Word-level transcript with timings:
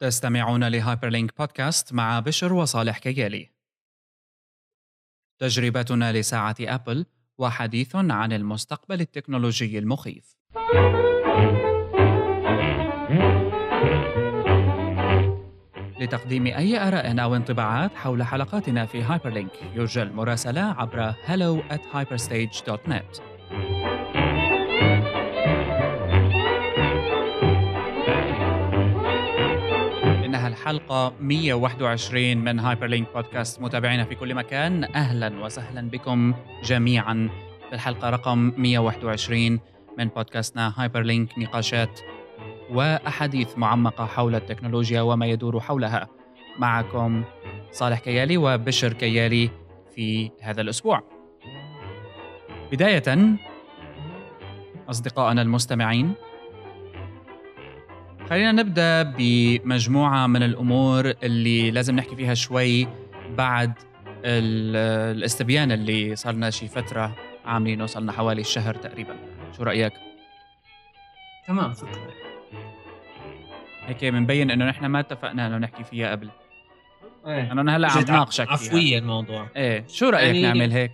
تستمعون 0.00 0.64
ل 0.68 0.75
Hyper 0.75 1.08
Link 1.08 1.38
Podcast 1.38 1.92
مع 1.92 2.20
بشر 2.20 2.52
وصالح 2.52 2.98
كيالي. 2.98 3.50
تجربتنا 5.38 6.12
لساعة 6.12 6.56
أبل 6.60 7.06
وحديث 7.38 7.96
عن 7.96 8.32
المستقبل 8.32 9.00
التكنولوجي 9.00 9.78
المخيف. 9.78 10.36
لتقديم 16.00 16.46
أي 16.46 16.88
آراء 16.88 17.20
أو 17.22 17.36
انطباعات 17.36 17.94
حول 17.94 18.22
حلقاتنا 18.22 18.86
في 18.86 19.02
Hyper 19.02 19.30
Link 19.30 19.62
يرجى 19.74 20.02
المراسلة 20.02 20.60
عبر 20.60 21.12
hello 21.12 21.72
at 21.72 21.80
hyperstage.net. 21.94 23.20
الحلقة 30.64 31.12
121 31.20 32.36
من 32.36 32.60
Hyper 32.60 32.86
Link 32.86 33.08
Podcast. 33.14 33.62
متابعينا 33.62 34.04
في 34.04 34.14
كل 34.14 34.34
مكان 34.34 34.84
أهلا 34.84 35.44
وسهلا 35.44 35.90
بكم 35.90 36.34
جميعا 36.64 37.30
في 37.68 37.74
الحلقة 37.74 38.10
رقم 38.10 38.52
121 38.56 39.60
من 39.98 40.08
بودكاستنا 40.08 40.72
Hyper 40.76 41.02
Link 41.02 41.38
نقاشات 41.38 42.00
وأحاديث 42.70 43.58
معمقة 43.58 44.06
حول 44.06 44.34
التكنولوجيا 44.34 45.00
وما 45.00 45.26
يدور 45.26 45.60
حولها. 45.60 46.08
معكم 46.58 47.24
صالح 47.70 47.98
كيالي 47.98 48.36
وبشر 48.36 48.92
كيالي 48.92 49.50
في 49.94 50.30
هذا 50.40 50.60
الأسبوع. 50.60 51.02
بداية 52.72 53.36
أصدقائنا 54.90 55.42
المستمعين 55.42 56.14
خلينا 58.30 58.52
نبدأ 58.52 59.02
بمجموعة 59.02 60.26
من 60.26 60.42
الأمور 60.42 61.12
اللي 61.22 61.70
لازم 61.70 61.96
نحكي 61.96 62.16
فيها 62.16 62.34
شوي 62.34 62.88
بعد 63.30 63.72
الاستبيان 64.24 65.72
اللي 65.72 66.16
صار 66.16 66.34
لنا 66.34 66.50
شي 66.50 66.68
فترة 66.68 67.16
عاملينه 67.44 67.86
صار 67.86 68.02
لنا 68.02 68.12
حوالي 68.12 68.44
شهر 68.44 68.74
تقريبا. 68.74 69.16
شو 69.56 69.62
رأيك؟ 69.62 69.92
تمام 71.46 71.72
فكره 71.72 72.08
هيك 73.86 74.04
بنبين 74.04 74.50
إنه 74.50 74.64
نحن 74.64 74.86
ما 74.86 75.00
اتفقنا 75.00 75.46
إنه 75.46 75.58
نحكي 75.58 75.84
فيها 75.84 76.10
قبل. 76.10 76.28
إيه. 77.26 77.52
أنا 77.52 77.76
هلأ 77.76 77.90
عم 77.92 78.04
ناقشك 78.08 78.48
عفوية 78.48 78.98
الموضوع. 78.98 79.48
إيه. 79.56 79.84
شو 79.88 80.08
رأيك 80.08 80.24
يعني- 80.36 80.42
نعمل 80.42 80.72
هيك؟ 80.72 80.92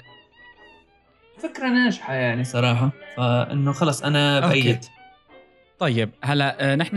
فكرة 1.38 1.68
ناجحة 1.68 2.14
يعني 2.14 2.44
صراحة. 2.44 2.90
فإنه 3.16 3.72
خلص 3.72 4.02
أنا 4.02 4.44
أوكي. 4.44 4.78
طيب 5.81 6.11
هلا 6.25 6.73
آه، 6.73 6.77
نحن 6.77 6.97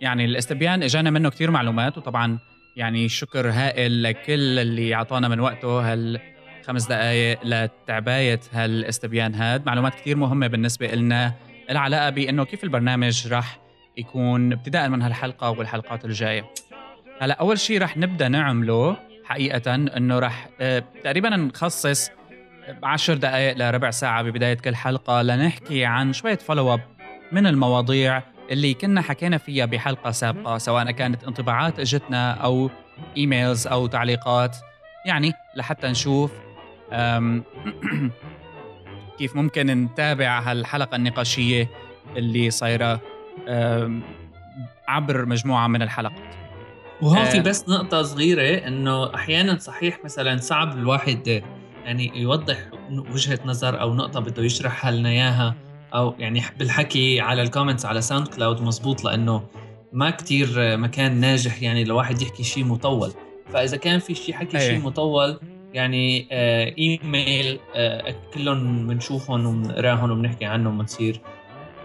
يعني 0.00 0.24
الاستبيان 0.24 0.82
إجانا 0.82 1.10
منه 1.10 1.30
كثير 1.30 1.50
معلومات 1.50 1.98
وطبعا 1.98 2.38
يعني 2.76 3.08
شكر 3.08 3.50
هائل 3.50 4.02
لكل 4.02 4.58
اللي 4.58 4.94
أعطانا 4.94 5.28
من 5.28 5.40
وقته 5.40 5.92
هالخمس 5.92 6.86
دقائق 6.86 7.38
لتعباية 7.44 8.40
هالاستبيان 8.52 9.34
هاد. 9.34 9.66
معلومات 9.66 9.94
كثير 9.94 10.16
مهمة 10.16 10.46
بالنسبة 10.46 10.86
لنا 10.86 11.34
العلاقة 11.70 12.10
بإنه 12.10 12.44
كيف 12.44 12.64
البرنامج 12.64 13.32
راح 13.32 13.58
يكون 13.96 14.52
ابتداء 14.52 14.88
من 14.88 15.02
هالحلقة 15.02 15.50
والحلقات 15.50 16.04
الجاية. 16.04 16.44
هلا 17.20 17.34
أول 17.34 17.58
شيء 17.58 17.80
راح 17.80 17.96
نبدأ 17.96 18.28
نعمله 18.28 18.96
حقيقه 19.24 19.74
إنه 19.74 20.18
راح 20.18 20.48
آه، 20.60 20.84
تقريبا 21.04 21.28
نخصص 21.28 22.10
عشر 22.82 23.14
دقائق 23.14 23.56
لربع 23.56 23.90
ساعة 23.90 24.22
ببداية 24.22 24.54
كل 24.54 24.76
حلقة 24.76 25.22
لنحكي 25.22 25.84
عن 25.84 26.12
شوية 26.12 26.38
follow 26.38 26.74
up 26.74 26.97
من 27.32 27.46
المواضيع 27.46 28.22
اللي 28.50 28.74
كنا 28.74 29.02
حكينا 29.02 29.38
فيها 29.38 29.66
بحلقة 29.66 30.10
سابقة 30.10 30.58
سواء 30.58 30.90
كانت 30.90 31.24
انطباعات 31.24 31.80
اجتنا 31.80 32.32
أو 32.32 32.70
emails 33.16 33.66
أو 33.66 33.86
تعليقات. 33.86 34.56
يعني 35.06 35.32
لحتى 35.56 35.88
نشوف 35.88 36.32
كيف 39.18 39.36
ممكن 39.36 39.66
نتابع 39.66 40.40
هالحلقة 40.40 40.96
النقاشية 40.96 41.70
اللي 42.16 42.50
صايرة 42.50 43.00
عبر 44.88 45.26
مجموعة 45.26 45.66
من 45.66 45.82
الحلقات. 45.82 46.34
وهون 47.02 47.18
آه. 47.18 47.30
في 47.30 47.40
بس 47.40 47.68
نقطة 47.68 48.02
صغيرة 48.02 48.66
إنه 48.66 49.14
أحيانا 49.14 49.58
صحيح 49.58 50.04
مثلا 50.04 50.36
صعب 50.36 50.78
الواحد 50.78 51.42
يعني 51.84 52.18
يوضح 52.18 52.58
وجهة 52.90 53.38
نظر 53.44 53.80
أو 53.80 53.94
نقطة 53.94 54.20
بده 54.20 54.42
يشرحها 54.42 54.90
لنا 54.90 55.08
إياها. 55.08 55.54
أو 55.94 56.14
يعني 56.18 56.42
بالحكي 56.58 57.20
على 57.20 57.42
ال 57.42 57.47
comments 57.47 57.86
على 57.86 58.00
SoundCloud 58.00 58.62
مزبوط 58.62 59.04
لأنه 59.04 59.42
ما 59.92 60.10
كتير 60.10 60.76
مكان 60.76 61.20
ناجح 61.20 61.62
يعني 61.62 61.84
لواحد 61.84 62.22
يحكي 62.22 62.42
شيء 62.42 62.64
مطول 62.64 63.12
فإذا 63.52 63.76
كان 63.76 63.98
في 63.98 64.14
شيء 64.14 64.34
حكي 64.34 64.58
إيه. 64.58 64.68
شيء 64.68 64.80
مطول 64.80 65.40
يعني 65.74 66.28
آه 66.32 66.74
إيميل 66.78 67.58
آه 67.74 68.14
كلهم 68.34 68.86
بنشوفهم 68.86 69.46
وبنقراهم 69.46 70.10
وبنحكي 70.10 70.44
عنهم 70.44 70.78
ونصير 70.78 71.20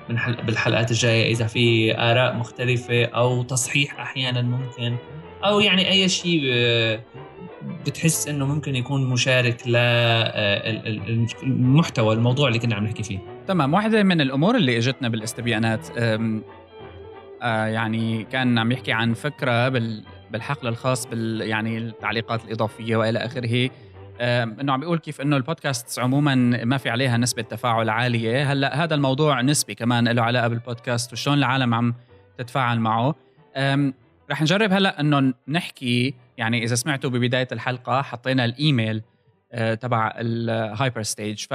من 0.09 0.17
حل... 0.17 0.35
بالحلقات 0.35 0.91
الجاية 0.91 1.31
إذا 1.31 1.47
في 1.47 1.97
آراء 1.97 2.35
مختلفة 2.35 3.05
أو 3.05 3.43
تصحيح 3.43 3.99
أحيانا 3.99 4.41
ممكن 4.41 4.95
أو 5.45 5.59
يعني 5.59 5.89
أي 5.89 6.09
شيء 6.09 6.41
آه، 6.53 6.99
بتحس 7.85 8.27
إنه 8.27 8.45
ممكن 8.45 8.75
يكون 8.75 9.05
مشارك 9.05 9.67
للمحتوى 11.47 12.15
الموضوع 12.15 12.47
اللي 12.47 12.59
كنا 12.59 12.75
عم 12.75 12.83
نحكي 12.83 13.03
فيه 13.03 13.32
تمام. 13.47 13.73
واحدة 13.73 14.03
من 14.03 14.21
الأمور 14.21 14.55
اللي 14.55 14.77
إجتنا 14.77 15.09
بالاستبيانات 15.09 15.87
آه 15.97 17.65
يعني 17.65 18.23
كان 18.23 18.57
عم 18.57 18.71
يحكي 18.71 18.91
عن 18.91 19.13
فكرة 19.13 19.69
بال 19.69 20.03
بالحقل 20.31 20.67
الخاص 20.67 21.07
بال 21.07 21.41
يعني 21.41 21.77
التعليقات 21.77 22.45
الإضافية 22.45 22.95
وإلى 22.95 23.19
آخره. 23.19 23.69
إنه 24.21 24.73
عم 24.73 24.79
بيقول 24.79 24.99
كيف 24.99 25.21
إنه 25.21 25.37
البودكاست 25.37 25.99
عموما 25.99 26.35
ما 26.65 26.77
في 26.77 26.89
عليها 26.89 27.17
نسبة 27.17 27.41
تفاعل 27.41 27.89
عالية. 27.89 28.51
هلأ 28.51 28.83
هذا 28.83 28.95
الموضوع 28.95 29.41
نسبي 29.41 29.75
كمان 29.75 30.07
له 30.07 30.21
علاقة 30.21 30.47
بالبودكاست 30.47 31.13
وشلون 31.13 31.37
العالم 31.37 31.73
عم 31.73 31.95
تتفاعل 32.37 32.79
معه. 32.79 33.15
رح 34.31 34.41
نجرب 34.41 34.73
هلأ 34.73 34.99
إنه 34.99 35.33
نحكي 35.47 36.13
يعني 36.37 36.63
إذا 36.63 36.75
سمعتوا 36.75 37.09
ببداية 37.09 37.47
الحلقة 37.51 38.01
حطينا 38.01 38.45
الإيميل 38.45 39.01
آه، 39.51 39.73
تبع 39.73 40.13
ال 40.17 40.31
Hyper 40.31 41.01
Stage 41.01 41.45
ف 41.49 41.53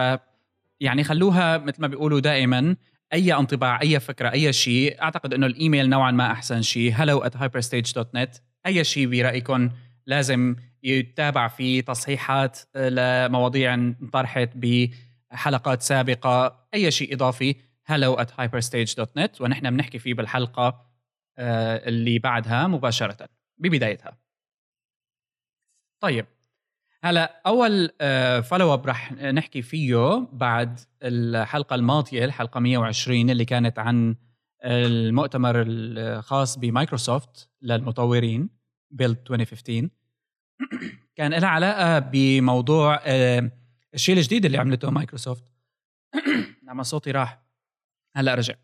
يعني 0.81 1.05
خلوها 1.05 1.59
مثل 1.59 1.83
ما 1.83 1.87
بيقولوا 1.89 2.21
دائما 2.21 2.77
أي 3.13 3.33
انطباع 3.35 3.81
أي 3.83 4.01
فكرة 4.01 4.33
أي 4.33 4.53
شيء. 4.53 5.03
أعتقد 5.03 5.35
إنه 5.35 5.47
الإيميل 5.47 5.89
نوعا 5.89 6.11
ما 6.11 6.31
أحسن 6.33 6.63
شيء. 6.63 6.95
hello 6.95 7.25
at 7.25 7.33
hyperstage.net 7.35 8.41
أي 8.67 8.85
شيء 8.85 9.07
برأيكم 9.11 9.71
لازم 10.07 10.57
يتابع 10.83 11.49
فيه 11.49 11.81
تصحيحات 11.81 12.59
آه، 12.77 12.89
لمواضيع 13.29 13.75
انطرحت 13.75 14.51
بحلقات 14.55 15.83
سابقة. 15.83 16.67
أي 16.75 16.91
شيء 16.91 17.15
إضافي 17.15 17.55
hello 17.93 18.17
at 18.21 18.29
hyperstage.net 18.41 19.41
ونحن 19.41 19.71
بنحكي 19.71 19.99
فيه 19.99 20.15
بالحلقة 20.15 20.87
آه، 21.39 21.89
اللي 21.89 22.19
بعدها 22.19 22.67
مباشرة 22.67 23.29
ببدايتها. 23.59 24.19
طيب. 26.01 26.27
هلا 27.05 27.43
أول 27.47 27.91
follow 28.43 28.75
up 28.75 28.87
رح 28.87 29.13
نحكي 29.13 29.63
فيه 29.63 30.29
بعد 30.33 30.81
الحلقة 31.03 31.75
الماضية 31.75 32.25
الحلقة 32.25 32.61
120 32.61 33.31
اللي 33.31 33.45
كانت 33.45 33.79
عن 33.79 34.17
المؤتمر 34.65 35.65
الخاص 35.67 36.59
بمايكروسوفت 36.59 37.49
للمطورين 37.63 38.51
Build 38.91 39.19
2015 39.31 39.89
كان 41.17 41.35
لها 41.35 41.49
علاقة 41.49 41.99
بموضوع 41.99 43.01
آه، 43.05 43.51
الشيء 43.95 44.17
الجديد 44.17 44.45
اللي 44.45 44.59
عملته 44.59 44.91
مايكروسوفت. 44.91 45.45
لما 46.63 46.83
صوتي 46.93 47.11
راح. 47.11 47.43
هلا 48.17 48.35
رجع. 48.35 48.55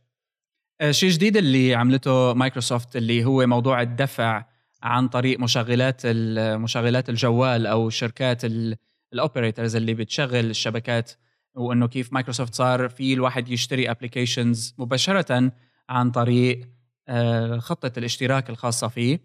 آه، 0.80 0.90
الشيء 0.90 1.08
الجديد 1.08 1.36
اللي 1.36 1.74
عملته 1.74 2.34
مايكروسوفت 2.34 2.96
اللي 2.96 3.24
هو 3.24 3.46
موضوع 3.46 3.82
الدفع 3.82 4.44
عن 4.84 5.08
طريق 5.08 5.40
مشغلات 5.40 6.02
مشغلات 6.36 7.08
الجوال 7.08 7.66
أو 7.66 7.90
شركات 7.90 8.42
ال 9.12 9.19
operators 9.19 9.76
اللي 9.76 9.94
بتشغل 9.94 10.50
الشبكات 10.50 11.12
وإنه 11.54 11.88
كيف 11.88 12.12
مايكروسوفت 12.12 12.54
صار 12.54 12.88
في 12.88 13.12
الواحد 13.12 13.48
يشتري 13.48 13.90
applications 13.90 14.74
مباشرة 14.78 15.52
عن 15.88 16.10
طريق 16.10 16.68
آه، 17.08 17.58
خطة 17.58 17.92
الاشتراك 17.98 18.50
الخاصة 18.50 18.88
فيه. 18.88 19.20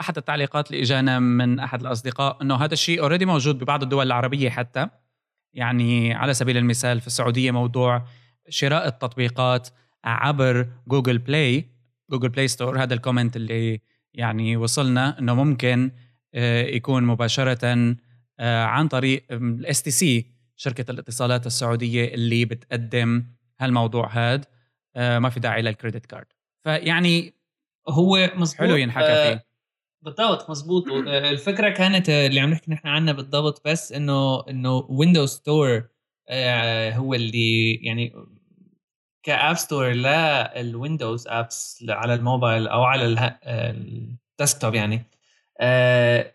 أحد 0.00 0.16
التعليقات 0.16 0.70
اللي 0.70 0.82
إجانا 0.82 1.18
من 1.18 1.60
أحد 1.60 1.80
الأصدقاء 1.80 2.42
إنه 2.42 2.54
هذا 2.54 2.72
الشيء 2.72 3.00
already 3.00 3.26
موجود 3.26 3.58
ببعض 3.58 3.82
الدول 3.82 4.06
العربية 4.06 4.50
حتى. 4.50 4.88
يعني 5.52 6.14
على 6.14 6.34
سبيل 6.34 6.56
المثال 6.56 7.00
في 7.00 7.06
السعودية 7.06 7.50
موضوع 7.50 8.04
شراء 8.48 8.88
التطبيقات 8.88 9.68
عبر 10.04 10.68
Google 10.86 11.18
Play 11.18 11.64
Google 12.10 12.28
Play 12.28 12.48
Store 12.48 12.82
هذا 12.82 12.94
ال 12.94 12.99
comment 12.99 13.36
اللي 13.36 13.80
يعني 14.14 14.56
وصلنا 14.56 15.18
إنه 15.18 15.34
ممكن 15.34 15.90
آه، 16.34 16.62
يكون 16.62 17.02
مباشرة 17.04 17.96
آه، 18.40 18.64
عن 18.64 18.88
طريق 18.88 19.24
ال 19.30 19.82
STC 19.82 20.26
شركة 20.56 20.90
الاتصالات 20.90 21.46
السعودية 21.46 22.14
اللي 22.14 22.44
بتقدم 22.44 23.24
هالموضوع 23.60 24.08
هذا 24.12 24.44
ما 24.96 25.28
في 25.28 25.40
داعي 25.40 25.62
لل 25.62 25.73
credit 25.73 26.06
card 26.06 26.26
فيعني 26.64 27.34
هو 27.88 28.30
مزبوط 28.34 28.60
حلو 28.60 28.76
ينحكى 28.76 29.06
فيه. 29.06 29.12
آه 29.12 29.44
بالضبط 30.02 30.50
مزبوط 30.50 30.84
آه، 31.08 31.30
الفكرة 31.30 31.68
كانت 31.68 32.08
آه، 32.08 32.26
اللي 32.26 32.40
عم 32.40 32.50
نحكي 32.50 32.70
نحن 32.70 32.88
عنها 32.88 33.12
بالضبط 33.12 33.68
بس 33.68 33.92
إنه 33.92 34.48
إنه 34.48 34.86
Windows 34.88 35.28
Store 35.28 35.88
هو 36.92 37.14
اللي 37.14 37.74
يعني 37.74 38.12
ك 39.28 39.35
app 39.35 39.56
store 39.56 39.88
لل 39.88 40.19
Windows 40.19 41.28
apps 41.28 41.84
على 41.88 42.14
الموبايل 42.14 42.68
أو 42.68 42.82
على 42.82 43.36
ال 43.44 43.60
desktop 43.60 44.74
يعني. 44.74 45.04
آه، 45.60 46.34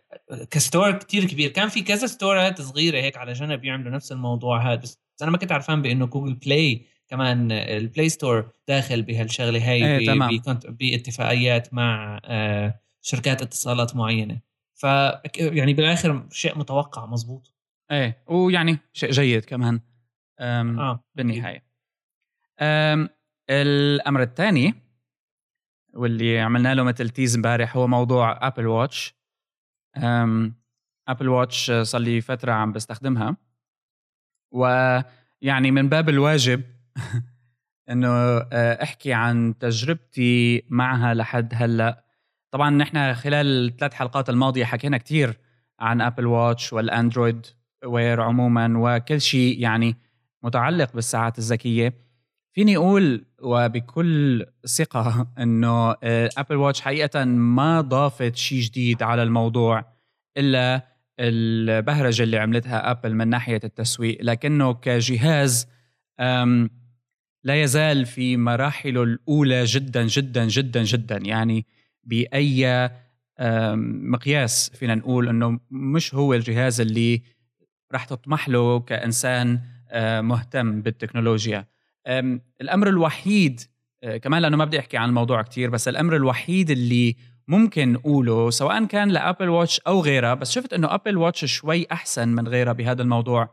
ك 0.51 0.58
store 0.58 0.91
كتير 0.91 1.25
كبير. 1.25 1.49
كان 1.49 1.69
في 1.69 1.81
كذا 1.81 2.07
ستورات 2.07 2.61
صغيرة 2.61 2.97
هيك 2.97 3.17
على 3.17 3.33
جنب 3.33 3.63
يعملوا 3.63 3.91
نفس 3.91 4.11
الموضوع 4.11 4.71
هذا. 4.71 4.81
بس 4.81 4.99
أنا 5.21 5.31
ما 5.31 5.37
كنت 5.37 5.51
عارفان 5.51 5.81
بأنه 5.81 6.05
Google 6.05 6.33
Play 6.33 6.85
كمان 7.07 7.51
ال 7.51 7.63
Play 7.63 8.09
Store 8.09 8.49
داخل 8.67 9.01
بهالشغلة 9.01 9.59
هي 9.59 9.97
إيه 9.97 10.07
تمام. 10.07 10.41
باتفاقيات 10.67 11.73
مع 11.73 12.19
آه، 12.25 12.79
شركات 13.01 13.41
اتصالات 13.41 13.95
معينة. 13.95 14.39
ف 14.73 14.83
يعني 15.35 15.73
بالآخر 15.73 16.27
شيء 16.31 16.57
متوقع 16.57 17.05
مزبوط. 17.05 17.53
إيه 17.91 18.23
ويعني 18.27 18.77
شيء 18.93 19.11
جيد 19.11 19.45
كمان. 19.45 19.79
آه. 20.39 21.03
بالنهاية. 21.15 21.72
الأمر 23.49 24.21
الثاني 24.21 24.73
واللي 25.93 26.39
عملنا 26.39 26.75
له 26.75 26.83
مثل 26.83 27.09
tease 27.09 27.35
امبارح 27.35 27.77
هو 27.77 27.87
موضوع 27.87 28.47
Apple 28.47 28.67
Watch 28.67 29.15
Apple 31.07 31.29
Watch 31.29 31.71
صار 31.71 32.01
لي 32.01 32.21
فترة 32.21 32.51
عم 32.51 32.71
بستخدمها. 32.71 33.37
ويعني 34.51 35.71
من 35.71 35.89
باب 35.89 36.09
الواجب 36.09 36.63
إنه 37.89 38.07
آه، 38.07 38.83
أحكي 38.83 39.13
عن 39.13 39.57
تجربتي 39.57 40.63
معها 40.69 41.13
لحد 41.13 41.53
هلأ. 41.55 42.03
طبعا 42.51 42.69
نحن 42.69 43.13
خلال 43.13 43.67
الثلاث 43.67 43.93
حلقات 43.93 44.29
الماضية 44.29 44.65
حكينا 44.65 44.97
كثير 44.97 45.37
عن 45.79 46.01
Apple 46.01 46.25
Watch 46.25 46.73
وال 46.73 46.89
Android 46.89 47.45
Wear 47.85 48.21
عموما 48.21 48.73
وكل 48.75 49.21
شيء 49.21 49.59
يعني 49.59 49.95
متعلق 50.43 50.93
بالساعات 50.93 51.37
الذكية. 51.37 51.93
فيني 52.53 52.77
أقول 52.77 53.25
وبكل 53.41 54.45
ثقة 54.65 55.27
إنه 55.41 55.95
Apple 56.37 56.55
Watch 56.55 56.81
حقيقة 56.81 57.23
ما 57.25 57.81
ضافت 57.81 58.35
شيء 58.35 58.61
جديد 58.61 59.03
على 59.03 59.23
الموضوع 59.23 59.85
إلا 60.37 60.87
البهرجة 61.19 62.23
اللي 62.23 62.37
عملتها 62.37 62.91
Apple 62.91 63.15
من 63.15 63.27
ناحية 63.27 63.59
التسويق 63.63 64.17
لكنه 64.21 64.73
كجهاز 64.73 65.67
لا 67.43 67.61
يزال 67.63 68.05
في 68.05 68.37
مراحله 68.37 69.03
الأولى 69.03 69.63
جدا 69.63 70.07
جدا 70.07 70.47
جدا 70.47 70.83
جدا. 70.83 71.17
يعني 71.17 71.65
بأي 72.03 72.89
مقياس 74.11 74.69
فينا 74.69 74.95
نقول 74.95 75.29
إنه 75.29 75.59
مش 75.71 76.15
هو 76.15 76.33
الجهاز 76.33 76.81
اللي 76.81 77.21
رح 77.93 78.05
تطمح 78.05 78.49
له 78.49 78.79
كإنسان 78.79 79.59
آه، 79.89 80.21
مهتم 80.21 80.81
بالتكنولوجيا. 80.81 81.67
الأمر 82.61 82.87
الوحيد 82.87 83.61
آه، 84.03 84.17
كمان 84.17 84.41
لأنه 84.41 84.57
ما 84.57 84.65
بدي 84.65 84.79
أحكي 84.79 84.97
عن 84.97 85.09
الموضوع 85.09 85.41
كتير 85.41 85.69
بس 85.69 85.87
الأمر 85.87 86.15
الوحيد 86.15 86.69
اللي 86.69 87.15
ممكن 87.47 87.93
نقوله 87.93 88.49
سواء 88.49 88.85
كان 88.85 89.09
ل 89.09 89.16
Apple 89.16 89.49
Watch 89.49 89.79
أو 89.79 90.01
غيرها 90.01 90.33
بس 90.33 90.51
شفت 90.51 90.73
إنه 90.73 90.93
Apple 90.93 91.17
Watch 91.17 91.45
شوي 91.45 91.87
أحسن 91.91 92.29
من 92.29 92.47
غيرها 92.47 92.73
بهذا 92.73 93.01
الموضوع 93.01 93.49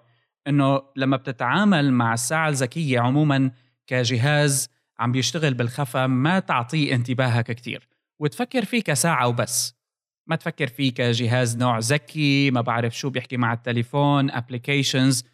إنه 0.47 0.83
لما 0.97 1.17
بتتعامل 1.17 1.93
مع 1.93 2.15
الساعة 2.15 2.49
الذكية 2.49 3.01
عموما 3.01 3.51
كجهاز 3.87 4.69
عم 4.99 5.13
بيشتغل 5.13 5.55
بالخفا 5.55 6.07
ما 6.07 6.39
تعطيه 6.39 6.95
انتباهك 6.95 7.53
كتير 7.53 7.89
وتفكر 8.19 8.65
فيه 8.65 8.83
كساعة 8.83 9.29
وبس. 9.29 9.75
ما 10.27 10.37
تفكر 10.37 10.67
فيه 10.67 10.95
كجهاز 10.95 11.57
نوع 11.57 11.79
ذكي 11.79 12.51
ما 12.51 12.61
بعرف 12.61 12.99
شو 12.99 13.11
بيحكي 13.11 13.37
مع 13.37 13.53
التليفون 13.53 14.31
ابلكيشنز 14.31 15.25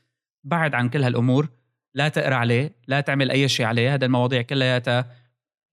بعد 0.44 0.74
عن 0.74 0.88
كل 0.88 1.02
هالأمور. 1.02 1.48
لا 1.96 2.08
تقرأ 2.08 2.34
عليه 2.34 2.72
لا 2.88 3.00
تعمل 3.00 3.30
أي 3.30 3.48
شيء 3.48 3.66
عليه 3.66 3.94
هذا 3.94 4.06
المواضيع 4.06 4.42
كلياتها. 4.42 5.06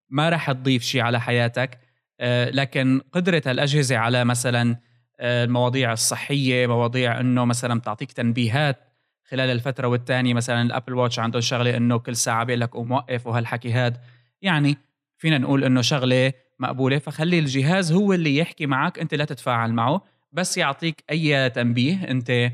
ما 0.09 0.29
راح 0.29 0.51
تضيف 0.51 0.83
شيء 0.83 1.01
على 1.01 1.21
حياتك. 1.21 1.79
آه، 2.19 2.49
لكن 2.49 3.01
قدرة 3.11 3.41
هالأجهزة 3.45 3.97
على 3.97 4.25
مثلا 4.25 4.77
آه، 5.19 5.43
المواضيع 5.43 5.93
الصحية 5.93 6.67
مواضيع 6.67 7.19
أنه 7.19 7.45
مثلا 7.45 7.79
بتعطيك 7.79 8.11
تنبيهات 8.11 8.77
خلال 9.23 9.49
الفترة 9.49 9.87
والتانية 9.87 10.33
مثلا 10.33 10.61
ال 10.61 10.67
Apple 10.67 10.93
Watch 10.93 11.19
عنده 11.19 11.39
شغلة 11.39 11.77
أنه 11.77 11.97
كل 11.97 12.15
ساعة 12.15 12.43
بيقول 12.43 12.61
لك 12.61 12.69
قوم 12.69 12.91
وقف 12.91 13.27
وهالحكي 13.27 13.71
هاد. 13.71 13.97
يعني 14.41 14.77
فينا 15.17 15.37
نقول 15.37 15.63
أنه 15.63 15.81
شغلة 15.81 16.33
مقبولة. 16.59 16.99
فخلي 16.99 17.39
الجهاز 17.39 17.91
هو 17.91 18.13
اللي 18.13 18.37
يحكي 18.37 18.65
معك 18.65 18.99
أنت 18.99 19.13
لا 19.13 19.25
تتفاعل 19.25 19.73
معه 19.73 20.03
بس 20.31 20.57
يعطيك 20.57 21.03
أي 21.11 21.49
تنبيه. 21.49 22.03
أنت 22.03 22.51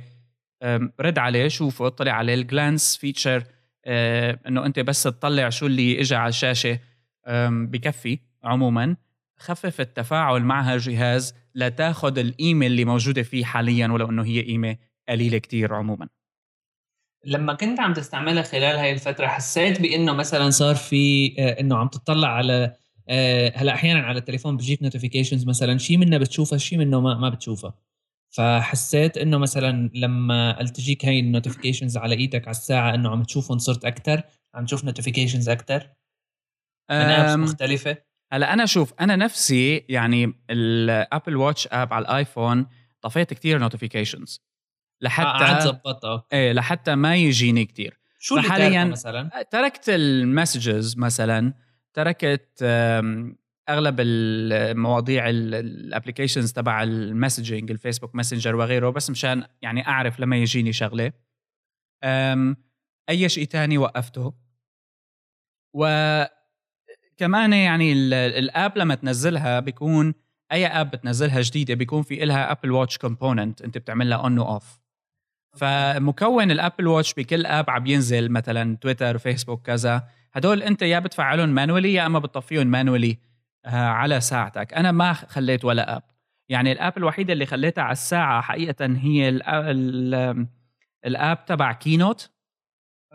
رد 1.00 1.20
عليه 1.20 1.48
شوفه 1.48 1.88
اطلع 1.88 2.12
عليه. 2.12 2.34
ال 2.34 2.43
glance 2.43 2.98
feature 2.98 3.44
إنه 4.48 4.66
أنت 4.66 4.80
بس 4.80 5.04
تطلع 5.04 5.50
شو 5.50 5.66
اللي 5.66 6.02
اجى 6.02 6.16
على 6.16 6.30
الشاشة 6.30 6.80
بكفي 7.50 8.20
عموما. 8.44 8.96
خفف 9.38 9.82
التفاعل 9.82 10.42
مع 10.42 10.62
هالجهاز 10.62 11.36
لتاخذ 11.56 12.18
القيمه 12.18 12.66
اللي 12.66 12.86
موجودة 12.86 13.24
فيه 13.24 13.46
حاليا 13.46 13.88
ولو 13.88 14.10
إنه 14.10 14.26
هي 14.26 14.42
قيمه 14.42 14.78
قليلة 15.10 15.38
كتير 15.38 15.74
عموما. 15.74 16.08
لما 17.26 17.54
كنت 17.54 17.80
عم 17.80 17.94
تستعملها 17.94 18.44
خلال 18.44 18.78
هاي 18.78 18.92
الفترة 18.92 19.28
حسيت 19.28 19.82
بإنه 19.82 20.14
مثلا 20.14 20.50
صار 20.50 20.76
في 20.76 21.36
آه، 21.40 21.60
إنه 21.60 21.78
عم 21.78 21.88
تطلع 21.88 22.28
على 22.28 22.76
آه، 23.10 23.54
هلأ 23.56 23.74
أحيانا 23.74 24.00
على 24.00 24.20
التليفون 24.20 24.58
بجيك 24.58 24.84
notifications 24.84 25.48
مثلا 25.48 25.78
شيء 25.78 25.98
منها 25.98 26.18
بتشوفها 26.18 26.58
شيء 26.58 26.78
منه 26.78 27.02
ما 27.02 27.30
بتشوفها. 27.30 27.74
فحسيت 28.30 29.18
إنه 29.18 29.38
مثلا 29.38 29.92
لما 29.94 30.62
إلتجيك 30.62 31.06
هاي 31.06 31.20
ال 31.20 31.25
notifications 31.25 31.98
على 31.98 32.16
إيدك 32.16 32.42
على 32.42 32.52
الساعة 32.52 32.94
إنه 32.96 33.10
عم 33.10 33.24
تشوفهم 33.24 33.58
صرت 33.58 33.86
أكثر 33.86 34.22
عم 34.54 34.66
تشوف 34.66 34.86
notifications 34.86 35.50
أكثر 35.50 35.90
مختلفة؟ 37.36 37.98
هلأ 38.32 38.54
أنا 38.54 38.66
شوف 38.66 38.94
أنا 39.00 39.16
نفسي 39.16 39.86
يعني 39.90 40.34
ال 40.50 40.64
Apple 40.64 41.36
Watch 41.36 41.68
app 41.72 41.94
على 41.94 42.02
الآيفون 42.02 42.68
طفيت 43.02 43.34
كثير 43.34 43.60
notifications 43.60 44.42
لحتى 45.02 45.44
آه 45.44 45.60
ظبطها 45.60 46.26
إيه 46.34 46.54
لحتى 46.54 46.96
ما 46.96 47.16
يجيني 47.16 47.66
كثير 47.66 48.00
شو 48.20 48.38
اللي 48.38 48.50
حاليا 48.50 48.84
مثلا؟ 48.84 49.48
تركت 49.52 49.90
ال 49.90 50.02
messages 50.02 50.98
مثلا 50.98 51.54
تركت 51.94 52.64
أغلب 53.70 53.96
المواضيع 54.00 55.30
ال 55.30 55.39
applications 55.39 56.54
تبع 56.54 56.84
ال 56.84 56.92
messaging 56.92 57.72
الفيسبوك 57.72 58.16
Messenger 58.16 58.56
وغيره 58.56 58.90
بس 58.90 59.10
مشان 59.10 59.44
يعني 59.62 59.88
أعرف 59.88 60.20
لما 60.20 60.38
يجيني 60.38 60.74
شغلة. 60.74 61.12
أي 63.10 63.30
شيء 63.30 63.46
تاني 63.46 63.78
وقفته؟ 63.78 64.34
وكمان 65.74 67.54
يعني 67.54 67.94
ال 68.14 68.30
app 68.30 68.78
لما 68.78 68.96
تنزلها 68.96 69.60
بيكون 69.60 70.14
أي 70.52 70.68
app 70.68 70.92
بتنزلها 70.92 71.42
جديدة 71.42 71.74
بيكون 71.74 72.04
في 72.04 72.24
إلها 72.24 72.52
Apple 72.52 72.72
Watch 72.72 72.98
component 72.98 73.62
أنت 73.62 73.78
بتعملها 73.78 74.18
on 74.18 74.40
و 74.40 74.50
off 74.50 74.80
فمكون 75.56 76.52
ال 76.52 76.58
Apple 76.58 76.88
Watch 76.88 77.14
بكل 77.14 77.46
app 77.46 77.70
عم 77.70 77.88
ينزل 77.88 78.32
مثلا 78.32 78.78
تويتر 78.78 79.18
فيسبوك 79.18 79.62
كذا. 79.66 80.08
هدول 80.34 80.64
أنت 80.64 80.82
يا 80.82 81.00
بتفعلهم 81.00 81.50
manually 81.50 81.94
يا 81.94 82.06
أما 82.06 82.20
بتطفيهم 82.20 82.68
manually 82.68 83.18
على 83.66 84.22
ساعتك. 84.22 84.74
أنا 84.74 84.92
ما 84.92 85.14
خليت 85.14 85.66
ولا 85.66 85.96
app. 85.96 86.04
يعني 86.50 86.72
ال 86.72 86.78
app 86.78 86.98
الوحيده 86.98 87.34
اللي 87.34 87.46
خليتها 87.46 87.82
على 87.82 87.92
الساعة 87.92 88.42
حقيقة 88.42 88.86
هي 88.86 89.30
ال 91.06 91.16
app 91.16 91.46
تبع 91.46 91.74
Keynote 91.74 92.32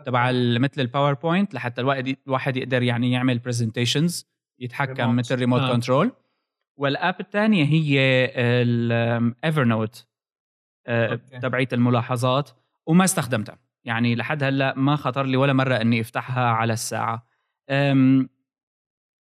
تبع 0.05 0.31
مثل 0.33 0.81
ال 0.81 0.88
PowerPoint 0.88 1.53
لحتى 1.53 1.81
الواحد 2.27 2.57
يقدر 2.57 2.83
يعني 2.83 3.11
يعمل 3.11 3.39
presentations 3.39 4.27
يتحكم 4.59 5.15
مثل 5.15 5.35
ريموت 5.35 5.61
آه. 5.61 5.73
control 5.73 6.11
وال 6.77 6.94
app 6.94 7.19
الثانية 7.19 7.65
هي 7.65 7.99
ال 8.61 9.63
Evernote 9.63 10.07
آه، 10.87 11.15
تبعية 11.15 11.67
الملاحظات 11.73 12.49
وما 12.85 13.03
استخدمتها. 13.03 13.57
يعني 13.83 14.15
لحد 14.15 14.43
هلأ 14.43 14.73
ما 14.77 14.95
خطر 14.95 15.25
لي 15.25 15.37
ولا 15.37 15.53
مرة 15.53 15.75
إني 15.75 16.01
أفتحها 16.01 16.45
على 16.45 16.73
الساعة. 16.73 17.27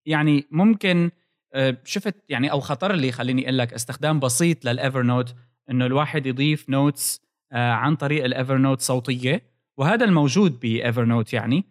يعني 0.07 0.49
ممكن 0.51 1.11
آه، 1.55 1.77
شفت 1.85 2.25
يعني 2.29 2.51
أو 2.53 2.61
خطر 2.61 2.93
لي 2.93 3.13
خليني 3.13 3.45
أقول 3.45 3.59
لك 3.59 3.73
استخدام 3.73 4.21
بسيط 4.21 4.65
لل 4.65 5.03
Evernote 5.03 5.35
إنه 5.71 5.87
الواحد 5.87 6.27
يضيف 6.27 6.71
notes 6.71 7.23
آه، 7.53 7.73
عن 7.73 7.97
طريق 7.97 8.25
ال 8.25 8.59
Evernote 8.59 8.81
صوتية 8.81 9.43
وهذا 9.77 10.05
الموجود 10.05 10.61
ب 10.61 11.05
Evernote 11.05 11.33
يعني 11.33 11.65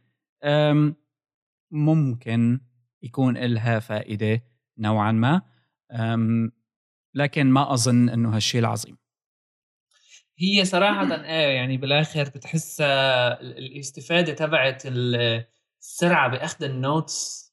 ممكن 1.71 2.59
يكون 3.03 3.37
لها 3.37 3.79
فائدة 3.79 4.41
نوعا 4.77 5.11
ما. 5.11 5.41
لكن 7.13 7.47
ما 7.47 7.73
أظن 7.73 8.09
إنه 8.09 8.35
هالشيء 8.35 8.61
العظيم. 8.61 8.97
هي 10.39 10.65
صراحة 10.65 11.23
إيه 11.23 11.55
يعني 11.55 11.77
بالآخر 11.77 12.23
بتحس 12.23 12.81
الاستفادة 12.81 14.33
تبعت 14.33 14.83
السرعة 14.85 16.29
بأخذ 16.29 16.63
ال 16.63 16.77
notes 16.77 17.48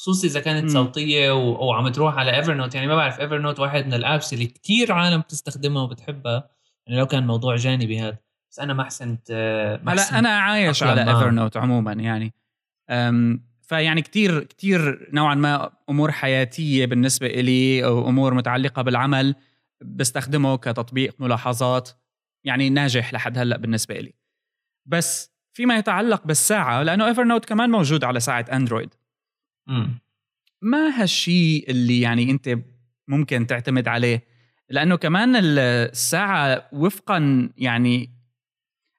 خصوصي 0.00 0.26
إذا 0.26 0.40
كانت 0.40 0.64
م. 0.64 0.68
صوتية 0.68 1.30
أو 1.30 1.72
عم 1.72 1.88
تروح 1.88 2.18
على 2.18 2.36
Evernote 2.36 2.74
يعني 2.74 2.86
ما 2.86 2.96
بعرف 2.96 3.20
Evernote 3.20 3.60
واحد 3.60 3.86
من 3.86 3.94
ال 3.94 4.02
apps 4.02 4.32
اللي 4.32 4.46
كتير 4.46 4.92
عالم 4.92 5.20
بتستخدمها 5.20 5.82
وبتحبها. 5.82 6.48
يعني 6.86 7.00
لو 7.00 7.06
كان 7.06 7.26
موضوع 7.26 7.56
جانبي 7.56 8.00
هذا. 8.00 8.18
بس 8.50 8.60
أنا 8.60 8.74
ما 8.74 8.84
حسنت 8.84 9.30
هلا 9.88 10.18
أنا 10.18 10.28
عايش 10.28 10.82
على 10.82 11.00
Evernote 11.00 11.56
عموما 11.56 11.92
يعني. 11.92 12.34
فيعني 13.62 14.02
كتير 14.02 14.44
كتير 14.44 15.08
نوعا 15.12 15.34
ما 15.34 15.70
أمور 15.90 16.12
حياتية 16.12 16.86
بالنسبة 16.86 17.28
لي 17.28 17.84
أو 17.84 18.08
أمور 18.08 18.34
متعلقة 18.34 18.82
بالعمل 18.82 19.34
بستخدمه 19.80 20.56
كتطبيق 20.56 21.14
ملاحظات 21.18 21.90
يعني 22.44 22.70
ناجح 22.70 23.14
لحد 23.14 23.38
هلأ 23.38 23.56
بالنسبة 23.56 23.94
لي 23.94 24.14
بس 24.86 25.32
فيما 25.52 25.76
يتعلق 25.76 26.26
بالساعة 26.26 26.82
لأنه 26.82 27.06
Evernote 27.06 27.44
كمان 27.44 27.70
موجود 27.70 28.04
على 28.04 28.20
ساعة 28.20 28.44
Android 28.52 28.94
ما 30.62 31.02
هالشيء 31.02 31.70
اللي 31.70 32.00
يعني 32.00 32.30
أنت 32.30 32.58
ممكن 33.08 33.46
تعتمد 33.46 33.88
عليه؟ 33.88 34.24
لأنه 34.68 34.96
كمان 34.96 35.36
الساعة 35.36 36.68
وفقا 36.72 37.50
يعني 37.56 38.10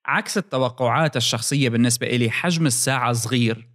عكس 0.06 0.38
التوقعات 0.38 1.18
الشخصية 1.18 1.70
بالنسبة 1.70 2.08
لي 2.08 2.30
حجم 2.30 2.66
الساعة 2.66 3.14
صغير. 3.14 3.68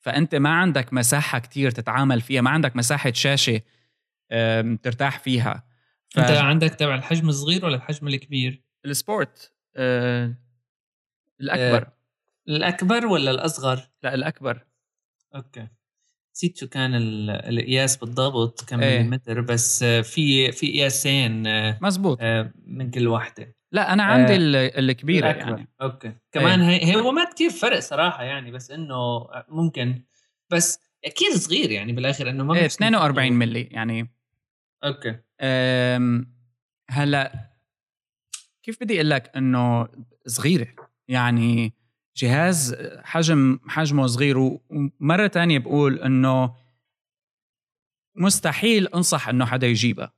فأنت 0.00 0.34
ما 0.34 0.50
عندك 0.50 0.92
مساحة 0.92 1.38
كتير 1.38 1.70
تتعامل 1.70 2.20
فيها 2.20 2.40
ما 2.40 2.50
عندك 2.50 2.76
مساحة 2.76 3.12
شاشة 3.12 3.60
ترتاح 4.82 5.18
فيها. 5.18 5.68
ف... 6.08 6.18
أنت 6.18 6.30
عندك 6.30 6.74
تبع 6.74 6.94
الحجم 6.94 7.28
الصغير 7.28 7.64
ولا 7.64 7.76
الحجم 7.76 8.08
الكبير؟ 8.08 8.62
ال 8.84 8.95
Sport 8.95 9.52
أه... 9.76 10.34
الأكبر. 11.40 11.86
أه... 11.86 11.92
الأكبر 12.48 13.06
ولا 13.06 13.30
الأصغر؟ 13.30 13.90
لا 14.02 14.14
الأكبر. 14.14 14.64
okay. 15.34 15.68
نسيت 16.38 16.56
شو 16.56 16.68
كان 16.68 16.90
القياس 16.94 17.96
بالضبط 17.96 18.64
كم 18.68 18.80
إيه. 18.80 19.02
متذكر 19.02 19.40
بس 19.40 19.84
في 19.84 20.52
في 20.52 20.72
قياسين 20.72 21.46
آه، 21.46 21.78
مزبوط. 21.82 22.18
آه، 22.20 22.52
من 22.66 22.90
كل 22.90 23.08
وحده 23.08 23.56
لا 23.72 23.92
أنا 23.92 24.02
عندي 24.02 24.32
آه 24.34 24.78
الكبيرة 24.78 25.26
يعني. 25.26 25.68
okay. 25.82 26.12
كمان 26.32 26.60
إيه. 26.60 26.84
هي 26.84 26.96
هو 26.96 27.12
ما 27.12 27.24
كثير 27.24 27.50
فرق 27.50 27.78
صراحة 27.78 28.22
يعني 28.22 28.50
بس 28.50 28.70
إنه 28.70 29.26
ممكن. 29.48 30.02
بس 30.50 30.80
أكيد 31.04 31.32
صغير 31.32 31.70
يعني 31.70 31.92
بالآخر 31.92 32.30
إنه 32.30 32.44
ما 32.44 32.54
إيه 32.54 32.66
42 32.66 33.32
ملي 33.32 33.62
يعني. 33.62 34.10
okay. 34.84 35.18
هلأ 36.90 37.50
كيف 38.62 38.80
بدي 38.80 38.94
أقول 38.94 39.10
لك 39.10 39.36
إنه 39.36 39.88
صغيرة 40.26 40.68
يعني؟ 41.08 41.72
جهاز 42.18 42.74
حجم 43.02 43.60
حجمه 43.68 44.06
صغير 44.06 44.38
ومرة 44.38 45.26
تانية 45.26 45.58
بقول 45.58 45.98
إنه 45.98 46.56
مستحيل 48.16 48.86
أنصح 48.86 49.28
إنه 49.28 49.46
حدا 49.46 49.66
يجيبها 49.66 50.14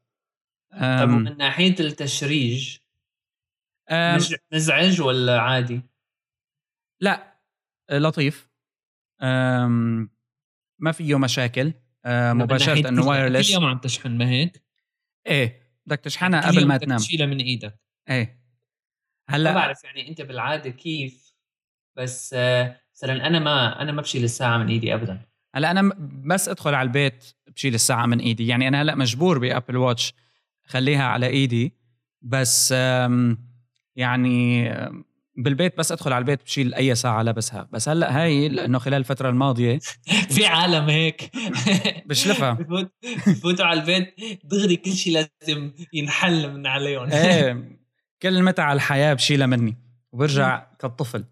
طب 0.73 1.09
من 1.09 1.37
ناحية 1.37 1.75
التشريج 1.81 2.79
مزعج 4.53 5.01
ولا 5.01 5.41
عادي؟ 5.41 5.83
لا 7.01 7.41
لطيف. 7.91 8.51
ما 10.79 10.93
فيه 10.93 11.19
مشاكل. 11.19 11.73
مباشرة 12.07 12.89
إنه 12.89 13.07
wireless 13.07 13.49
كل 13.49 13.55
يوم 13.55 13.65
عم 13.65 13.79
تشحن 13.79 14.19
ما 14.19 14.29
هيك؟ 14.29 14.65
إيه 15.27 15.63
بدك 15.87 16.01
تشحنها 16.01 16.49
قبل 16.49 16.67
ما 16.67 16.77
تنام. 16.77 16.99
تشيلها 16.99 17.27
من 17.27 17.39
إيدك. 17.41 17.81
إيه. 18.09 18.41
هلأ 19.29 19.53
ما 19.53 19.59
بعرف 19.59 19.85
يعني 19.85 20.09
أنت 20.09 20.23
بالعادة 20.23 20.71
كيف 20.71 21.30
بس 22.01 22.35
مثلا 22.97 23.27
أنا 23.27 23.39
ما 23.39 23.83
أنا 23.83 23.93
ما 23.93 24.03
بشيل 24.03 24.25
الساعة 24.25 24.59
من 24.59 24.69
إيدي 24.69 24.95
ابدا. 24.95 25.21
هلأ 25.55 25.71
أنا 25.71 25.93
بس 26.25 26.49
أدخل 26.49 26.75
على 26.75 26.87
البيت 26.87 27.25
بشيل 27.57 27.75
الساعة 27.75 28.07
من 28.07 28.19
إيدي. 28.19 28.47
يعني 28.47 28.69
أنا 28.69 28.83
هلأ 28.83 28.95
مجبور 28.95 29.39
بأبل 29.39 29.77
واتش 29.77 30.15
خليها 30.67 31.05
على 31.05 31.27
إيدي 31.27 31.75
بس 32.23 32.75
يعني 33.97 34.71
بالبيت 35.37 35.79
بس 35.79 35.93
أدخل 35.93 36.13
على 36.13 36.23
البيت 36.23 36.43
بشيل 36.43 36.75
أي 36.75 36.95
ساعة 36.95 37.23
لابسها. 37.23 37.69
بس 37.73 37.89
هلأ 37.89 38.23
هاي 38.23 38.49
لأنه 38.49 38.79
خلال 38.79 38.99
الفترة 38.99 39.29
الماضية 39.29 39.79
في 40.35 40.47
عالم 40.47 40.89
هيك. 40.89 41.31
بشلفها. 42.07 42.53
بفوتوا 43.27 43.65
على 43.65 43.81
البيت 43.81 44.15
دغري 44.45 44.77
كل 44.77 44.93
شيء 44.93 45.13
لازم 45.13 45.73
ينحل 45.93 46.53
من 46.55 46.67
عليهم. 46.67 47.11
إيه 47.11 47.79
كل 48.23 48.43
متع 48.43 48.73
الحياة 48.73 49.15
بشيلها 49.15 49.47
مني 49.47 49.77
وبرجع 50.13 50.67
كالطفل. 50.79 51.25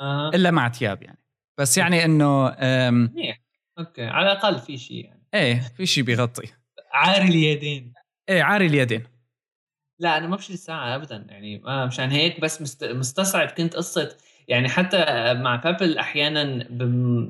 أه. 0.00 0.30
إلا 0.34 0.50
مع 0.50 0.68
تياب 0.68 1.02
يعني. 1.02 1.18
بس 1.58 1.78
يعني 1.78 2.04
إنه 2.04 2.48
أوكي. 3.78 4.04
على 4.04 4.32
الأقل 4.32 4.58
في 4.58 4.78
شيء 4.78 5.04
يعني. 5.04 5.26
إيه 5.34 5.60
في 5.76 5.86
شيء 5.86 6.04
بيغطي. 6.04 6.48
عاري 6.92 7.28
اليدين. 7.28 7.92
إيه 8.28 8.42
عاري 8.42 8.66
اليدين. 8.66 9.02
لا 9.98 10.18
أنا 10.18 10.26
ما 10.26 10.36
بشيل 10.36 10.54
الساعة 10.54 10.94
ابدا 10.96 11.26
يعني. 11.28 11.58
ما 11.58 11.86
مشان 11.86 12.10
هيك 12.10 12.40
بس 12.40 12.62
مست... 12.62 12.84
مستصعب. 12.84 13.48
كنت 13.48 13.76
قصة 13.76 14.16
يعني 14.48 14.68
حتى 14.68 15.04
مع 15.34 15.56
بابل 15.56 15.98
أحيانا 15.98 16.66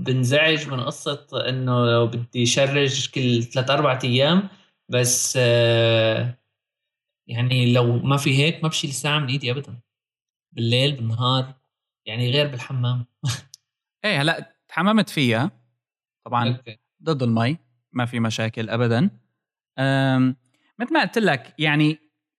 بنزعج 0.00 0.68
من 0.68 0.80
قصة 0.80 1.48
إنه 1.48 2.04
بدي 2.04 2.46
شرج 2.46 3.10
كل 3.10 3.42
ثلاث 3.42 3.70
أربع 3.70 3.98
أيام. 4.04 4.48
بس 4.88 5.38
آه، 5.40 6.38
يعني 7.26 7.72
لو 7.72 7.92
ما 7.92 8.16
في 8.16 8.38
هيك 8.38 8.62
ما 8.62 8.68
بشيل 8.68 8.90
الساعة 8.90 9.18
من 9.18 9.28
إيدي 9.28 9.50
ابدا. 9.50 9.80
بالليل 10.52 10.92
بالنهار. 10.96 11.59
يعني 12.06 12.30
غير 12.30 12.46
بالحمام. 12.46 13.06
إيه 14.04 14.22
هلأ 14.22 14.54
تحممت 14.68 15.10
فيها 15.10 15.50
طبعا 16.24 16.48
okay. 16.48 16.78
ضد 17.02 17.22
المي 17.22 17.58
ما 17.92 18.06
في 18.06 18.20
مشاكل 18.20 18.70
ابدا. 18.70 19.00
مثل 20.78 20.94
ما 20.94 21.00
قلت 21.00 21.18
لك 21.18 21.54
يعني 21.58 21.98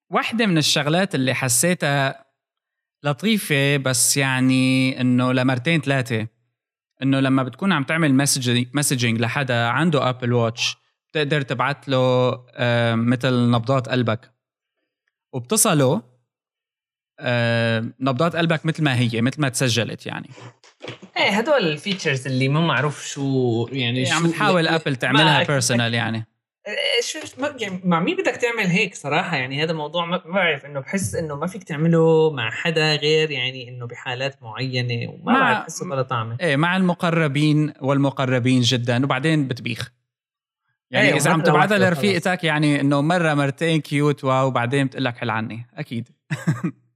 واحدة 0.09 0.45
من 0.45 0.57
الشغلات 0.57 1.15
اللي 1.15 1.33
حسيتها 1.33 2.25
لطيفة 3.03 3.77
بس 3.77 4.17
يعني 4.17 5.01
إنه 5.01 5.33
لمرتين 5.33 5.81
ثلاثة 5.81 6.27
إنه 7.01 7.19
لما 7.19 7.43
بتكون 7.43 7.71
عم 7.71 7.83
تعمل 7.83 8.13
messaging 8.73 9.21
لحدا 9.21 9.67
عنده 9.67 10.09
Apple 10.09 10.33
Watch 10.33 10.77
بتقدر 11.09 11.41
تبعت 11.41 11.89
له 11.89 12.31
مثل 12.95 13.51
نبضات 13.51 13.89
قلبك. 13.89 14.33
وبتصله 15.33 16.10
نبضات 17.99 18.35
قلبك 18.35 18.65
مثل 18.65 18.83
ما 18.83 18.99
هي 18.99 19.21
مثل 19.21 19.41
ما 19.41 19.49
تسجلت 19.49 20.05
يعني. 20.05 20.29
إيه 21.17 21.29
هدول 21.29 21.67
ال 21.67 21.74
features 21.74 22.27
اللي 22.27 22.49
ما 22.49 22.61
معروف 22.61 23.05
شو 23.05 23.67
يعني 23.71 24.05
إيه، 24.05 24.13
عم 24.13 24.31
تحاول 24.31 24.67
Apple 24.67 24.95
تعملها 24.95 25.43
personal 25.43 25.93
يعني. 25.93 26.27
إيه، 26.67 27.01
شو 27.01 27.19
يعني 27.59 27.81
مع 27.83 27.99
مين 27.99 28.17
بدك 28.17 28.35
تعمل 28.35 28.67
هيك 28.67 28.95
صراحة؟ 28.95 29.37
يعني 29.37 29.63
هذا 29.63 29.73
موضوع 29.73 30.05
ما 30.05 30.21
بعرف 30.25 30.65
إنه 30.65 30.79
بحس 30.79 31.15
إنه 31.15 31.35
ما 31.35 31.47
فيك 31.47 31.63
تعمله 31.63 32.31
مع 32.31 32.51
حدا 32.51 32.95
غير 32.95 33.31
يعني 33.31 33.69
إنه 33.69 33.87
بحالات 33.87 34.43
معينة 34.43 35.09
وما 35.11 35.33
بعرف 35.33 35.59
بحسه 35.59 35.89
بلا 35.89 36.01
طعمة. 36.01 36.37
إيه 36.41 36.55
مع 36.55 36.77
المقربين 36.77 37.73
والمقربين 37.81 38.61
جدا 38.61 39.03
وبعدين 39.05 39.47
بتبيخ. 39.47 39.91
يعني 40.91 41.07
أيه 41.07 41.15
إذا 41.15 41.31
عم 41.31 41.41
تبعتها 41.41 41.77
لرفيقتك 41.77 42.43
يعني 42.43 42.81
إنه 42.81 43.01
مرة 43.01 43.33
مرتين 43.33 43.81
cute 43.81 44.23
wow 44.23 44.47
وبعدين 44.47 44.87
بتقول 44.87 45.05
لك 45.05 45.17
حل 45.17 45.29
عني. 45.29 45.67
أكيد. 45.75 46.09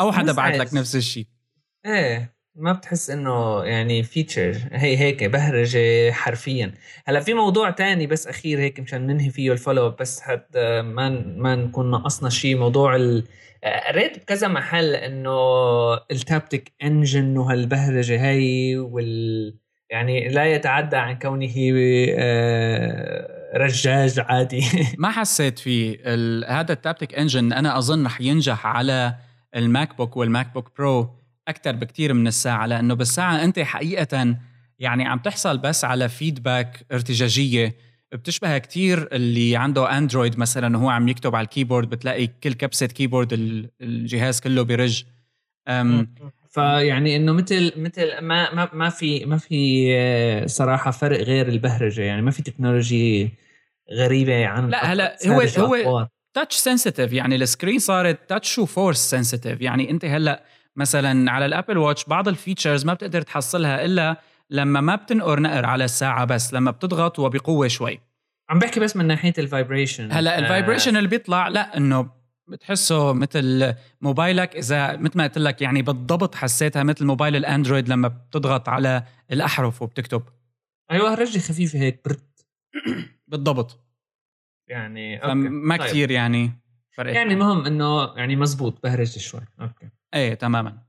أو 0.00 0.12
حدا 0.12 0.32
بعت 0.32 0.56
لك 0.56 0.74
نفس 0.74 0.96
الشيء 0.96 1.26
إيه 1.86 2.40
ما 2.54 2.72
بتحس 2.72 3.10
إنه 3.10 3.64
يعني 3.64 4.02
feature 4.02 4.58
هي 4.72 4.96
هيك 4.96 5.24
بهرجة 5.24 6.12
حرفيا. 6.12 6.74
هلأ 7.06 7.20
في 7.20 7.34
موضوع 7.34 7.70
تاني 7.70 8.06
بس 8.06 8.26
أخير 8.26 8.58
هيك 8.60 8.80
مشان 8.80 9.06
ننهي 9.06 9.30
فيه 9.30 9.52
ال 9.52 9.57
follow 9.57 9.86
up 9.86 9.96
بس 9.96 10.20
حتى 10.20 10.82
ما 10.82 11.08
ما 11.36 11.56
نكون 11.56 11.90
نقصنا 11.90 12.30
شيء 12.30 12.56
موضوع 12.56 12.96
ال... 12.96 13.24
قريت 13.88 14.18
بكذا 14.18 14.48
محل 14.48 14.94
إنه 14.94 15.30
ال 15.94 16.05
taptic 16.05 16.72
engine 16.82 17.38
وهالبهرجة 17.38 18.24
هي 18.30 18.76
وال 18.78 19.54
يعني 19.90 20.28
لا 20.28 20.44
يتعدى 20.44 20.96
عن 20.96 21.18
كونه 21.18 21.54
آه، 22.18 23.40
رجاج 23.56 24.20
عادي. 24.20 24.62
ما 24.98 25.10
حسيت 25.10 25.58
فيه. 25.58 25.98
هذا 26.48 26.72
ال 26.72 26.78
taptic 26.78 27.14
engine 27.14 27.52
أنا 27.52 27.78
أظن 27.78 28.06
رح 28.06 28.20
ينجح 28.20 28.66
على 28.66 29.14
ال 29.56 29.96
MacBook 29.96 30.16
وال 30.16 30.54
MacBook 30.54 30.72
Pro 30.78 31.10
أكثر 31.48 31.72
بكثير 31.72 32.14
من 32.14 32.26
الساعة 32.26 32.66
لأنه 32.66 32.94
بالساعة 32.94 33.44
أنت 33.44 33.58
حقيقة 33.58 34.36
يعني 34.78 35.04
عم 35.04 35.18
تحصل 35.18 35.58
بس 35.58 35.84
على 35.84 36.08
feedback 36.08 36.86
ارتجاجية. 36.92 37.76
بتشبه 38.12 38.58
كتير 38.58 39.08
اللي 39.12 39.56
عنده 39.56 39.98
Android 39.98 40.38
مثلا 40.38 40.76
وهو 40.76 40.88
عم 40.88 41.08
يكتب 41.08 41.36
على 41.36 41.44
ال 41.44 41.49
keyboard 41.49 41.90
بتلاقي 41.90 42.26
كل 42.26 42.52
كبسة 42.52 42.86
keyboard 42.86 43.32
الجهاز 43.80 44.40
كله 44.40 44.62
بيرج. 44.62 45.04
فيعني 46.50 47.16
إنه 47.16 47.32
مثل 47.32 47.72
مثل 47.76 48.20
ما 48.20 48.54
ما 48.54 48.68
ما 48.72 48.88
في 48.88 49.24
ما 49.24 49.36
في 49.36 49.88
آه، 49.96 50.46
صراحة 50.46 50.90
فرق 50.90 51.20
غير 51.20 51.48
البهرجة 51.48 52.02
يعني 52.02 52.22
ما 52.22 52.30
في 52.30 52.42
technology 52.42 53.30
غريبة 53.92 54.46
عن 54.46 54.70
لا 54.70 54.92
هلا 54.92 55.16
هو 55.26 55.40
هو 55.40 56.08
touch 56.34 56.56
sensitive 56.56 57.12
يعني 57.12 57.36
ال 57.36 57.42
screen 57.42 57.78
صارت 57.78 58.28
touch 58.28 58.58
و 58.58 58.65
force 58.65 58.98
sensitive 59.10 59.60
يعني 59.60 59.90
أنت 59.90 60.04
هلأ 60.04 60.44
مثلا 60.76 61.30
على 61.30 61.46
ال 61.46 61.51
Apple 61.51 61.78
Watch 61.78 62.04
بعض 62.04 62.28
ال 62.28 62.34
features 62.34 62.84
ما 62.84 62.94
بتقدر 62.94 63.22
تحصلها 63.22 63.84
إلا 63.84 64.20
لما 64.50 64.80
ما 64.80 64.96
بتنقر 64.96 65.40
نقر 65.40 65.66
على 65.66 65.84
الساعة 65.84 66.24
بس 66.24 66.54
لما 66.54 66.70
بتضغط 66.70 67.18
وبقوة 67.18 67.68
شوي. 67.68 68.00
عم 68.50 68.58
بحكي 68.58 68.80
بس 68.80 68.96
من 68.96 69.06
ناحية 69.06 69.32
ال 69.38 69.45
vibration 69.45 70.12
هلأ 70.12 70.38
ال 70.38 70.44
vibration 70.44 70.96
اللي 70.96 71.08
بيطلع 71.08 71.48
لأ 71.48 71.76
إنه 71.76 72.10
بتحسه 72.48 73.12
مثل 73.12 73.74
موبايلك 74.00 74.56
إذا 74.56 74.96
مثل 74.96 75.18
ما 75.18 75.24
قلت 75.24 75.38
لك 75.38 75.62
يعني 75.62 75.82
بالضبط 75.82 76.34
حسيتها 76.34 76.82
مثل 76.82 77.04
موبايل 77.04 77.36
ال 77.36 77.42
Android 77.42 77.88
لما 77.88 78.08
بتضغط 78.08 78.68
على 78.68 79.02
الأحرف 79.32 79.82
وبتكتب. 79.82 80.22
أيوه 80.90 81.14
رجة 81.14 81.40
خفيفة 81.40 81.78
هيك 81.78 82.00
برد. 82.04 82.30
بالضبط. 83.28 83.89
يعني 84.70 85.24
okay. 85.24 85.34
ما 85.34 85.76
طيب. 85.76 85.86
كثير 85.86 86.10
يعني 86.10 86.52
فرق 86.96 87.14
يعني 87.14 87.34
المهم 87.34 87.66
إنه 87.66 88.14
يعني 88.16 88.36
مزبوط 88.36 88.82
بهرج 88.82 89.18
شوي. 89.18 89.40
okay. 89.60 89.90
إيه 90.14 90.34
تماما. 90.34 90.82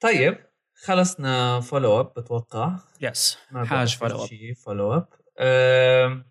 طيب 0.00 0.38
خلصنا 0.74 1.60
follow 1.60 2.00
up 2.00 2.12
بتوقع. 2.16 2.76
yes 3.00 3.38
حاج 3.52 3.96
follow 3.96 4.24
up 4.24 4.54
follow 4.56 4.92
up 4.92 6.24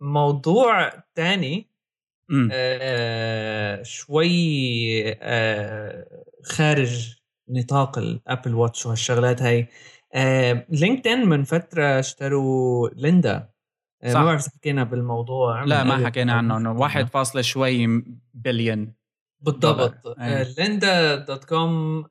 موضوع 0.00 0.92
ثاني 1.16 1.70
آه 2.52 3.82
شوي 3.82 5.12
آه 5.22 6.24
خارج 6.44 7.18
نطاق 7.48 7.98
ال 7.98 8.07
Apple 8.07 8.54
Watch 8.54 8.86
وهالشغلات 8.86 9.42
هاي. 9.42 9.68
آه 10.14 10.66
LinkedIn 10.68 11.28
من 11.28 11.44
فترة 11.44 11.98
اشتروا 11.98 12.88
Lynda. 12.88 13.50
آه 14.02 14.14
ما 14.14 14.24
بعرف 14.24 14.48
حكينا 14.48 14.84
بالموضوع 14.84 15.64
لا 15.64 15.84
ما 15.84 16.06
حكينا 16.06 16.32
عنه 16.32 16.56
إنه 16.56 16.72
واحد 16.72 17.08
فاصلة 17.08 17.42
شوي 17.42 18.04
بليون. 18.34 18.94
بالضبط. 19.40 20.18
Lynda 20.58 21.14
dot 21.16 21.44
com 21.44 22.04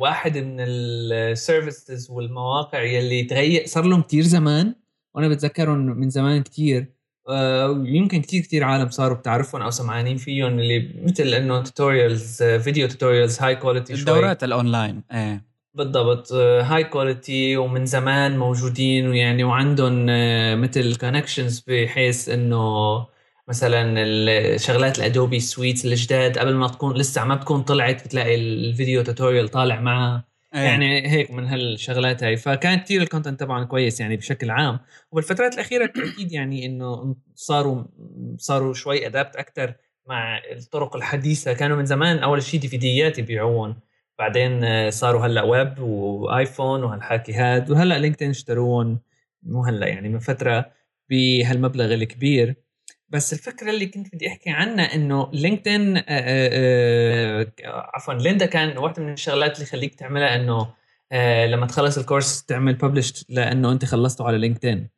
واحد 0.00 0.38
من 0.38 0.56
ال 0.60 0.77
services 0.77 2.10
والمواقع 2.10 2.82
يلي 2.82 3.24
تغير 3.24 3.66
صار 3.66 3.84
لهم 3.84 4.02
كثير 4.02 4.22
زمان. 4.22 4.74
وأنا 5.14 5.28
بتذكرهم 5.28 5.78
من 5.78 6.10
زمان 6.10 6.42
كثير 6.42 6.92
آه، 7.28 7.82
يمكن 7.86 8.22
كثير 8.22 8.42
كثير 8.42 8.64
عالم 8.64 8.90
صاروا 8.90 9.16
بتعرفهم 9.16 9.62
أو 9.62 9.70
سمعانين 9.70 10.16
فيهم 10.16 10.58
اللي 10.58 11.02
مثل 11.02 11.22
إنه 11.22 11.62
tutorials 11.62 12.42
video 12.42 12.88
tutorials 12.88 13.40
high 13.40 13.56
quality 13.56 13.94
الدورات 13.94 14.44
الاونلاين 14.44 15.02
إيه. 15.12 15.51
بالضبط. 15.74 16.32
high 16.32 16.84
quality 16.84 17.56
ومن 17.56 17.86
زمان 17.86 18.38
موجودين 18.38 19.08
ويعني 19.08 19.44
وعندهم 19.44 20.06
آه، 20.10 20.54
مثل 20.54 20.96
connections 20.96 21.60
بحيث 21.68 22.28
إنه 22.28 22.58
مثلا 23.48 24.02
الشغلات 24.02 24.98
ال 24.98 25.05
Adobe 25.05 25.40
Suite 25.40 25.84
الجداد 25.84 26.38
قبل 26.38 26.54
ما 26.54 26.68
تكون 26.68 26.96
لسه 26.96 27.24
ما 27.24 27.36
تكون 27.36 27.62
طلعت 27.62 28.04
بتلاقي 28.04 28.34
ال 28.34 28.45
video 28.45 29.02
tutorial 29.02 29.48
طالع 29.48 29.80
معها. 29.80 30.24
أيه. 30.54 30.60
يعني 30.60 31.08
هيك 31.10 31.30
من 31.30 31.44
هالشغلات 31.44 32.24
هاي. 32.24 32.36
فكان 32.36 32.78
كثير 32.78 33.02
ال 33.02 33.07
content 33.07 33.40
طبعا 33.40 33.64
كويس 33.64 34.00
يعني 34.00 34.16
بشكل 34.16 34.50
عام. 34.50 34.78
وبالفترات 35.12 35.54
الأخيرة 35.54 35.84
أكيد 35.84 36.32
يعني 36.32 36.66
إنه 36.66 37.16
صاروا 37.34 37.84
صاروا 38.38 38.74
شوي 38.74 39.06
adapt 39.06 39.36
أكثر 39.36 39.74
مع 40.06 40.38
الطرق 40.52 40.96
الحديثة. 40.96 41.52
كانوا 41.52 41.76
من 41.76 41.86
زمان 41.86 42.18
أول 42.18 42.42
شيء 42.42 42.60
DVD 42.60 42.95
يات 42.95 43.18
يبيعوهم 43.18 43.76
بعدين 44.22 44.90
صاروا 44.90 45.26
هلأ 45.26 45.42
web 45.42 45.78
و 45.78 45.93
iPhone 45.93 46.84
وهالحكي 46.84 47.32
هاد 47.32 47.70
وهلأ 47.70 47.98
LinkedIn 47.98 48.30
اشتروهم 48.30 48.98
مو 49.42 49.64
هلأ 49.64 49.86
يعني 49.86 50.08
من 50.08 50.18
فترة 50.18 50.70
بهالمبلغ 51.10 51.94
الكبير. 51.94 52.54
بس 53.08 53.32
الفكرة 53.32 53.70
اللي 53.70 53.86
كنت 53.86 54.14
بدي 54.14 54.28
أحكي 54.28 54.50
عنها 54.50 54.94
إنه 54.94 55.30
LinkedIn 55.32 55.96
آه، 55.96 56.02
آه، 56.08 57.52
آه، 57.64 57.90
عفوا 57.94 58.14
Lynda 58.14 58.46
كان 58.46 58.78
واحدة 58.78 59.02
من 59.02 59.12
الشغلات 59.12 59.54
اللي 59.54 59.62
يخليك 59.62 59.94
تعملها 59.94 60.36
إنه 60.36 60.68
لما 61.46 61.66
تخلص 61.66 61.98
ال 61.98 62.05
course 62.05 62.44
تعمل 62.44 62.74
publish 62.74 63.24
لأنه 63.28 63.72
أنت 63.72 63.84
خلصته 63.84 64.26
على 64.26 64.38
LinkedIn. 64.38 64.88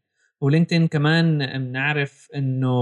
و 0.40 0.45
LinkedIn 0.45 0.88
كمان 0.88 1.38
بنعرف 1.58 2.28
إنه 2.34 2.74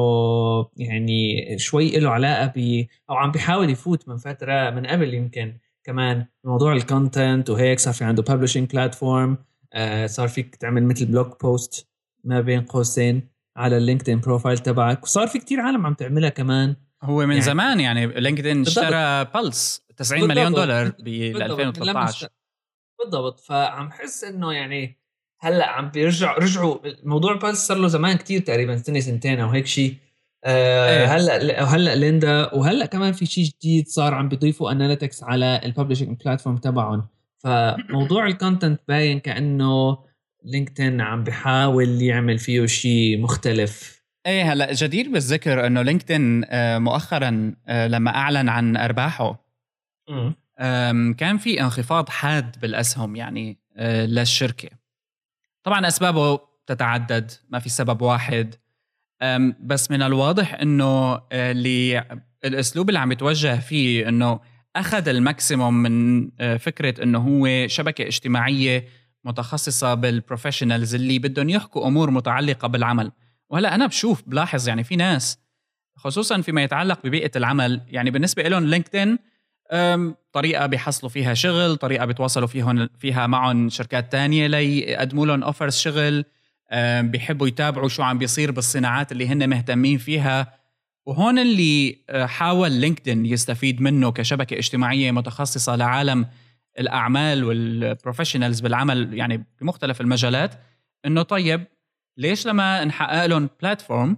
يعني 0.77 1.47
شوي 1.59 1.99
له 1.99 2.11
علاقة 2.11 2.53
ب 2.57 2.87
أو 3.11 3.15
عم 3.15 3.31
بيحاول 3.31 3.71
يفوت 3.71 4.09
من 4.09 4.17
فترة 4.17 4.71
من 4.71 4.87
قبل 4.87 5.15
يمكن 5.15 5.57
كمان 5.85 6.27
موضوع 6.45 6.73
ال 6.73 6.83
content 6.83 7.51
وهيك 7.51 7.79
صار 7.79 7.95
في 7.95 8.05
عنده 8.05 8.23
publishing 8.23 8.71
platform 8.71 9.39
صار 10.07 10.29
فيك 10.29 10.57
تعمل 10.57 10.85
مثل 10.85 11.07
blog 11.07 11.33
post 11.43 11.89
ما 12.25 12.41
بين 12.41 12.61
قوسين 12.61 13.29
على 13.57 13.77
ال 13.77 13.82
LinkedIn 13.82 14.21
profile 14.21 14.59
تبعك. 14.59 15.03
وصار 15.03 15.27
في 15.27 15.39
كتير 15.39 15.61
عالم 15.61 15.87
عم 15.87 15.95
تعملها 15.95 16.29
كمان. 16.29 16.77
هو 17.03 17.27
من 17.27 17.31
يعني 17.31 17.41
زمان 17.41 17.81
يعني 17.81 18.07
LinkedIn 18.07 18.61
اشترى 18.61 19.25
Pulse 19.25 19.87
90 19.97 20.21
بالضبط. 20.21 20.39
مليون 20.39 20.53
دولار 20.53 20.89
ب 20.89 21.09
2013 21.09 22.29
بالضبط. 22.99 23.41
فعم 23.41 23.91
حس 23.91 24.25
إنه 24.25 24.53
يعني 24.53 24.99
هلأ 25.41 25.67
عم 25.71 25.89
بيرجع 25.89 26.37
رجعوا 26.37 26.79
موضوع 27.05 27.37
Pulse 27.37 27.67
صار 27.67 27.77
له 27.77 27.89
زمان 27.89 28.17
كتير 28.17 28.41
تقريبا 28.41 28.77
سنة 28.77 29.01
سنتين 29.01 29.41
أو 29.41 29.49
هيك 29.49 29.67
شيء 29.67 29.97
آه 30.45 30.91
إيه. 30.91 31.17
هلأ 31.17 31.65
هلأ 31.65 31.95
Lynda 31.95 32.55
وهلأ 32.55 32.87
كمان 32.87 33.13
في 33.13 33.27
شيء 33.27 33.45
جديد 33.45 33.89
صار 33.89 34.15
عم 34.15 34.29
بيضيفوا 34.29 34.73
analytics 34.73 35.23
على 35.23 35.61
ال 35.65 35.70
publishing 35.70 36.23
platform 36.25 36.57
تبعهم. 36.57 37.07
فموضوع 37.39 38.27
ال 38.27 38.34
content 38.34 38.81
باين 38.89 39.21
كأنه 39.21 39.99
LinkedIn 40.45 41.01
عم 41.01 41.25
بحاول 41.25 42.03
يعمل 42.03 42.39
فيه 42.39 42.67
شيء 42.67 43.21
مختلف. 43.21 44.03
إيه 44.27 44.53
هلأ 44.53 44.73
جدير 44.73 45.09
بالذكر 45.09 45.67
إنه 45.67 45.83
LinkedIn 45.83 46.45
آه، 46.45 46.79
مؤخرا 46.79 47.55
آه، 47.69 47.87
لما 47.87 48.11
أعلن 48.15 48.49
عن 48.49 48.77
أرباحه 48.77 49.43
كان 51.19 51.39
في 51.39 51.61
انخفاض 51.61 52.09
حاد 52.09 52.61
بالأسهم 52.61 53.17
يعني 53.17 53.59
للشركة. 53.79 54.69
طبعا 55.63 55.89
أسبابه 55.89 56.41
تتعدد 56.67 57.31
ما 57.49 57.59
في 57.59 57.69
سبب 57.69 58.03
واحد. 58.03 58.55
بس 59.61 59.91
من 59.91 60.03
الواضح 60.03 60.55
إنه 60.55 61.21
اللي 61.33 62.05
الأسلوب 62.45 62.89
اللي 62.89 62.99
عم 62.99 63.13
يتوجه 63.13 63.61
فيه 63.61 64.09
إنه 64.09 64.41
أخذ 64.77 65.09
ال 65.09 65.17
maximum 65.17 65.75
من 65.75 66.29
فكرة 66.59 67.03
إنه 67.03 67.19
هو 67.19 67.69
شبكة 67.69 68.07
اجتماعية 68.07 68.85
متخصصة 69.25 69.95
بال 69.95 70.08
professionals 70.08 70.95
اللي 70.95 71.19
بدهم 71.19 71.49
يحكوا 71.49 71.87
أمور 71.87 72.11
متعلقة 72.11 72.69
بالعمل. 72.69 73.13
وهلا 73.51 73.75
أنا 73.75 73.87
بشوف 73.87 74.23
بلاحظ 74.27 74.69
يعني 74.69 74.85
في 74.85 74.97
ناس 74.97 75.39
خصوصا 75.97 76.41
فيما 76.41 76.63
يتعلق 76.63 76.99
ببيئة 77.05 77.31
العمل 77.37 77.81
يعني 77.89 78.11
بالنسبة 78.11 78.43
لهم 78.43 78.67
LinkedIn 78.67 79.19
طريقة 80.33 80.67
بيحصلوا 80.67 81.11
فيها 81.11 81.35
شغل 81.35 81.77
طريقة 81.77 82.05
بيتواصلوا 82.05 82.47
فيهم 82.47 82.89
فيها 82.99 83.27
معهم 83.27 83.69
شركات 83.69 84.13
تانية 84.13 84.47
ليقدموا 84.47 85.27
لهم 85.27 85.43
offers 85.43 85.77
شغل. 85.77 86.25
بيحبوا 87.01 87.49
يتابعوا 87.49 87.89
شو 87.89 88.03
عم 88.03 88.19
بيصير 88.19 88.51
بالصناعات 88.51 89.13
اللي 89.13 89.29
هن 89.29 89.49
مهتمين 89.49 89.99
فيها. 89.99 90.63
وهون 91.07 91.39
اللي 91.39 91.99
أه، 92.11 92.27
حاول 92.27 92.73
LinkedIn 92.73 93.27
يستفيد 93.27 93.81
منه 93.81 94.13
كشبكة 94.13 94.59
اجتماعية 94.59 95.11
متخصصة 95.11 95.77
لعالم 95.77 96.27
الأعمال 96.79 97.45
وال 97.45 97.60
professionals 97.60 98.61
بالعمل 98.61 99.15
يعني 99.15 99.45
بمختلف 99.61 100.01
المجالات 100.01 100.55
إنه 101.07 101.23
طيب 101.23 101.65
ليش 102.17 102.47
لما 102.47 102.85
نحقق 102.85 103.27
لهم 103.27 103.51
platform 103.63 104.17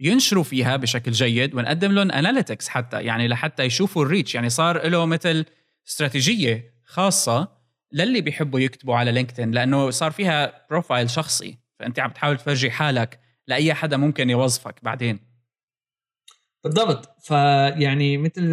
ينشروا 0.00 0.44
فيها 0.44 0.76
بشكل 0.76 1.12
جيد 1.12 1.54
ونقدم 1.54 1.92
لهم 1.92 2.10
analytics 2.10 2.68
حتى 2.68 3.02
يعني 3.02 3.28
لحتى 3.28 3.62
يشوفوا 3.62 4.04
ال 4.04 4.09
reach 4.09 4.34
يعني 4.34 4.50
صار 4.50 4.88
له 4.88 5.06
مثل 5.06 5.44
استراتيجية 5.88 6.74
خاصة 6.84 7.59
للي 7.92 8.20
بيحبوا 8.20 8.60
يكتبوا 8.60 8.96
على 8.96 9.12
LinkedIn 9.12 9.50
لأنه 9.50 9.90
صار 9.90 10.10
فيها 10.10 10.66
profile 10.70 11.10
شخصي. 11.10 11.58
فأنت 11.78 12.00
عم 12.00 12.10
تحاول 12.10 12.36
تفرجي 12.36 12.70
حالك 12.70 13.20
لأي 13.46 13.74
حدا 13.74 13.96
ممكن 13.96 14.30
يوظفك 14.30 14.74
بعدين. 14.82 15.20
بالضبط. 16.64 17.22
فيعني 17.22 18.18
مثل 18.18 18.50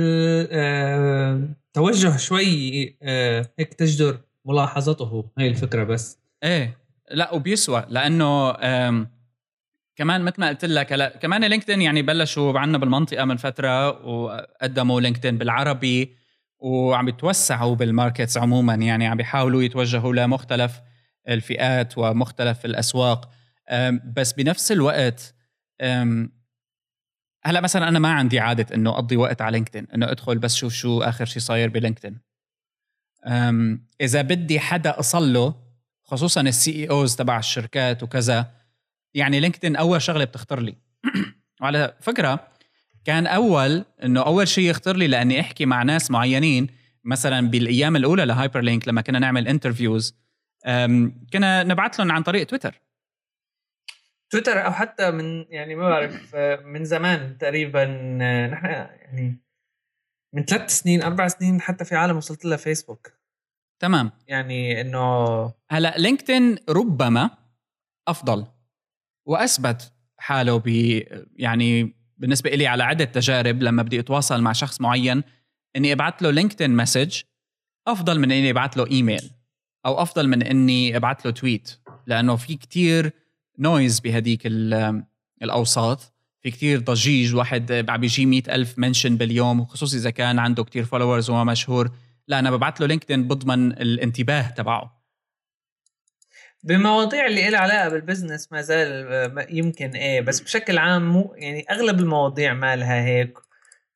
آه 0.51 1.49
توجه 1.73 2.17
شوي 2.17 2.97
آه 3.01 3.49
هيك 3.59 3.73
تجدر 3.73 4.19
ملاحظته. 4.45 5.31
هي 5.37 5.47
الفكرة 5.47 5.83
بس. 5.83 6.19
إيه. 6.43 6.77
لا 7.11 7.33
وبيسوى. 7.33 7.85
لأنه 7.89 8.51
كمان 9.95 10.21
مثل 10.21 10.41
ما 10.41 10.47
قلت 10.47 10.65
لك 10.65 10.93
هلا 10.93 11.17
كمان 11.17 11.43
LinkedIn 11.45 11.81
يعني 11.81 12.01
بلشوا 12.01 12.59
عنا 12.59 12.77
بالمنطقة 12.77 13.25
من 13.25 13.37
فترة 13.37 14.05
وقدموا 14.07 15.01
LinkedIn 15.01 15.37
بالعربي. 15.37 16.15
وعم 16.59 17.07
يتوسعوا 17.07 17.75
بال 17.75 17.89
markets 17.89 18.37
عموما. 18.37 18.75
يعني 18.75 19.07
عم 19.07 19.17
بيحاولوا 19.17 19.63
يتوجهوا 19.63 20.13
لمختلف 20.13 20.81
الفئات 21.29 21.97
ومختلف 21.97 22.65
الأسواق. 22.65 23.29
بس 24.15 24.33
بنفس 24.33 24.71
الوقت 24.71 25.35
هلأ 27.43 27.61
مثلا 27.61 27.87
أنا 27.87 27.99
ما 27.99 28.11
عندي 28.11 28.39
عادة 28.39 28.75
إنه 28.75 28.89
أقضي 28.89 29.17
وقت 29.17 29.41
على 29.41 29.57
لينكدين 29.57 29.87
إنه 29.95 30.11
أدخل 30.11 30.37
بس 30.37 30.55
شوف 30.55 30.73
شو 30.73 31.01
آخر 31.01 31.25
شيء 31.25 31.41
صاير 31.41 31.69
بلينكدين. 31.69 32.19
إذا 34.01 34.21
بدي 34.21 34.59
حدا 34.59 34.99
اصل 34.99 35.33
له 35.33 35.55
خصوصا 36.03 36.41
ال 36.41 36.71
CEOs 36.71 37.15
تبع 37.15 37.39
الشركات 37.39 38.03
وكذا 38.03 38.51
يعني 39.13 39.39
لينكدين 39.39 39.75
أول 39.75 40.01
شغلة 40.01 40.25
بتخطر 40.25 40.59
لي. 40.59 40.75
وعلى 41.61 41.93
فكرة 42.01 42.47
كان 43.07 43.27
أول 43.27 43.85
إنه 44.03 44.25
أول 44.25 44.47
شيء 44.47 44.69
يخطر 44.69 44.95
لي 44.95 45.07
لأني 45.07 45.39
أحكي 45.39 45.65
مع 45.65 45.83
ناس 45.83 46.11
معينين 46.11 46.67
مثلا 47.03 47.49
بالأيام 47.49 47.95
الأولى 47.95 48.25
لهايبرلينك 48.25 48.87
لما 48.87 49.01
كنا 49.01 49.19
نعمل 49.19 49.47
interviews 49.47 50.15
كنا 51.33 51.63
نبعث 51.63 51.99
لهم 51.99 52.11
عن 52.11 52.23
طريق 52.23 52.45
تويتر. 52.45 52.81
تويتر 54.29 54.65
أو 54.65 54.71
حتى 54.71 55.11
من 55.11 55.45
يعني 55.49 55.75
ما 55.75 55.89
بعرف 55.89 56.35
من 56.65 56.85
زمان 56.85 57.37
تقريبا 57.37 57.85
نحن 58.51 58.65
يعني 58.65 59.37
من 60.33 60.43
ثلاث 60.43 60.69
سنين 60.71 61.01
أربع 61.01 61.27
سنين 61.27 61.61
حتى 61.61 61.85
في 61.85 61.95
عالم 61.95 62.17
وصلت 62.17 62.45
لها 62.45 62.57
فيسبوك 62.57 63.11
تمام. 63.79 64.11
يعني 64.27 64.81
إنه 64.81 65.53
هلأ 65.71 65.97
لينكدين 65.97 66.55
ربما 66.69 67.29
أفضل 68.07 68.47
وأثبت 69.25 69.93
حاله 70.17 70.59
ب 70.59 70.67
يعني 71.35 71.96
بالنسبة 72.17 72.49
لي 72.49 72.67
على 72.67 72.83
عدة 72.83 73.05
تجارب 73.05 73.63
لما 73.63 73.83
بدي 73.83 73.99
أتواصل 73.99 74.41
مع 74.41 74.51
شخص 74.51 74.81
معين 74.81 75.23
إني 75.75 75.93
أبعث 75.93 76.23
له 76.23 76.31
لينكدين 76.31 76.75
message 76.75 77.21
أفضل 77.87 78.19
من 78.19 78.31
إني 78.31 78.49
أبعث 78.49 78.77
له 78.77 78.87
إيميل 78.91 79.31
أو 79.85 80.01
أفضل 80.01 80.27
من 80.27 80.43
إني 80.43 80.95
أبعث 80.95 81.25
له 81.25 81.31
tweet 81.31 81.79
لأنه 82.07 82.35
في 82.35 82.55
كتير 82.55 83.11
noise 83.59 83.99
بهديك 83.99 84.41
الأوساط 85.41 86.13
في 86.43 86.51
كتير 86.51 86.79
ضجيج 86.79 87.35
واحد 87.35 87.85
عم 87.89 88.01
بيجي 88.01 88.25
مئة 88.25 88.55
ألف 88.55 88.79
mention 88.79 89.17
باليوم 89.17 89.65
خصوصي 89.65 89.97
إذا 89.97 90.09
كان 90.09 90.39
عنده 90.39 90.63
كتير 90.63 90.85
followers 90.85 91.29
وما 91.29 91.43
مشهور 91.43 91.91
لا 92.27 92.39
أنا 92.39 92.51
ببعث 92.51 92.81
له 92.81 92.87
لينكدين 92.87 93.27
بضمن 93.27 93.71
الانتباه 93.71 94.49
تبعه. 94.49 94.96
بمواضيع 96.67 97.25
اللي 97.25 97.49
لها 97.49 97.59
علاقة 97.59 97.89
بال 97.89 98.02
business 98.02 98.51
ما 98.51 98.61
زال 98.61 99.47
يمكن 99.49 99.89
إيه 99.89 100.21
بس 100.21 100.39
بشكل 100.39 100.77
عام 100.77 101.09
مو 101.09 101.33
يعني 101.37 101.65
أغلب 101.71 101.99
المواضيع 101.99 102.53
ما 102.53 102.75
لها 102.75 103.05
هيك. 103.05 103.37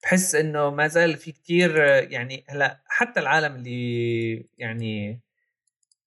بحس 0.04 0.36
إنه 0.36 0.70
ما 0.70 0.88
زال 0.88 1.18
في 1.18 1.32
كتير 1.32 1.78
يعني 2.12 2.46
هلأ 2.50 2.82
حتى 2.86 3.20
العالم 3.20 3.56
اللي 3.56 4.46
يعني 4.58 5.22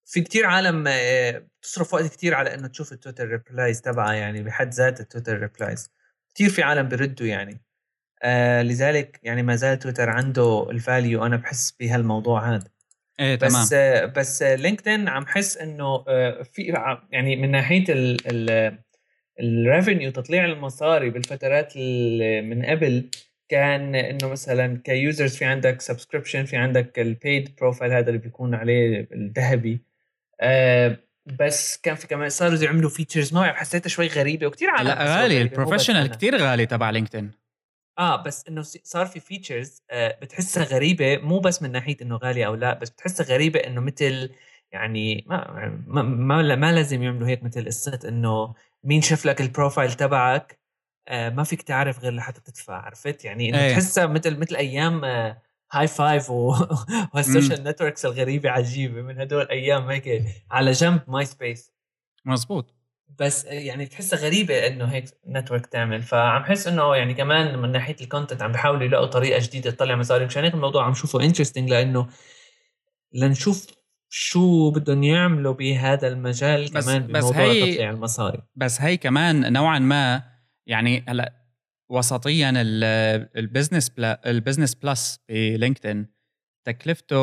في 0.04 0.20
كتير 0.20 0.46
عالم 0.46 0.84
آه، 0.88 1.46
بتصرف 1.60 1.94
وقت 1.94 2.06
كتير 2.06 2.34
على 2.34 2.54
إنه 2.54 2.68
تشوف 2.68 2.92
ال 2.92 2.97
Twitter 2.97 3.28
replies 3.28 3.80
تبعها 3.82 4.14
يعني 4.14 4.42
بحد 4.42 4.74
ذات 4.74 5.00
ال 5.00 5.05
Twitter 5.05 5.38
replies 5.38 5.90
كتير 6.34 6.50
في 6.50 6.62
عالم 6.62 6.88
بردوا 6.88 7.26
يعني. 7.26 7.60
آه 8.22 8.62
لذلك 8.62 9.20
يعني 9.22 9.42
ما 9.42 9.56
زال 9.56 9.78
تويتر 9.78 10.10
عنده 10.10 10.70
ال 10.70 10.80
value 10.80 11.26
أنا 11.26 11.36
بحس 11.36 11.72
بهالموضوع 11.80 12.54
هذا. 12.54 12.73
إيه 13.20 13.36
بس 13.36 13.68
تمام. 13.68 13.82
آه 13.82 14.04
بس 14.04 14.42
لينكدين 14.42 15.08
عم 15.08 15.26
حس 15.26 15.56
إنه 15.56 16.04
آه 16.08 16.42
في 16.42 16.62
يعني 17.10 17.36
من 17.36 17.50
ناحية 17.50 17.84
ال 17.88 18.78
ال 19.40 19.49
revenue 19.49 20.10
تطليع 20.10 20.44
المصاري 20.44 21.10
بالفترات 21.10 21.76
من 22.44 22.64
قبل 22.64 23.10
كان 23.48 23.94
إنه 23.94 24.28
مثلا 24.28 24.80
ك 24.84 24.93
users 24.93 25.36
في 25.36 25.44
عندك 25.44 25.80
subscription 25.80 26.44
في 26.44 26.56
عندك 26.56 26.98
ال 26.98 27.10
paid 27.10 27.54
profile 27.60 27.92
هذا 27.92 28.08
اللي 28.08 28.18
بيكون 28.18 28.54
عليه 28.54 29.08
الذهبي. 29.12 29.80
آه 30.40 30.96
بس 31.40 31.76
كان 31.82 31.94
في 31.94 32.06
كمان 32.06 32.28
صاروا 32.28 32.58
يعملوا 32.62 32.90
features 32.90 33.34
ما 33.34 33.52
حسيتها 33.52 33.88
شوي 33.88 34.06
غريبة 34.06 34.46
وكثير 34.46 34.70
عالم 34.70 34.88
لا 34.88 35.16
غالي 35.16 35.42
ال 35.42 35.47
professional 35.47 36.10
كثير 36.10 36.36
غالي 36.36 36.66
تبع 36.66 36.90
لينكدين. 36.90 37.30
آه 37.98 38.22
بس 38.22 38.44
إنه 38.48 38.62
صار 38.62 39.06
في 39.06 39.20
features 39.20 39.82
آه 39.90 40.18
بتحسها 40.22 40.64
غريبة 40.64 41.16
مو 41.16 41.40
بس 41.40 41.62
من 41.62 41.72
ناحية 41.72 41.96
إنه 42.02 42.16
غالية 42.16 42.46
أو 42.46 42.54
لا 42.54 42.74
بس 42.74 42.90
بتحسها 42.90 43.26
غريبة 43.26 43.60
إنه 43.60 43.80
مثل 43.80 44.30
يعني 44.72 45.24
ما 45.28 45.82
ما, 45.86 46.02
ما, 46.02 46.56
ما 46.56 46.72
لازم 46.72 47.02
يعملوا 47.02 47.28
هيك 47.28 47.42
مثل 47.42 47.66
قصة 47.66 48.00
إنه 48.08 48.54
مين 48.84 49.02
شاف 49.02 49.26
لك 49.26 49.40
ال 49.40 49.47
profile 49.47 49.92
تبعك 49.92 50.58
آه 51.08 51.28
ما 51.28 51.44
فيك 51.44 51.62
تعرف 51.62 52.00
غير 52.00 52.12
لحتى 52.12 52.40
تدفع 52.40 52.74
عرفت؟ 52.74 53.24
يعني 53.24 53.48
إنه 53.48 53.58
إيه. 53.58 53.72
تحسها 53.72 54.06
مثل 54.06 54.38
مثل 54.38 54.56
أيام 54.56 55.04
آه 55.04 55.42
هاي 55.72 55.88
فايف 55.88 56.30
وال 57.14 57.27
social 57.27 57.64
networks 57.64 58.04
الغريبة 58.04 58.50
عجيبة 58.50 59.02
من 59.02 59.20
هدول 59.20 59.42
الأيام 59.42 59.90
هيك 59.90 60.24
على 60.50 60.72
جنب 60.72 61.00
ماي 61.08 61.24
سبيس 61.24 61.72
مزبوط 62.24 62.74
بس 63.18 63.44
يعني 63.44 63.84
بتحسها 63.84 64.18
غريبة 64.18 64.66
إنه 64.66 64.84
هيك 64.84 65.04
network 65.28 65.66
تعمل. 65.66 66.02
فعم 66.02 66.44
حس 66.44 66.66
إنه 66.66 66.96
يعني 66.96 67.14
كمان 67.14 67.58
من 67.58 67.72
ناحية 67.72 67.96
ال 68.00 68.05
content 68.06 68.42
عم 68.42 68.52
بيحاولوا 68.52 68.84
يلاقوا 68.84 69.06
طريقة 69.06 69.40
جديدة 69.40 69.70
تطلع 69.70 69.96
مصاري. 69.96 70.26
مشان 70.26 70.44
هيك 70.44 70.54
الموضوع 70.54 70.84
عم 70.84 70.94
شوفه 70.94 71.20
interesting 71.20 71.70
لإنه 71.70 72.08
لنشوف 73.12 73.66
شو 74.08 74.70
بدهم 74.70 75.02
يعملوا 75.02 75.54
بهذا 75.54 76.08
المجال 76.08 76.64
بس 76.64 76.84
كمان 76.86 77.06
بس 77.12 77.24
بموضوع 77.24 77.42
هي 77.42 77.72
تطليع 77.72 77.90
المصاري. 77.90 78.42
بس 78.56 78.80
هي 78.80 78.96
كمان 78.96 79.52
نوعا 79.52 79.78
ما 79.78 80.22
يعني 80.66 81.04
هلأ 81.08 81.32
وسطيا 81.88 82.52
ال 82.56 82.71
business 82.71 83.92
ال 83.98 84.07
Business 84.07 84.74
Plus 84.74 85.20
بلينكدين 85.28 86.06
تكلفته 86.64 87.16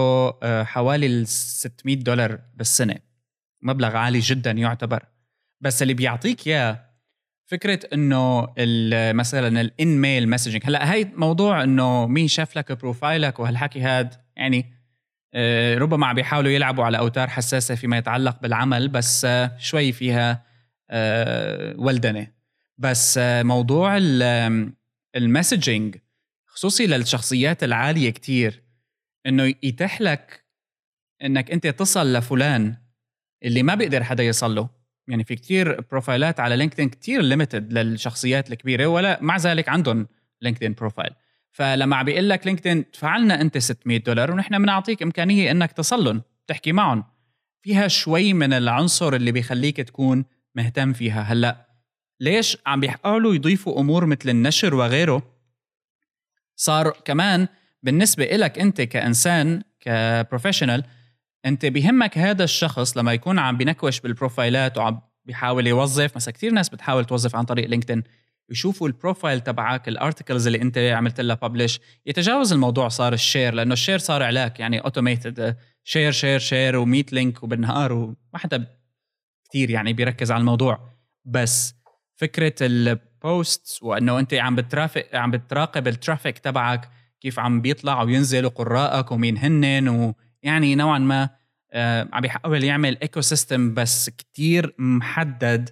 آه، 0.44 0.64
حوالي 0.64 1.06
ال 1.06 1.28
600 1.28 1.96
دولار 1.96 2.40
بالسنة. 2.56 2.96
مبلغ 3.62 3.96
عالي 3.96 4.20
جدا 4.20 4.52
يعتبر. 4.52 5.06
بس 5.62 5.82
اللي 5.82 5.94
بيعطيك 5.94 6.48
إياه 6.48 6.92
فكرة 7.46 7.80
إنه 7.94 8.54
مثلا 9.14 9.62
ال 9.62 10.02
InMail 10.02 10.30
messaging 10.30 10.62
هلأ 10.66 10.94
هي 10.94 11.08
موضوع 11.16 11.64
إنه 11.64 12.08
مين 12.08 12.28
شاف 12.28 12.58
لك 12.58 12.72
profile 12.72 13.31
ك 13.31 13.40
وهالحكي 13.40 13.82
هاد 13.82 14.14
يعني 14.36 14.82
آه، 15.34 15.78
ربما 15.78 16.08
عم 16.08 16.16
بيحاولوا 16.16 16.52
يلعبوا 16.52 16.84
على 16.84 16.98
أوتار 16.98 17.30
حساسة 17.30 17.76
فيما 17.76 17.98
يتعلق 17.98 18.42
بالعمل 18.42 18.88
بس 18.88 19.26
آه، 19.26 19.58
شوي 19.58 19.92
فيها 19.92 20.52
ولدنة. 21.78 22.28
بس 22.78 23.20
موضوع 23.24 23.98
ال 25.16 25.24
messaging 25.24 25.98
خصوصي 26.46 26.88
للشخصيات 26.88 27.64
العالية 27.64 28.10
كتير 28.10 28.64
إنه 29.26 29.44
يتيح 29.64 30.02
لك 30.02 30.46
إنك 31.24 31.52
أنت 31.52 31.68
تصل 31.68 32.14
لفلان 32.14 32.76
اللي 33.44 33.64
ما 33.64 33.76
بيقدر 33.76 34.04
حدا 34.04 34.24
يصل 34.24 34.56
له 34.56 34.70
يعني 35.08 35.24
في 35.24 35.36
كتير 35.36 35.82
profile 35.82 36.32
ات 36.32 36.40
على 36.40 36.56
لينكدين 36.56 36.90
كتير 36.90 37.22
limited 37.22 37.74
للشخصيات 37.74 38.52
الكبيرة 38.52 38.86
ولا 38.86 39.20
مع 39.22 39.38
ذلك 39.38 39.70
عندهم 39.70 40.08
لينكدين 40.42 40.74
profile 40.74 41.12
فلما 41.52 41.96
عم 41.96 42.06
بيقول 42.06 42.30
لك 42.30 42.48
لينكدين 42.48 42.78
ادفع 42.78 43.18
لنا 43.18 43.42
أنت 43.42 43.58
600 43.58 43.98
دولار 44.00 44.32
ونحن 44.32 44.58
بنعطيك 44.58 45.04
إمكانية 45.04 45.52
إنك 45.52 45.72
تصل 45.72 46.04
لهم 46.04 46.22
تحكي 46.48 46.72
معهم. 46.72 47.04
فيها 47.62 47.88
شوي 47.88 48.34
من 48.34 48.54
العنصر 48.54 49.14
اللي 49.14 49.32
بيخليك 49.32 49.78
تكون 49.78 50.26
مهتم 50.56 50.94
فيها. 50.94 51.22
هلأ 51.22 51.68
ليش 52.20 52.58
عم 52.66 52.80
بيحاولوا 52.80 53.36
يضيفوا 53.36 53.80
أمور 53.80 54.06
مثل 54.06 54.30
النشر 54.30 54.76
وغيره؟ 54.76 55.24
صار 56.56 56.90
كمان 56.90 57.48
بالنسبة 57.84 58.24
إلك 58.24 58.60
أنت 58.60 58.82
كإنسان 58.82 59.64
ك 59.80 59.88
professional 59.88 60.84
أنت 61.46 61.66
بهمك 61.66 62.18
هذا 62.18 62.44
الشخص 62.44 62.98
لما 62.98 63.14
يكون 63.14 63.40
عم 63.40 63.58
بنكوش 63.58 64.00
بال 64.00 64.15
profile 64.15 64.70
ات 64.70 64.78
وعم 64.78 65.02
بيحاول 65.26 65.68
يوظف 65.68 66.16
مثلا 66.16 66.34
كثير 66.34 66.52
ناس 66.52 66.70
بتحاول 66.70 67.06
توظف 67.06 67.36
عن 67.36 67.44
طريق 67.44 67.68
لينكدين 67.68 68.04
يشوفوا 68.50 68.88
ال 68.88 68.94
profile 68.94 69.42
تبعك 69.42 69.88
ال 69.88 69.94
articles 69.94 70.48
اللي 70.48 70.62
أنت 70.62 70.78
عملت 70.78 71.22
لها 71.22 71.36
ببلش 71.36 71.80
يتجاوز 72.06 72.54
الموضوع 72.54 72.88
صار 72.88 73.14
ال 73.14 73.20
share 73.20 73.54
لأنه 73.54 73.74
ال 73.74 73.78
share 73.78 73.98
صار 73.98 74.24
علاك 74.24 74.60
يعني 74.60 74.80
automated 74.80 75.58
share 75.84 76.12
share 76.12 76.40
share 76.40 76.86
و100 76.86 77.14
link 77.14 77.44
وبالنهار 77.44 77.94
وما 77.94 78.16
حدا 78.36 78.68
كثير 79.50 79.70
يعني 79.70 79.94
بيركز 79.94 80.32
على 80.32 80.40
الموضوع. 80.40 80.90
بس 81.26 81.76
فكرة 82.16 82.56
ال 82.62 82.85
post 82.85 83.80
وأنه 83.82 84.20
أنت 84.20 84.34
عم 84.34 84.56
بترافق 84.56 85.06
عم 85.14 85.32
بتراقب 85.32 85.88
ال 85.88 85.94
traffic 85.94 86.40
تبعك 86.40 86.90
كيف 87.22 87.40
عم 87.40 87.62
بيطلع 87.62 88.04
وينزل 88.04 88.46
وقرائك 88.46 89.12
ومين 89.12 89.38
هنن 89.38 90.14
ويعني 90.44 90.76
نوعا 90.76 91.00
ما 91.00 91.30
آه 91.72 92.10
عم 92.14 92.22
بيحاول 92.22 92.64
يعمل 92.64 92.98
ecosystem 93.02 93.74
بس 93.74 94.10
كتير 94.10 94.76
محدد 94.78 95.70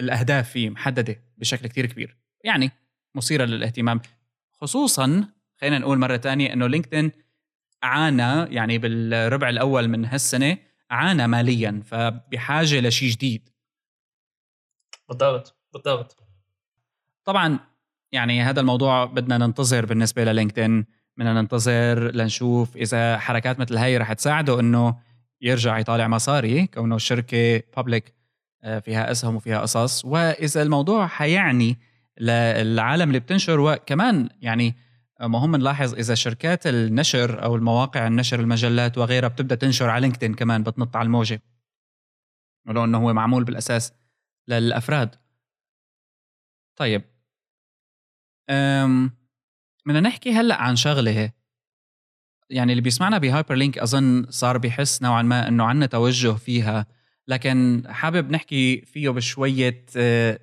الأهداف 0.00 0.50
فيه 0.50 0.70
محددة 0.70 1.22
بشكل 1.38 1.66
كتير 1.66 1.86
كبير. 1.86 2.16
يعني 2.44 2.70
مثيرة 3.14 3.44
للاهتمام. 3.44 4.00
خصوصا 4.52 5.28
خلينا 5.56 5.78
نقول 5.78 5.98
مرة 5.98 6.16
ثانية 6.16 6.52
إنه 6.52 6.66
لينكدين 6.66 7.12
عانى 7.82 8.54
يعني 8.54 8.78
بالربع 8.78 9.48
الأول 9.48 9.88
من 9.88 10.04
هالسنة 10.04 10.58
عانى 10.90 11.26
ماليا 11.26 11.82
فبحاجة 11.84 12.80
لشيء 12.80 13.10
جديد. 13.10 13.48
بالضبط 15.08 15.56
بالضبط. 15.72 16.16
طبعا 17.24 17.58
يعني 18.12 18.42
هذا 18.42 18.60
الموضوع 18.60 19.04
بدنا 19.04 19.38
ننتظر 19.38 19.86
بالنسبة 19.86 20.24
للينكدين. 20.24 20.86
بدنا 21.16 21.32
ننتظر 21.40 22.10
لنشوف 22.14 22.76
إذا 22.76 23.18
حركات 23.18 23.60
مثل 23.60 23.76
هاي 23.76 23.96
رح 23.96 24.12
تساعده 24.12 24.60
إنه 24.60 24.98
يرجع 25.40 25.78
يطالع 25.78 26.08
مصاري 26.08 26.66
كونه 26.66 26.96
الشركة 26.96 27.62
بابليك 27.76 28.14
آه، 28.64 28.78
فيها 28.78 29.10
اسهم 29.10 29.36
وفيها 29.36 29.60
قصص. 29.60 30.04
وإذا 30.04 30.62
الموضوع 30.62 31.06
حيعني 31.06 31.78
للعالم 32.20 33.08
اللي 33.08 33.20
بتنشر 33.20 33.60
وكمان 33.60 34.28
يعني 34.40 34.74
مهم 35.20 35.56
نلاحظ 35.56 35.94
إذا 35.94 36.14
شركات 36.14 36.66
النشر 36.66 37.44
أو 37.44 37.56
المواقع 37.56 38.06
النشر 38.06 38.40
المجلات 38.40 38.98
وغيرها 38.98 39.28
بتبدأ 39.28 39.54
تنشر 39.54 39.90
على 39.90 40.00
لينكدين 40.00 40.34
كمان 40.34 40.62
بتنط 40.62 40.96
على 40.96 41.06
الموجة. 41.06 41.42
ولو 42.68 42.84
إنه 42.84 42.98
هو 42.98 43.12
معمول 43.12 43.44
بالأساس 43.44 43.92
للأفراد. 44.48 45.14
طيب 46.76 47.02
بدنا 49.86 50.00
نحكي 50.00 50.32
هلأ 50.32 50.62
عن 50.62 50.76
شغلة 50.76 51.32
يعني 52.50 52.72
اللي 52.72 52.82
بيسمعنا 52.82 53.18
بهايبرلينك 53.18 53.78
أظن 53.78 54.26
صار 54.30 54.58
بيحس 54.58 55.02
نوعا 55.02 55.22
ما 55.22 55.48
إنه 55.48 55.64
عندنا 55.64 55.86
توجه 55.86 56.32
فيها 56.32 56.86
لكن 57.28 57.82
حابب 57.86 58.30
نحكي 58.30 58.80
فيه 58.80 59.10
بشوية 59.10 59.84
آه، 59.96 60.38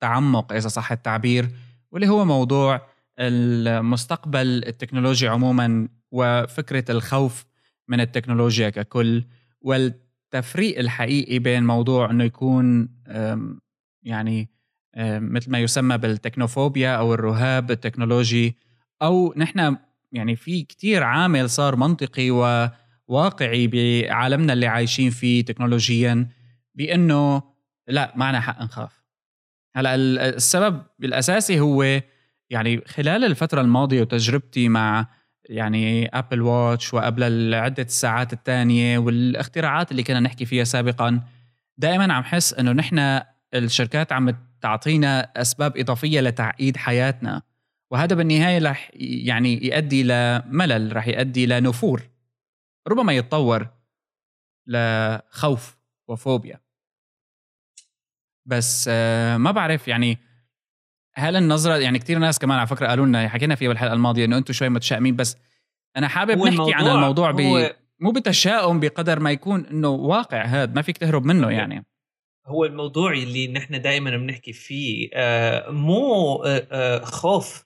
تعمق 0.00 0.52
إذا 0.52 0.68
صح 0.68 0.92
التعبير 0.92 1.48
واللي 1.90 2.08
هو 2.08 2.24
موضوع 2.24 2.88
المستقبل 3.18 4.64
التكنولوجي 4.66 5.28
عموما 5.28 5.88
وفكرة 6.10 6.92
الخوف 6.92 7.44
من 7.88 8.00
التكنولوجيا 8.00 8.70
ككل 8.70 9.24
والتفريق 9.60 10.78
الحقيقي 10.78 11.38
بين 11.38 11.64
موضوع 11.64 12.10
إنه 12.10 12.24
يكون 12.24 12.88
يعني 14.02 14.48
مثل 14.98 15.50
ما 15.50 15.58
يسمى 15.58 15.98
بال 15.98 16.12
technophobia 16.12 16.96
أو 16.96 17.14
الرهاب 17.14 17.70
التكنولوجي 17.70 18.56
أو 19.02 19.34
نحن 19.36 19.76
يعني 20.12 20.36
في 20.36 20.62
كتير 20.62 21.02
عامل 21.02 21.50
صار 21.50 21.76
منطقي 21.76 22.30
وواقعي 22.30 23.66
بعالمنا 23.66 24.52
اللي 24.52 24.66
عايشين 24.66 25.10
فيه 25.10 25.44
تكنولوجيا 25.44 26.28
بأنه 26.74 27.42
لا 27.88 28.12
معنا 28.16 28.40
حق 28.40 28.62
نخاف. 28.62 29.02
هلأ 29.76 29.94
السبب 29.94 30.82
الأساسي 31.04 31.60
هو 31.60 32.00
يعني 32.50 32.80
خلال 32.86 33.24
الفترة 33.24 33.60
الماضية 33.60 34.00
وتجربتي 34.00 34.68
مع 34.68 35.06
يعني 35.44 36.06
ابل 36.06 36.42
واتش 36.42 36.94
وقبل 36.94 37.54
عدة 37.54 37.82
الساعات 37.82 38.32
الثانية 38.32 38.98
والاختراعات 38.98 39.90
اللي 39.90 40.02
كنا 40.02 40.20
نحكي 40.20 40.44
فيها 40.44 40.64
سابقا 40.64 41.20
دائما 41.78 42.12
عم 42.12 42.22
حس 42.22 42.54
إنه 42.54 42.72
نحن 42.72 43.20
الشركات 43.54 44.12
عم 44.12 44.47
تعطينا 44.60 45.20
أسباب 45.36 45.76
إضافية 45.76 46.20
لتعقيد 46.20 46.76
حياتنا. 46.76 47.42
وهذا 47.90 48.16
بالنهاية 48.16 48.68
رح 48.70 48.90
يعني 48.94 49.66
يؤدي 49.66 50.02
لملل 50.02 50.96
رح 50.96 51.08
يؤدي 51.08 51.46
لنفور 51.46 52.02
ربما 52.88 53.12
يتطور 53.12 53.68
لخوف 54.66 55.76
وفوبيا. 56.08 56.60
بس 58.46 58.88
آه، 58.92 59.36
ما 59.36 59.50
بعرف 59.50 59.88
يعني 59.88 60.18
هل 61.14 61.36
النظرة 61.36 61.76
يعني 61.76 61.98
كثير 61.98 62.18
ناس 62.18 62.38
كمان 62.38 62.58
على 62.58 62.66
فكرة 62.66 62.86
قالوا 62.86 63.06
لنا 63.06 63.28
حكينا 63.28 63.54
فيها 63.54 63.68
بالحلقة 63.68 63.92
الماضية 63.92 64.24
إنه 64.24 64.38
أنتم 64.38 64.52
شوي 64.52 64.68
متشائمين 64.68 65.16
بس 65.16 65.36
أنا 65.96 66.08
حابب 66.08 66.38
نحكي 66.38 66.74
عن 66.74 66.86
الموضوع 66.86 67.30
ب 67.30 67.40
مو 68.00 68.10
بتشاؤم 68.10 68.80
بقدر 68.80 69.20
ما 69.20 69.30
يكون 69.30 69.66
إنه 69.66 69.88
واقع 69.88 70.44
هذا 70.44 70.72
ما 70.72 70.82
فيك 70.82 70.98
تهرب 70.98 71.24
منه 71.24 71.50
يعني. 71.50 71.84
هو 72.48 72.64
الموضوع 72.64 73.12
اللي 73.12 73.48
نحن 73.48 73.80
دائما 73.80 74.16
بنحكي 74.16 74.52
فيه 74.52 75.10
آه 75.14 75.70
مو 75.70 76.34
آه 76.44 76.66
آه 76.72 77.04
خوف. 77.04 77.64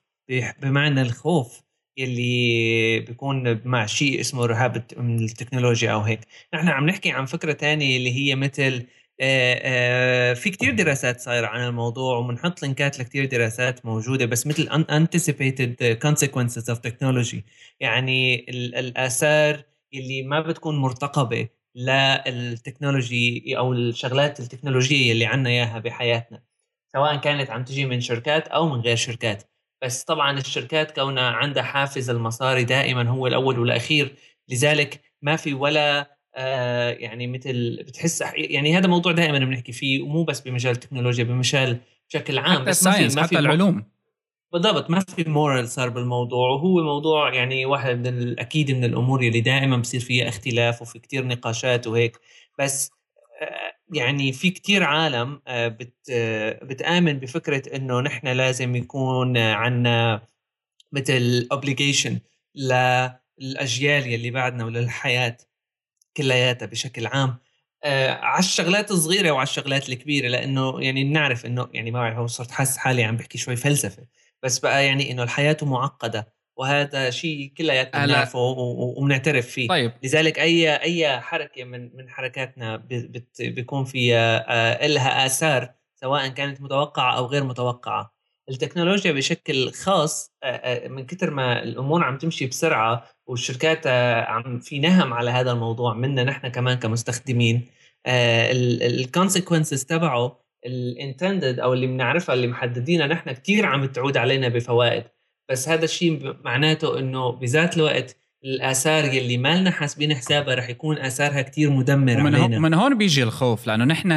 بمعنى 0.63 1.03
الخوف 1.03 1.63
اللي 1.99 3.01
بيكون 3.01 3.61
مع 3.65 3.87
شيء 3.87 4.21
اسمه 4.21 4.47
رهاب 4.47 4.85
من 4.97 5.25
التكنولوجيا 5.25 5.93
أو 5.93 6.01
هيك. 6.01 6.21
نحن 6.55 6.69
عم 6.69 6.87
نحكي 6.87 7.11
عن 7.11 7.27
فكرة 7.27 7.53
تانية 7.53 7.97
اللي 7.97 8.13
هي 8.17 8.35
مثل 8.37 8.87
في 10.35 10.51
كتير 10.51 10.75
دراسات 10.75 11.21
صايرة 11.21 11.47
عن 11.47 11.69
الموضوع 11.69 12.17
وبنحط 12.17 12.63
لينكات 12.63 12.99
لكتير 12.99 13.25
دراسات 13.25 13.87
موجودة 13.87 14.27
بس 14.27 14.47
مثل 14.47 14.69
anticipated 14.69 15.97
consequences 16.07 16.75
of 16.75 16.79
technology. 16.89 17.37
يعني 17.81 18.47
الآثار 18.51 19.63
اللي 19.95 20.23
ما 20.23 20.41
بتكون 20.41 20.77
مرتقبة. 20.79 21.49
للتكنولوجي 21.75 23.59
أو 23.59 23.73
الشغلات 23.73 24.41
التكنولوجية 24.41 25.13
اللي 25.13 25.27
عنا 25.27 25.51
إياها 25.51 25.79
بحياتنا 25.79 26.43
سواء 26.93 27.17
كانت 27.17 27.51
عم 27.51 27.65
تجي 27.65 27.87
من 27.87 28.01
شركات 28.01 28.49
أو 28.49 28.69
من 28.69 28.81
غير 28.81 28.97
شركات. 28.97 29.43
بس 29.85 30.05
طبعا 30.05 30.39
الشركات 30.39 30.91
كونها 30.91 31.31
عندها 31.31 31.63
حافز 31.63 32.11
المصاري 32.11 32.65
دائما 32.65 33.09
هو 33.09 33.27
الأول 33.27 33.59
والأخير 33.59 34.17
لذلك 34.49 35.01
ما 35.23 35.37
في 35.37 35.55
ولا 35.55 36.17
آه 36.35 36.91
يعني 36.91 37.27
مثل 37.27 37.83
بتحس 37.83 38.25
يعني 38.35 38.79
هذا 38.79 38.87
موضوع 38.87 39.13
دائما 39.13 39.39
بنحكي 39.39 39.73
فيه 39.73 40.03
ومو 40.03 40.25
بس 40.25 40.41
بمجال 40.41 40.73
التكنولوجيا 40.73 41.25
بمجال 41.25 41.79
بشكل 42.09 42.39
عام 42.39 42.53
حتى 42.53 42.65
بس 42.65 42.87
ال 42.87 42.90
science 42.90 43.17
ما 43.17 43.23
في 43.23 43.29
حتى 43.29 43.39
العلوم. 43.39 43.92
بالضبط 44.53 44.91
ما 44.91 45.01
في 45.01 45.25
moral 45.25 45.69
صار 45.69 45.89
بالموضوع 45.89 46.49
وهو 46.51 46.83
موضوع 46.83 47.35
يعني 47.35 47.67
واحد 47.67 48.09
من 48.09 48.23
الاكيد 48.23 48.71
من 48.71 48.85
الأمور 48.85 49.21
اللي 49.21 49.41
دائما 49.41 49.77
بصير 49.77 50.01
فيها 50.01 50.29
اختلاف 50.29 50.83
وفي 50.83 50.99
كتير 50.99 51.27
نقاشات 51.27 51.87
وهيك 51.87 52.21
بس 52.59 52.91
آه، 53.43 53.73
يعني 53.95 54.33
في 54.33 54.51
كتير 54.51 54.83
عالم 54.83 55.43
آه، 55.47 55.69
بت 55.69 55.95
بتآمن 56.63 57.19
بفكرة 57.19 57.77
إنه 57.77 58.01
نحن 58.01 58.29
لازم 58.29 58.77
يكون 58.77 59.39
عنا 59.39 60.23
مثل 60.93 61.49
obligation 61.55 62.13
للأجيال 62.55 64.07
يلي 64.07 64.31
بعدنا 64.31 64.65
وللحياة 64.65 65.37
كلياتها 66.17 66.67
بشكل 66.67 67.07
عام 67.07 67.39
آه 67.85 68.11
على 68.13 68.39
الشغلات 68.39 68.91
الصغيرة 68.91 69.31
وعلى 69.31 69.43
الشغلات 69.49 69.89
الكبيرة 69.89 70.29
لأنه 70.29 70.83
يعني 70.83 71.05
بنعرف 71.05 71.47
إنه 71.47 71.69
يعني 71.75 71.91
ما 71.91 72.01
بعرف 72.01 72.31
صرت 72.31 72.51
حاسس 72.51 72.77
حالي 72.77 73.05
عم 73.05 73.17
بحكي 73.17 73.39
شوي 73.39 73.57
فلسفة 73.57 74.07
بس 74.43 74.59
بقى 74.59 74.87
يعني 74.87 75.11
إنه 75.11 75.23
الحياة 75.23 75.57
معقدة 75.63 76.33
وهذا 76.57 77.11
شيء 77.11 77.53
كلياتنا 77.59 78.07
بنعرفه 78.07 78.39
وبنعترف 78.39 79.47
فيه 79.47 79.69
طيب. 79.69 79.93
لذلك 80.03 80.39
أي 80.39 80.77
أي 80.77 81.21
حركة 81.21 81.65
من 81.65 81.97
من 81.97 82.11
حركاتنا 82.11 82.77
بيكون 83.41 83.85
فيها 83.85 84.45
آه 84.49 84.87
لها 84.87 85.27
آثار 85.27 85.75
سواء 86.01 86.29
كانت 86.29 86.61
متوقعة 86.61 87.17
أو 87.17 87.27
غير 87.27 87.45
متوقعة 87.45 88.13
التكنولوجيا 88.49 89.13
بشكل 89.13 89.73
خاص 89.73 90.33
آه، 90.43 90.47
آه، 90.47 90.89
من 90.89 91.07
كثر 91.07 91.31
ما 91.31 91.63
الأمور 91.63 92.05
عم 92.05 92.19
تمشي 92.19 92.47
بسرعة 92.47 93.05
والشركات 93.27 93.87
عم 94.27 94.61
في 94.61 94.79
نهم 94.79 95.13
على 95.13 95.31
هذا 95.31 95.53
الموضوع 95.53 95.95
منا 95.95 96.25
نحن 96.25 96.49
كمان 96.49 96.79
كمستخدمين 96.79 97.67
ال 98.07 98.20
consequences 98.20 99.85
تبعه 99.85 100.42
ال 100.67 100.77
intended 100.77 101.61
أو 101.61 101.73
اللي 101.73 101.87
بنعرفها 101.87 102.35
اللي 102.35 102.47
محددينها 102.47 103.07
نحن 103.07 103.33
كثير 103.33 103.67
عم 103.67 103.85
تعود 103.85 104.17
علينا 104.17 104.49
بفوائد. 104.49 105.05
بس 105.51 105.69
هذا 105.69 105.85
الشيء 105.85 106.37
معناته 106.45 106.99
إنه 106.99 107.33
بذات 107.33 107.77
الوقت 107.77 108.17
الآثار 108.45 109.05
يلي 109.05 109.37
ما 109.37 109.61
لنا 109.61 109.71
حاسبين 109.71 110.15
حسابها 110.15 110.55
رح 110.55 110.69
يكون 110.69 110.99
آثارها 110.99 111.43
كتير 111.43 111.71
مدمر 111.71 112.21
ومن 112.21 112.35
علينا. 112.35 112.57
ومن 112.57 112.75
هون 112.75 112.99
بيجي 112.99 113.23
الخوف 113.23 113.67
لأنه 113.67 113.85
نحن 113.85 114.09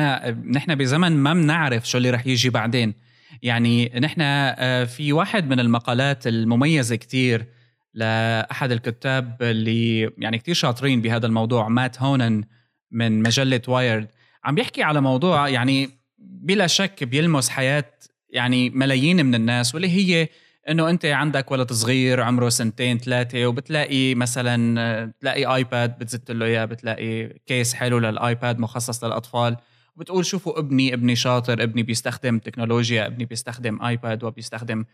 نحن 0.51 0.75
بزمن 0.75 1.11
ما 1.11 1.33
بنعرف 1.33 1.89
شو 1.89 1.97
اللي 1.97 2.09
رح 2.09 2.27
يجي 2.27 2.49
بعدين. 2.49 2.93
يعني 3.41 3.91
نحن 3.99 4.21
آه، 4.21 4.83
في 4.83 5.13
واحد 5.13 5.49
من 5.49 5.59
المقالات 5.59 6.27
المميزة 6.27 6.95
كتير 6.95 7.45
لأحد 7.93 8.71
الكتاب 8.71 9.37
اللي 9.41 10.11
يعني 10.17 10.37
كتير 10.37 10.53
شاطرين 10.55 11.01
بهذا 11.01 11.27
الموضوع 11.27 11.67
مات 11.67 12.01
هونن 12.01 12.43
من 12.91 13.21
مجلة 13.21 13.61
وايرد 13.67 14.07
عم 14.43 14.55
بيحكي 14.55 14.83
على 14.83 15.01
موضوع 15.01 15.49
يعني 15.49 15.89
بلا 16.27 16.67
شك 16.67 17.03
بيلمس 17.03 17.49
حياة 17.49 17.91
يعني 18.29 18.69
ملايين 18.69 19.25
من 19.25 19.35
الناس 19.35 19.75
واللي 19.75 19.89
هي 19.89 20.29
إنه 20.69 20.89
أنت 20.89 21.05
عندك 21.05 21.51
ولد 21.51 21.73
صغير 21.73 22.21
عمره 22.21 22.49
سنتين 22.49 22.97
ثلاثة 22.97 23.47
وبتلاقي 23.47 24.15
مثلا 24.15 25.13
تلاقي 25.19 25.55
iPad 25.55 25.99
بتزت 25.99 26.31
له 26.31 26.45
إياه 26.45 26.65
بتلاقي 26.65 27.39
case 27.45 27.73
حلو 27.73 27.97
لل 27.99 28.19
iPad 28.19 28.59
مخصص 28.59 29.03
للأطفال 29.03 29.57
وبتقول 29.95 30.25
شوفوا 30.25 30.59
ابني 30.59 30.93
ابني 30.93 31.15
شاطر 31.15 31.63
ابني 31.63 31.83
بيستخدم 31.83 32.39
تكنولوجيا 32.39 33.05
ابني 33.05 33.25
بيستخدم 33.25 33.81
iPad 33.81 34.23
وبيستخدم 34.23 34.85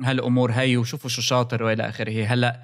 هالأمور 0.00 0.50
هي 0.52 0.76
وشوفوا 0.76 1.10
شو 1.10 1.22
شاطر 1.22 1.62
وإلى 1.62 1.88
آخره. 1.88 2.24
هلأ 2.24 2.62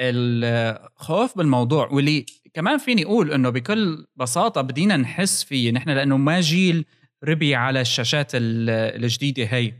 الخوف 0.00 1.38
بالموضوع 1.38 1.88
واللي 1.88 2.26
كمان 2.54 2.78
فيني 2.78 3.04
أقول 3.04 3.32
إنه 3.32 3.50
بكل 3.50 4.06
بساطة 4.16 4.60
بدينا 4.60 4.96
نحس 4.96 5.44
فيه 5.44 5.72
نحن 5.72 5.90
لأنه 5.90 6.16
ما 6.16 6.40
جيل 6.40 6.84
ربي 7.24 7.54
على 7.54 7.80
الشاشات 7.80 8.30
الجديدة 8.34 9.44
هي. 9.44 9.72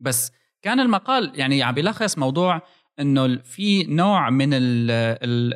بس 0.00 0.32
كان 0.62 0.80
المقال 0.80 1.32
يعني 1.34 1.62
عم 1.62 1.74
بيلخص 1.74 2.18
موضوع 2.18 2.62
إنه 3.00 3.36
في 3.36 3.84
نوع 3.84 4.30
من 4.30 4.54
ال 4.54 4.90
ال 4.90 5.54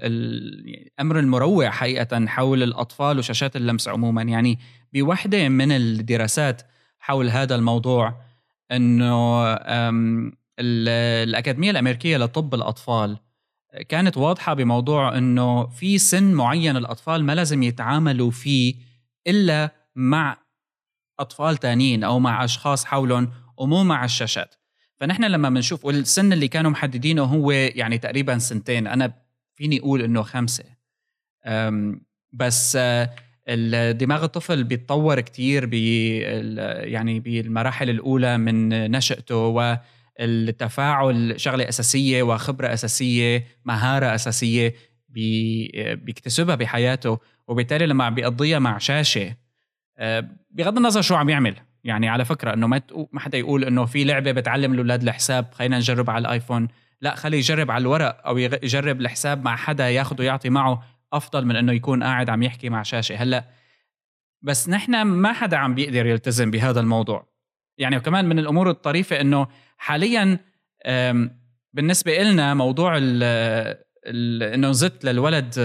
الأمر 0.99 1.19
المروع 1.19 1.71
حقيقة 1.71 2.27
حول 2.27 2.63
الأطفال 2.63 3.19
وشاشات 3.19 3.57
اللمس 3.57 3.89
عموما. 3.89 4.23
يعني 4.23 4.59
بوحدة 4.93 5.49
من 5.49 5.73
الدراسات 5.73 6.63
حول 6.99 7.29
هذا 7.29 7.55
الموضوع 7.55 8.21
إنه 8.73 9.45
الأكاديمية 10.61 11.71
الأمريكية 11.71 12.17
لطب 12.17 12.55
الأطفال 12.55 13.19
كانت 13.89 14.17
واضحة 14.17 14.55
بموضوع 14.55 15.19
إنه 15.19 15.67
في 15.67 15.99
سن 15.99 16.33
معين 16.33 16.77
الأطفال 16.77 17.25
ما 17.25 17.35
لازم 17.35 17.63
يتعاملوا 17.63 18.31
فيه 18.31 18.75
إلا 19.27 19.75
مع 19.97 20.37
أطفال 21.19 21.57
تانيين 21.57 22.05
أو 22.05 22.19
مع 22.19 22.45
أشخاص 22.45 22.85
حولهم 22.85 23.31
ومو 23.57 23.85
مع 23.85 24.05
الشاشات. 24.05 24.55
فنحن 24.97 25.25
لما 25.25 25.49
بنشوف 25.49 25.85
والسن 25.85 26.33
اللي 26.33 26.49
كانوا 26.49 26.71
محددينه 26.71 27.23
هو 27.23 27.51
يعني 27.51 27.99
تقريبا 27.99 28.39
سنتين 28.39 28.87
أنا 28.87 29.13
فيني 29.55 29.79
أقول 29.79 30.03
إنه 30.03 30.23
خمسة. 30.23 30.65
بس 32.33 32.79
دماغ 33.91 34.25
الطفل 34.25 34.65
بيتطور 34.65 35.21
كتير 35.21 35.67
بي 35.67 36.19
يعني 36.19 37.21
بالمراحل 37.21 37.91
الأولى 37.91 38.39
من 38.39 38.69
نشأته 38.91 39.37
التفاعل 40.21 41.41
شغلة 41.41 41.69
أساسية 41.69 42.23
وخبرة 42.23 42.73
أساسية 42.73 43.45
مهارة 43.65 44.15
أساسية 44.15 44.75
بيكتسبها 45.95 46.55
بحياته. 46.55 47.19
وبالتالي 47.49 47.87
لما 47.87 48.05
عم 48.05 48.15
بيقضيها 48.15 48.59
مع 48.59 48.79
شاشة 48.79 49.37
آه، 49.99 50.29
بغض 50.51 50.77
النظر 50.77 51.03
شو 51.03 51.15
عم 51.15 51.29
يعمل. 51.29 51.55
يعني 51.85 52.09
على 52.09 52.25
فكرة 52.25 52.55
إنه 52.55 52.67
ما 52.67 52.81
ما 53.13 53.21
حدا 53.21 53.39
يقول 53.39 53.65
إنه 53.65 53.85
في 53.85 54.05
لعبة 54.05 54.33
بتعلم 54.33 54.73
الاولاد 54.73 55.03
الحساب 55.03 55.47
خلينا 55.53 55.77
نجرب 55.77 56.11
على 56.11 56.23
الآيفون. 56.23 56.69
لا 57.01 57.15
خليه 57.15 57.39
يجرب 57.39 57.71
على 57.71 57.83
الورق 57.83 58.27
أو 58.27 58.39
يجرب 58.39 59.01
الحساب 59.01 59.45
مع 59.45 59.57
حدا 59.57 59.89
ياخذ 59.91 60.21
ويعطي 60.21 60.51
معه 60.51 60.83
أفضل 61.13 61.47
من 61.47 61.57
إنه 61.57 61.73
يكون 61.73 62.03
قاعد 62.03 62.31
عم 62.31 62.43
يحكي 62.43 62.69
مع 62.69 62.83
شاشة. 62.83 63.17
هلأ 63.17 63.45
بس 64.43 64.69
نحن 64.69 65.03
ما 65.03 65.33
حدا 65.33 65.57
عم 65.57 65.75
بيقدر 65.75 66.07
يلتزم 66.07 66.51
بهذا 66.51 66.81
الموضوع. 66.81 67.38
يعني 67.79 67.97
وكمان 67.97 68.25
من 68.25 68.39
الأمور 68.39 68.71
الطريفة 68.71 69.21
إنه 69.21 69.47
حاليا 69.77 70.39
بالنسبة 71.73 72.23
لنا 72.23 72.55
موضوع 72.55 72.99
إنه 74.07 74.73
زدت 74.73 75.05
للولد 75.05 75.59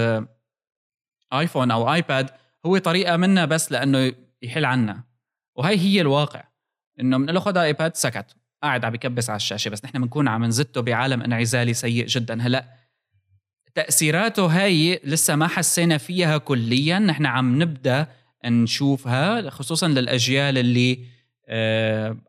iPhone 1.34 1.72
أو 1.71 1.93
iPad 1.93 2.30
هو 2.65 2.78
طريقة 2.78 3.17
منا 3.17 3.45
بس 3.45 3.71
لأنه 3.71 4.13
يحل 4.41 4.65
عنا. 4.65 5.04
وهي 5.56 5.78
هي 5.78 6.02
الواقع. 6.02 6.43
إنه 6.99 7.17
من 7.17 7.26
له 7.26 7.39
خذ 7.39 7.58
iPad 7.58 7.96
سكت. 7.95 8.36
قاعد 8.63 8.86
عم 8.86 8.91
بكبس 8.91 9.30
على 9.30 9.38
الشاشة. 9.38 9.69
بس 9.69 9.86
نحن 9.86 10.02
بنكون 10.02 10.28
عم 10.28 10.45
نزته 10.45 10.82
بعالم 10.82 11.21
انعزالي 11.21 11.73
سيء 11.73 12.06
جدا. 12.06 12.41
هلأ 12.41 12.65
تأثيراته 13.76 14.45
هاي 14.45 14.99
لسه 15.04 15.36
ما 15.36 15.47
حسينا 15.47 15.97
فيها 15.97 16.38
كليا. 16.38 16.99
نحن 16.99 17.26
عم 17.26 17.62
نبدأ 17.62 18.08
نشوفها 18.45 19.49
خصوصا 19.49 19.88
للأجيال 19.88 20.58
اللي 20.58 20.93
آه، 20.93 21.12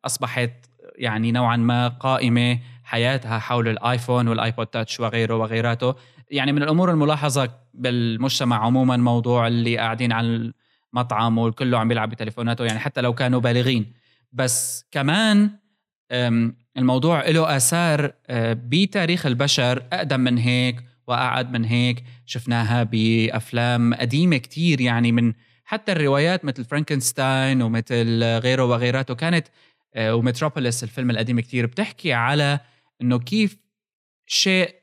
أصبحت 0.05 0.50
يعني 0.96 1.33
نوعا 1.33 1.57
ما 1.57 1.88
قائمة 1.88 2.59
حياتها 2.85 3.38
حول 3.38 3.68
الآيفون 3.68 4.29
والآيبود 4.29 4.66
تاتش 4.66 5.00
وغيره 5.00 5.35
وغيراته. 5.35 5.94
يعني 6.31 6.53
من 6.53 6.62
الأمور 6.62 6.90
الملاحظة 6.90 7.50
بالمجتمع 7.74 8.64
عموما 8.64 8.96
موضوع 8.96 9.46
اللي 9.46 9.79
قاعدين 9.79 10.12
على 10.12 10.53
المطعم 10.94 11.38
والكله 11.38 11.79
عم 11.79 11.88
بيلعب 11.88 12.11
بتليفوناته 12.11 12.64
يعني 12.64 12.79
حتى 12.79 13.00
لو 13.00 13.14
كانوا 13.14 13.40
بالغين. 13.40 13.92
بس 14.33 14.85
كمان 14.90 15.50
الموضوع 16.77 17.29
له 17.29 17.57
آثار 17.57 18.12
آه، 18.27 18.53
بتاريخ 18.53 19.27
البشر 19.27 19.83
أقدم 19.92 20.20
من 20.20 20.38
هيك 20.38 20.85
وأعد 21.07 21.53
من 21.53 21.64
هيك. 21.64 22.05
شفناها 22.27 22.83
بأفلام 22.83 23.94
قديمة 23.94 24.37
كتير 24.37 24.81
يعني 24.81 25.12
من 25.12 25.33
حتى 25.64 25.92
الروايات 25.92 26.44
مثل 26.44 26.64
فرانكنستاين 26.64 27.62
ومثل 27.62 28.24
غيره 28.24 28.64
وغيراته 28.64 29.14
كانت 29.14 29.46
آه، 29.94 30.14
ومتروبوليس 30.14 30.85
الفيلم 30.85 31.11
القديم 31.11 31.40
كتير 31.40 31.66
بتحكي 31.66 32.12
على 32.12 32.61
إنه 33.03 33.18
كيف 33.18 33.59
شيء 34.27 34.74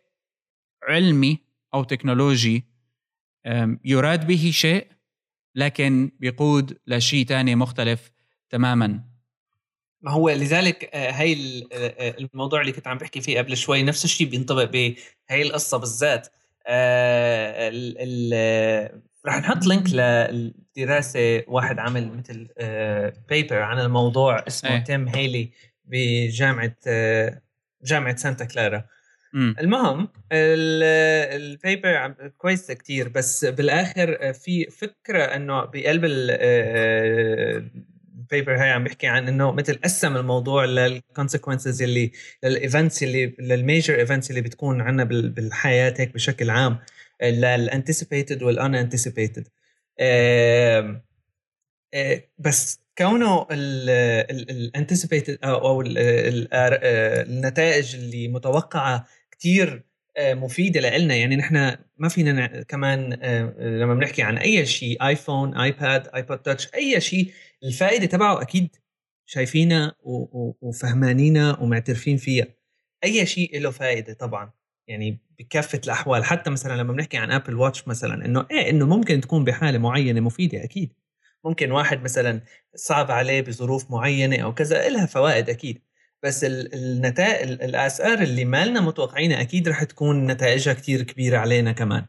علمي 0.87 1.39
أو 1.73 1.83
تكنولوجي 1.83 2.65
يراد 3.85 4.27
به 4.27 4.51
شيء 4.53 4.87
لكن 5.55 6.11
بيقود 6.19 6.77
لشيء 6.87 7.25
تاني 7.25 7.55
مختلف 7.55 8.11
تماما. 8.49 9.03
ما 10.01 10.11
هو 10.11 10.29
لذلك 10.29 10.89
آه، 10.93 11.11
هي 11.11 11.33
آه، 11.73 12.15
الموضوع 12.19 12.61
اللي 12.61 12.71
كنت 12.71 12.87
عم 12.87 12.97
بحكي 12.97 13.21
فيه 13.21 13.37
قبل 13.37 13.57
شوي 13.57 13.83
نفس 13.83 14.05
الشيء 14.05 14.27
بينطبق 14.27 14.63
بهي 14.63 14.95
القصة 15.41 15.77
بالذات. 15.77 16.27
رح 19.27 19.38
نحط 19.38 19.65
link 19.65 19.88
لدراسة 20.77 21.43
واحد 21.47 21.79
عمل 21.79 22.17
مثل 22.17 22.47
paper 23.29 23.62
عن 23.62 23.79
الموضوع 23.79 24.43
اسمه 24.47 24.71
إيه. 24.71 24.84
تيم 24.84 25.07
هيلي 25.07 25.51
بجامعة 25.86 26.75
جامعة 27.84 28.15
سانتا 28.15 28.45
كلارا. 28.45 28.86
المهم 29.36 30.07
ال 30.31 30.61
paper 30.61 32.07
كويسة 32.38 32.73
كتير 32.73 33.10
بس 33.10 33.45
بالآخر 33.45 34.34
في 34.34 34.65
فكرة 34.65 35.23
إنه 35.23 35.65
بقلب 35.65 36.05
ال 38.31 38.36
paper 38.36 38.55
هاي 38.62 38.69
عم 38.69 38.84
بيحكي 38.84 39.07
عن 39.07 39.27
إنه 39.27 39.51
مثل 39.51 39.79
قسم 39.84 40.17
الموضوع 40.17 40.65
لل 40.65 40.82
consequences 40.82 41.81
اللي 41.81 42.12
لل 42.43 42.59
events 42.59 43.03
اللي 43.03 43.36
لل 43.39 43.57
major 43.57 43.99
events 43.99 44.29
اللي 44.29 44.41
بتكون 44.41 44.81
عندنا 44.81 45.03
بالحياة 45.03 45.93
هيك 45.97 46.13
بشكل 46.13 46.49
عام 46.49 46.79
لل 47.21 47.40
anticipated 47.40 48.43
وال 48.43 48.57
unanticipated 48.57 49.47
بس 52.38 52.79
كونه 52.97 53.47
ال 53.51 53.67
anticipated 53.67 55.38
أو 55.43 55.81
النتائج 55.86 57.95
اللي 57.95 58.27
متوقعة 58.27 59.07
كثير 59.31 59.84
مفيدة 60.19 60.97
لنا 60.97 61.15
يعني 61.15 61.36
نحن 61.36 61.77
ما 61.97 62.10
فينا 62.10 62.63
كمان 62.63 63.13
لما 63.60 63.93
بنحكي 63.93 64.21
عن 64.21 64.38
أي 64.38 64.65
شيء 64.65 65.07
iPhone 65.07 65.57
iPad 65.57 66.07
iPod 66.15 66.38
Touch 66.38 66.67
أي 66.75 67.01
شيء 67.01 67.31
الفائدة 67.63 68.05
تبعه 68.05 68.41
أكيد 68.41 68.75
شايفينها 69.25 69.95
وفهمانينها 70.62 71.60
ومعترفين 71.60 72.17
فيها. 72.17 72.47
أي 73.03 73.25
شيء 73.25 73.60
له 73.60 73.71
فائدة 73.71 74.13
طبعا. 74.13 74.51
يعني 74.88 75.17
بكافة 75.41 75.82
الأحوال. 75.86 76.23
حتى 76.23 76.49
مثلا 76.49 76.82
لما 76.82 76.93
بنحكي 76.93 77.17
عن 77.17 77.32
Apple 77.31 77.55
Watch 77.55 77.88
مثلا 77.88 78.25
إنه 78.25 78.45
إيه 78.51 78.69
إنه 78.69 78.86
ممكن 78.88 79.21
تكون 79.21 79.43
بحالة 79.43 79.77
معينة 79.77 80.19
مفيدة 80.21 80.63
أكيد. 80.63 80.93
ممكن 81.45 81.71
واحد 81.71 82.04
مثلا 82.04 82.41
صعب 82.75 83.12
عليه 83.12 83.41
بظروف 83.41 83.91
معينة 83.91 84.43
أو 84.43 84.54
كذا 84.54 84.89
لها 84.89 85.06
فوائد 85.06 85.49
أكيد. 85.49 85.82
بس 86.23 86.43
النتائج 86.43 87.51
الاثار 87.51 88.21
اللي 88.21 88.45
ما 88.45 88.65
لنا 88.65 88.82
متوقعينها 88.82 89.41
أكيد 89.41 89.69
رح 89.69 89.84
تكون 89.84 90.27
نتائجها 90.27 90.73
كتير 90.73 91.01
كبيرة 91.01 91.38
علينا 91.38 91.71
كمان. 91.71 92.06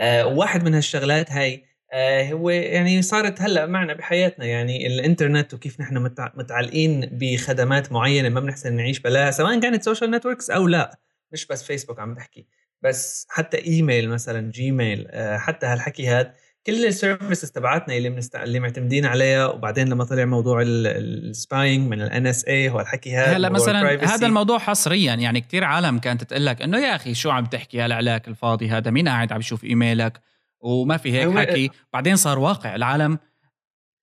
آه 0.00 0.26
وواحد 0.26 0.64
من 0.64 0.74
هالشغلات 0.74 1.32
هاي 1.32 1.64
آه 1.92 2.32
هو 2.32 2.50
يعني 2.50 3.02
صارت 3.02 3.42
هلأ 3.42 3.66
معنا 3.66 3.94
بحياتنا. 3.94 4.44
يعني 4.44 4.86
الإنترنت 4.86 5.54
وكيف 5.54 5.80
نحن 5.80 6.12
متعلقين 6.34 7.00
بخدمات 7.12 7.92
معينة 7.92 8.28
ما 8.28 8.40
بنحسن 8.40 8.76
نعيش 8.76 9.00
بلاها 9.00 9.30
سواء 9.30 9.60
كانت 9.60 9.82
social 9.82 10.10
networks 10.10 10.50
أو 10.50 10.66
لا. 10.68 10.98
مش 11.32 11.46
بس 11.46 11.62
فيسبوك 11.62 12.00
عم 12.00 12.14
بحكي 12.14 12.46
بس 12.82 13.26
حتى 13.30 13.64
إيميل 13.66 14.08
مثلا 14.08 14.50
جيميل 14.50 15.06
آه 15.10 15.38
حتى 15.38 15.66
هالحكي 15.66 16.08
هذا 16.08 16.34
كل 16.66 16.86
ال 16.86 16.93
services 16.93 17.50
تبعتنا 17.50 17.96
اللي 17.96 18.10
منست... 18.10 18.36
اللي 18.36 18.60
معتمدين 18.60 19.06
عليها 19.06 19.46
وبعدين 19.46 19.88
لما 19.88 20.04
طلع 20.04 20.24
موضوع 20.24 20.62
ال 20.66 20.84
spying 20.84 21.90
من 21.90 22.02
ال 22.02 22.26
NSA 22.26 22.68
هو 22.68 22.80
الحكي 22.80 23.16
هذا 23.16 23.36
هلا 23.36 23.48
مثلا 23.48 24.14
هذا 24.14 24.26
الموضوع 24.26 24.58
حصريا 24.58 25.14
يعني 25.14 25.40
كثير 25.40 25.64
عالم 25.64 25.98
كانت 25.98 26.24
تقول 26.24 26.46
لك 26.46 26.62
إنه 26.62 26.78
يا 26.78 26.94
أخي 26.94 27.14
شو 27.14 27.30
عم 27.30 27.44
تحكي 27.44 27.80
هالعلاك 27.80 28.28
الفاضي 28.28 28.68
هذا؟ 28.68 28.90
مين 28.90 29.08
قاعد 29.08 29.32
عم 29.32 29.40
يشوف 29.40 29.64
إيميلك؟ 29.64 30.20
وما 30.60 30.96
في 30.96 31.12
هيك 31.12 31.38
حكي. 31.38 31.70
بعدين 31.92 32.16
صار 32.16 32.38
واقع 32.38 32.74
العالم. 32.74 33.18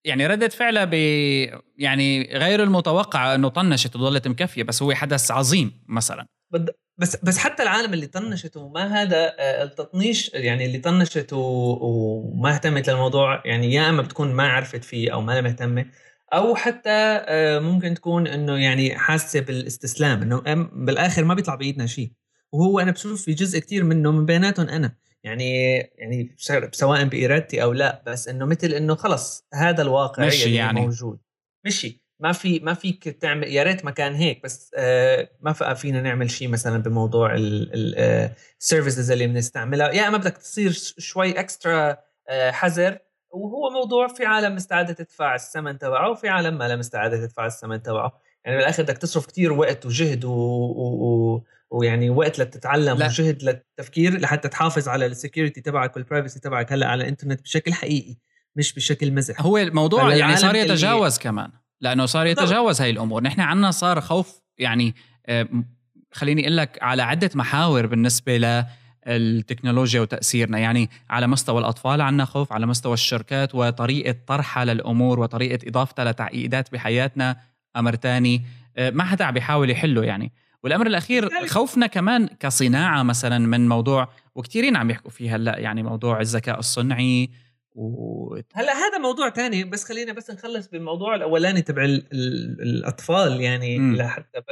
يعني 0.05 0.27
ردة 0.27 0.47
فعلها 0.47 0.85
ب 0.85 0.93
يعني 1.77 2.23
غير 2.23 2.63
المتوقعة 2.63 3.35
إنه 3.35 3.49
طنشت 3.49 3.95
وظلت 3.95 4.27
مكفية 4.27 4.63
بس 4.63 4.83
هو 4.83 4.93
حدث 4.93 5.31
عظيم 5.31 5.71
مثلا. 5.87 6.27
بس 6.97 7.15
بس 7.23 7.37
حتى 7.37 7.63
العالم 7.63 7.93
اللي 7.93 8.07
طنشت 8.07 8.57
وما 8.57 9.01
هذا 9.01 9.35
آه، 9.39 9.63
التطنيش 9.63 10.31
يعني 10.33 10.65
اللي 10.65 10.77
طنشت 10.77 11.29
وما 11.33 12.53
اهتمت 12.53 12.89
للموضوع 12.89 13.43
يعني 13.45 13.73
يا 13.73 13.89
إما 13.89 14.01
بتكون 14.01 14.33
ما 14.33 14.47
عرفت 14.47 14.83
فيه 14.83 15.13
أو 15.13 15.21
ما 15.21 15.41
مهتمه 15.41 15.85
أو 16.33 16.55
حتى 16.55 16.89
آه، 16.89 17.59
ممكن 17.59 17.93
تكون 17.93 18.27
إنه 18.27 18.57
يعني 18.57 18.97
حاسة 18.97 19.39
بالإستسلام 19.39 20.21
إنه 20.21 20.41
بالآخر 20.73 21.23
ما 21.23 21.33
بيطلع 21.33 21.55
بإيدنا 21.55 21.85
شيء 21.85 22.11
وهو 22.51 22.79
أنا 22.79 22.91
بشوف 22.91 23.21
في 23.21 23.33
جزء 23.33 23.59
كتير 23.59 23.83
منه 23.83 24.11
من 24.11 24.25
بيناتهم 24.25 24.69
أنا. 24.69 24.95
يعني 25.23 25.77
يعني 25.77 26.35
سواء 26.71 27.03
بإرادتي 27.03 27.63
أو 27.63 27.73
لا 27.73 28.03
بس 28.07 28.27
إنه 28.27 28.45
مثل 28.45 28.67
إنه 28.67 28.95
خلص 28.95 29.47
هذا 29.53 29.81
الواقع 29.81 30.25
مشي 30.25 30.55
يعني. 30.55 30.81
موجود. 30.81 31.19
مشي. 31.65 32.06
ما 32.19 32.31
في 32.31 32.59
ما 32.59 32.73
فيك 32.73 33.03
تعمل 33.03 33.47
يا 33.47 33.63
ريت 33.63 33.85
ما 33.85 33.91
كان 33.91 34.13
هيك 34.13 34.43
بس 34.43 34.71
آه 34.77 35.29
ما 35.41 35.53
فينا 35.53 36.01
نعمل 36.01 36.31
شيء 36.31 36.47
مثلا 36.47 36.83
بموضوع 36.83 37.35
ال 37.37 37.56
services 37.56 39.09
آه، 39.09 39.13
اللي 39.13 39.27
بنستعملها. 39.27 39.91
يا 39.91 40.07
إما 40.07 40.17
بدك 40.17 40.37
تصير 40.37 40.71
شوي 40.97 41.39
extra 41.39 41.97
آه 42.29 42.51
حذر 42.51 42.97
وهو 43.29 43.69
موضوع 43.69 44.07
في 44.07 44.25
عالم 44.25 44.55
مستعدة 44.55 44.93
تدفع 44.93 45.35
الثمن 45.35 45.77
تبعه 45.77 46.09
وفي 46.11 46.29
عالم 46.29 46.57
ما 46.57 46.75
مستعدة 46.75 47.25
تدفع 47.25 47.45
الثمن 47.45 47.81
تبعه. 47.81 48.21
يعني 48.45 48.57
بالآخر 48.57 48.83
بدك 48.83 48.97
تصرف 48.97 49.25
كتير 49.25 49.53
وقت 49.53 49.85
وجهد 49.85 50.25
و... 50.25 50.31
و... 50.31 51.43
ويعني 51.71 52.09
وقت 52.09 52.39
لتتعلم 52.39 52.97
لا. 52.97 53.05
وجهد 53.05 53.43
للتفكير 53.43 54.19
لحتى 54.19 54.47
تحافظ 54.47 54.87
على 54.87 55.05
ال 55.05 55.11
security 55.11 55.61
تبعك 55.61 55.95
وال 55.95 56.05
privacy 56.05 56.39
تبعك 56.39 56.73
هلأ 56.73 56.87
على 56.87 57.03
الإنترنت 57.03 57.41
بشكل 57.41 57.73
حقيقي 57.73 58.15
مش 58.55 58.73
بشكل 58.73 59.11
مزح. 59.11 59.41
هو 59.41 59.57
الموضوع 59.57 60.15
يعني 60.15 60.35
صار 60.35 60.55
يتجاوز 60.55 61.13
اللي... 61.13 61.23
كمان. 61.23 61.51
لأنه 61.81 62.05
صار 62.05 62.25
يتجاوز 62.25 62.81
هاي 62.81 62.89
الأمور. 62.89 63.23
نحن 63.23 63.41
عنا 63.41 63.71
صار 63.71 64.01
خوف 64.01 64.41
يعني 64.57 64.95
خليني 66.11 66.41
أقول 66.41 66.57
لك 66.57 66.79
على 66.81 67.03
عدة 67.03 67.29
محاور 67.35 67.85
بالنسبة 67.85 68.37
ل 68.37 68.65
التكنولوجيا 69.07 70.01
وتأثيرنا. 70.01 70.59
يعني 70.59 70.89
على 71.09 71.27
مستوى 71.27 71.59
الأطفال 71.59 72.01
عنا 72.01 72.25
خوف 72.25 72.53
على 72.53 72.65
مستوى 72.65 72.93
الشركات 72.93 73.55
وطريقة 73.55 74.15
طرحها 74.27 74.65
للأمور 74.65 75.19
وطريقة 75.19 75.67
إضافتها 75.67 76.05
لتعقيدات 76.05 76.71
بحياتنا. 76.71 77.37
أمر 77.75 77.95
تاني 77.95 78.41
آه، 78.77 78.89
ما 78.89 79.03
حدا 79.03 79.25
عم 79.25 79.33
بيحاول 79.33 79.69
يحله 79.69 80.03
يعني. 80.03 80.31
والأمر 80.63 80.87
الأخير 80.87 81.47
خوفنا 81.47 81.87
كمان 81.87 82.27
كصناعة 82.27 83.03
مثلا 83.03 83.39
من 83.39 83.67
موضوع 83.67 84.09
وكثيرين 84.35 84.75
عم 84.75 84.89
يحكوا 84.89 85.11
فيه 85.11 85.35
هلأ 85.35 85.59
يعني 85.59 85.83
موضوع 85.83 86.21
الذكاء 86.21 86.59
الصنعي 86.59 87.29
و... 87.77 88.39
هلا 88.53 88.73
هذا 88.73 88.97
موضوع 88.97 89.29
تاني 89.29 89.63
بس 89.63 89.83
خلينا 89.83 90.13
بس 90.13 90.31
نخلص 90.31 90.67
بالموضوع 90.67 91.15
الأولاني 91.15 91.61
تبع 91.61 91.83
الأطفال 91.83 93.41
يعني 93.41 93.77
لحتى 93.95 94.39
ب... 94.39 94.43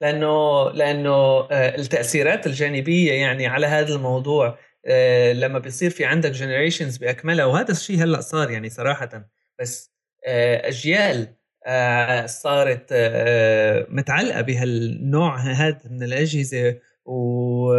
لأنه 0.00 0.70
لأنه 0.70 1.10
آه، 1.10 1.76
التأثيرات 1.76 2.46
الجانبية 2.46 3.12
يعني 3.12 3.46
على 3.46 3.66
هذا 3.66 3.94
الموضوع 3.94 4.58
آه، 4.86 5.32
لما 5.32 5.58
بيصير 5.58 5.90
في 5.90 6.04
عندك 6.04 6.30
جنريشنز 6.30 6.96
بأكملها 6.96 7.44
وهذا 7.44 7.70
الشيء 7.70 8.02
هلأ 8.02 8.20
صار 8.20 8.50
يعني 8.50 8.70
صراحة 8.70 9.28
بس 9.60 9.94
آه، 10.26 10.68
أجيال 10.68 11.34
صارت 12.26 12.92
متعلقة 13.88 14.40
بهالنوع 14.40 15.36
هذا 15.36 15.80
من 15.90 16.02
الأجهزة 16.02 16.78
و 17.04 17.74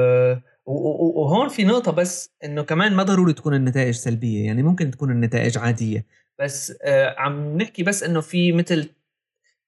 وهون 0.65 1.49
في 1.49 1.63
نقطة 1.63 1.91
بس 1.91 2.33
إنه 2.43 2.63
كمان 2.63 2.93
ما 2.93 3.03
ضروري 3.03 3.33
تكون 3.33 3.53
النتائج 3.53 3.93
سلبية 3.93 4.45
يعني 4.45 4.63
ممكن 4.63 4.91
تكون 4.91 5.11
النتائج 5.11 5.57
عادية. 5.57 6.05
بس 6.39 6.73
آه 6.83 7.15
عم 7.17 7.57
نحكي 7.57 7.83
بس 7.83 8.03
إنه 8.03 8.21
في 8.21 8.51
مثل 8.51 8.89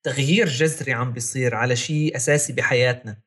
تغيير 0.04 0.48
جذري 0.48 0.94
عم 0.94 1.14
بيصير 1.14 1.56
على 1.56 1.76
شيء 1.76 2.16
أساسي 2.16 2.54
بحياتنا. 2.54 3.18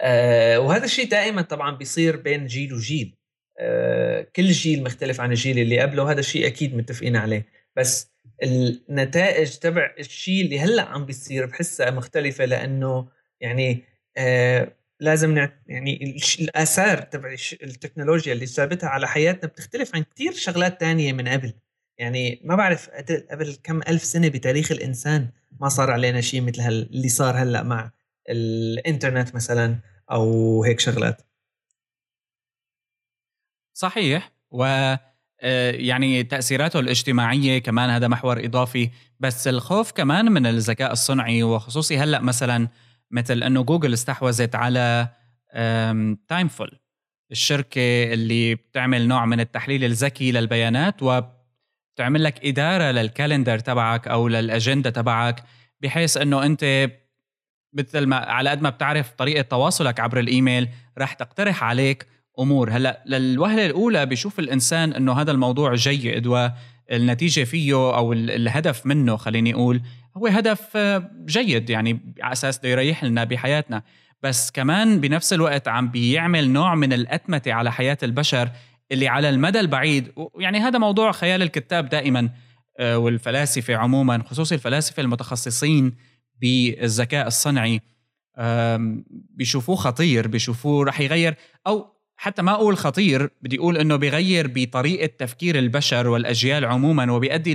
آه 0.00 0.60
وهذا 0.60 0.84
الشيء 0.84 1.08
دائما 1.08 1.42
طبعا 1.42 1.76
بيصير 1.76 2.16
بين 2.16 2.46
جيل 2.46 2.74
وجيل. 2.74 3.16
آه 3.58 4.26
كل 4.36 4.48
جيل 4.50 4.82
مختلف 4.82 5.20
عن 5.20 5.30
الجيل 5.30 5.58
اللي 5.58 5.80
قبله 5.80 6.10
هذا 6.12 6.20
الشيء 6.20 6.46
أكيد 6.46 6.76
متفقين 6.76 7.16
عليه. 7.16 7.46
بس 7.76 8.10
النتائج 8.42 9.56
تبع 9.56 9.94
الشيء 9.98 10.44
اللي 10.44 10.60
هلأ 10.60 10.82
عم 10.82 11.06
بيصير 11.06 11.46
بحسها 11.46 11.90
مختلفة 11.90 12.44
لأنه 12.44 13.08
يعني 13.40 13.82
لازم 15.00 15.34
نعت... 15.34 15.62
يعني 15.66 16.16
الآثار 16.40 16.98
تبع 17.02 17.36
التكنولوجيا 17.62 18.32
اللي 18.32 18.46
ثابتها 18.46 18.88
على 18.88 19.08
حياتنا 19.08 19.48
بتختلف 19.48 19.94
عن 19.94 20.02
كثير 20.14 20.32
شغلات 20.32 20.80
تانية 20.80 21.12
من 21.12 21.28
قبل. 21.28 21.52
يعني 21.98 22.40
ما 22.44 22.56
بعرف 22.56 22.90
قبل 23.30 23.56
كم 23.62 23.82
ألف 23.88 24.04
سنة 24.04 24.28
بتاريخ 24.28 24.72
الإنسان 24.72 25.28
ما 25.60 25.68
صار 25.68 25.90
علينا 25.90 26.20
شيء 26.20 26.40
مثل 26.40 26.68
اللي 26.68 27.08
صار 27.08 27.34
هلأ 27.36 27.62
مع 27.62 27.90
الإنترنت 28.28 29.34
مثلا 29.34 29.78
أو 30.10 30.64
هيك 30.64 30.80
شغلات. 30.80 31.22
صحيح. 33.74 34.32
و 34.50 34.94
آه، 35.42 35.70
يعني 35.70 36.22
تأثيراته 36.22 36.80
الاجتماعية 36.80 37.58
كمان 37.58 37.90
هذا 37.90 38.08
محور 38.08 38.44
إضافي 38.44 38.90
بس 39.20 39.48
الخوف 39.48 39.92
كمان 39.92 40.32
من 40.32 40.46
الذكاء 40.46 40.92
الصنعي 40.92 41.42
وخصوصي 41.42 41.98
هلأ 41.98 42.20
مثلا 42.20 42.68
مثل 43.10 43.42
أنه 43.42 43.62
جوجل 43.62 43.92
استحوذت 43.92 44.54
على 44.54 45.08
تايمفول 46.28 46.78
الشركة 47.30 48.12
اللي 48.12 48.54
بتعمل 48.54 49.08
نوع 49.08 49.26
من 49.26 49.40
التحليل 49.40 49.84
الذكي 49.84 50.32
للبيانات 50.32 51.02
وبتعمل 51.02 52.24
لك 52.24 52.46
إدارة 52.46 52.90
للكالندر 52.90 53.58
تبعك 53.58 54.08
أو 54.08 54.28
للأجندة 54.28 54.90
تبعك 54.90 55.44
بحيث 55.80 56.16
أنه 56.16 56.46
أنت 56.46 56.90
مثل 57.72 58.06
ما 58.06 58.16
على 58.16 58.50
قد 58.50 58.62
ما 58.62 58.70
بتعرف 58.70 59.10
طريقة 59.10 59.42
تواصلك 59.42 60.00
عبر 60.00 60.18
الإيميل 60.18 60.68
رح 60.98 61.12
تقترح 61.12 61.64
عليك 61.64 62.06
أمور. 62.38 62.70
هلأ 62.70 63.02
للوهلة 63.06 63.66
الأولى 63.66 64.06
بيشوف 64.06 64.38
الإنسان 64.38 64.92
أنه 64.92 65.12
هذا 65.12 65.30
الموضوع 65.32 65.74
جيد 65.74 66.26
والنتيجة 66.26 67.44
فيه 67.44 67.74
أو 67.74 68.12
الهدف 68.12 68.86
منه 68.86 69.16
خليني 69.16 69.54
أقول 69.54 69.82
هو 70.16 70.26
هدف 70.26 70.76
آه، 70.76 71.10
جيد 71.26 71.70
يعني 71.70 72.14
على 72.22 72.32
أساس 72.32 72.58
بده 72.58 72.68
يريح 72.68 73.04
لنا 73.04 73.24
بحياتنا. 73.24 73.82
بس 74.22 74.50
كمان 74.50 75.00
بنفس 75.00 75.32
الوقت 75.32 75.68
عم 75.68 75.88
بيعمل 75.88 76.50
نوع 76.50 76.74
من 76.74 76.92
الأتمتة 76.92 77.52
على 77.52 77.72
حياة 77.72 77.98
البشر 78.02 78.50
اللي 78.92 79.08
على 79.08 79.28
المدى 79.28 79.60
البعيد. 79.60 80.12
يعني 80.38 80.58
هذا 80.58 80.78
موضوع 80.78 81.12
خيال 81.12 81.42
الكتاب 81.42 81.88
دائما 81.88 82.28
آه، 82.78 82.98
والفلاسفة 82.98 83.76
عموما 83.76 84.22
خصوصي 84.26 84.54
الفلاسفة 84.54 85.00
المتخصصين 85.00 85.96
بالذكاء 86.40 87.26
الصنعي 87.26 87.80
بيشوفوه 89.10 89.76
خطير 89.76 90.28
بيشوفوه 90.28 90.84
رح 90.84 91.00
يغير 91.00 91.34
أو 91.66 91.86
حتى 92.16 92.42
ما 92.42 92.52
أقول 92.52 92.76
خطير 92.76 93.30
بدي 93.42 93.58
أقول 93.58 93.76
أنه 93.76 93.96
بيغير 93.96 94.50
بطريقة 94.54 95.06
تفكير 95.18 95.58
البشر 95.58 96.08
والأجيال 96.08 96.64
عموما 96.64 97.12
وبيؤدي 97.12 97.54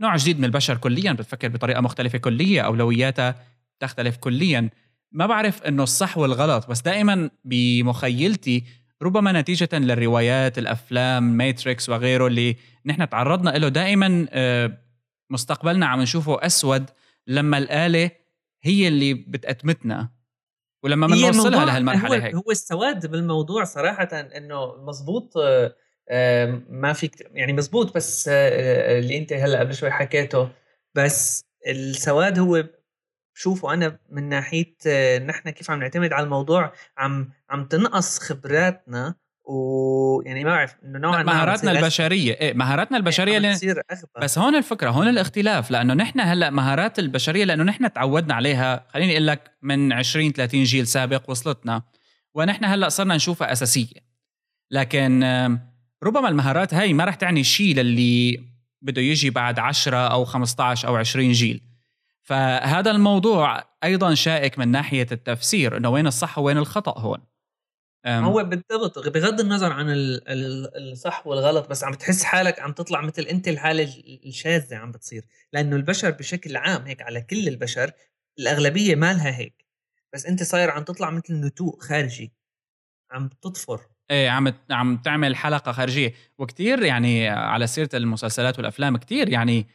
نوع 0.00 0.16
جديد 0.16 0.38
من 0.38 0.44
البشر 0.44 0.76
كليا 0.76 1.12
بتفكر 1.12 1.48
بطريقة 1.48 1.80
مختلفة 1.80 2.18
كليا 2.18 2.62
أولوياتها 2.62 3.34
تختلف 3.80 4.16
كليا. 4.16 4.70
ما 5.12 5.26
بعرف 5.26 5.62
إنه 5.62 5.82
الصح 5.82 6.18
والغلط 6.18 6.70
بس 6.70 6.80
دائما 6.80 7.30
بمخيلتي 7.44 8.64
ربما 9.02 9.32
نتيجة 9.32 9.68
للروايات 9.72 10.58
الأفلام 10.58 11.22
ماتريكس 11.22 11.88
وغيره 11.88 12.26
اللي 12.26 12.56
نحن 12.86 13.08
تعرضنا 13.08 13.50
له 13.50 13.68
دائما 13.68 14.26
آه، 14.30 14.78
مستقبلنا 15.30 15.86
عم 15.86 16.00
نشوفه 16.00 16.46
أسود 16.46 16.84
لما 17.26 17.58
الآلة 17.58 18.10
هي 18.62 18.88
اللي 18.88 19.14
بتأتمتنا. 19.14 20.08
ولما 20.82 21.06
بنوصلها 21.06 21.64
لهالمرحلة 21.64 22.24
هيك. 22.24 22.34
هو 22.34 22.50
السواد 22.50 23.06
بالموضوع 23.06 23.64
صراحة 23.64 24.08
إنه 24.12 24.84
مزبوط 24.84 25.36
آه، 25.36 25.74
ما 26.68 26.92
فيك 26.92 27.30
يعني 27.32 27.52
مزبوط 27.52 27.94
بس 27.94 28.28
آه، 28.32 28.98
اللي 28.98 29.18
أنت 29.18 29.32
هلأ 29.32 29.60
قبل 29.60 29.74
شوي 29.74 29.90
حكيته 29.90 30.50
بس 30.94 31.44
السواد 31.68 32.38
هو 32.38 32.64
بشوفه 33.34 33.74
أنا 33.74 33.98
من 34.10 34.28
ناحية 34.28 34.76
آه، 34.86 35.18
نحن 35.18 35.50
كيف 35.50 35.70
عم 35.70 35.80
نعتمد 35.80 36.12
على 36.12 36.24
الموضوع 36.24 36.72
عم 36.98 37.30
عم 37.50 37.64
تنقص 37.64 38.18
خبراتنا 38.18 39.14
ويعني 39.44 40.44
ما 40.44 40.50
بعرف 40.50 40.76
إنه 40.84 40.98
نوعا 40.98 41.22
ما 41.22 41.32
مهاراتنا 41.32 41.70
البشرية 41.70 42.32
إيه 42.32 42.54
مهاراتنا 42.54 42.96
إيه، 42.96 43.02
البشرية 43.02 43.38
إيه. 43.38 43.82
بس 44.22 44.38
هون 44.38 44.56
الفكرة 44.56 44.90
هون 44.90 45.08
الاختلاف 45.08 45.70
لأنه 45.70 45.94
نحن 45.94 46.20
هلأ 46.20 46.50
مهارات 46.50 46.98
البشرية 46.98 47.44
لأنه 47.44 47.64
نحن 47.64 47.92
تعودنا 47.92 48.34
عليها 48.34 48.86
خليني 48.88 49.12
أقول 49.12 49.26
لك 49.26 49.50
من 49.62 49.92
20 49.92 50.32
30 50.32 50.62
جيل 50.62 50.86
سابق 50.86 51.30
وصلتنا 51.30 51.82
ونحن 52.34 52.64
هلأ 52.64 52.88
صرنا 52.88 53.16
نشوفها 53.16 53.52
أساسية 53.52 54.08
لكن 54.70 55.22
ربما 56.02 56.28
المهارات 56.28 56.74
هاي 56.74 56.92
ما 56.92 57.04
رح 57.04 57.14
تعني 57.14 57.44
شيء 57.44 57.74
للي 57.74 58.44
بده 58.82 59.02
يجي 59.02 59.30
بعد 59.30 59.58
10 59.58 59.96
أو 59.96 60.24
15 60.24 60.88
أو 60.88 60.96
20 60.96 61.32
جيل. 61.32 61.62
فهذا 62.22 62.90
الموضوع 62.90 63.64
أيضا 63.84 64.14
شائك 64.14 64.58
من 64.58 64.68
ناحية 64.68 65.06
التفسير 65.12 65.76
إنه 65.76 65.88
وين 65.88 66.06
الصح 66.06 66.38
ووين 66.38 66.58
الخطأ 66.58 66.98
هون. 67.00 67.18
هو 68.06 68.44
بالضبط 68.44 69.08
بغض 69.08 69.40
النظر 69.40 69.72
عن 69.72 69.86
الصح 69.88 71.26
والغلط 71.26 71.68
بس 71.70 71.84
عم 71.84 71.94
تحس 71.94 72.24
حالك 72.24 72.60
عم 72.60 72.72
تطلع 72.72 73.00
مثل 73.00 73.22
أنت 73.22 73.48
الحالة 73.48 73.84
الشاذة 74.26 74.76
عم 74.76 74.92
بتصير. 74.92 75.24
لأنه 75.52 75.76
البشر 75.76 76.10
بشكل 76.10 76.56
عام 76.56 76.82
هيك 76.82 77.02
على 77.02 77.20
كل 77.20 77.48
البشر 77.48 77.92
الأغلبية 78.38 78.94
مالها 78.94 79.38
هيك. 79.38 79.64
بس 80.14 80.26
أنت 80.26 80.42
صاير 80.42 80.70
عم 80.70 80.84
تطلع 80.84 81.10
مثل 81.10 81.34
نتوء 81.34 81.80
خارجي 81.80 82.32
عم 83.10 83.28
تطفر. 83.28 83.86
إيه 84.10 84.30
عم 84.30 84.52
عم 84.70 84.96
تعمل 84.96 85.36
حلقة 85.36 85.72
خارجية. 85.72 86.12
وكتير 86.38 86.82
يعني 86.82 87.28
على 87.28 87.66
سيرة 87.66 87.88
المسلسلات 87.94 88.58
والأفلام 88.58 88.96
كتير 88.96 89.28
يعني 89.28 89.66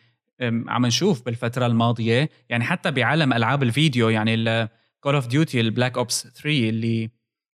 عم 0.67 0.85
نشوف 0.85 1.25
بالفترة 1.25 1.65
الماضية 1.65 2.29
يعني 2.49 2.63
حتى 2.63 2.91
بعالم 2.91 3.33
ألعاب 3.33 3.63
الفيديو 3.63 4.09
يعني 4.09 4.35
Call 4.99 5.15
of 5.15 5.27
Duty 5.27 5.61
ال 5.61 5.67
Black 5.67 5.97
Ops 5.97 6.27
3 6.27 6.69
اللي 6.69 7.09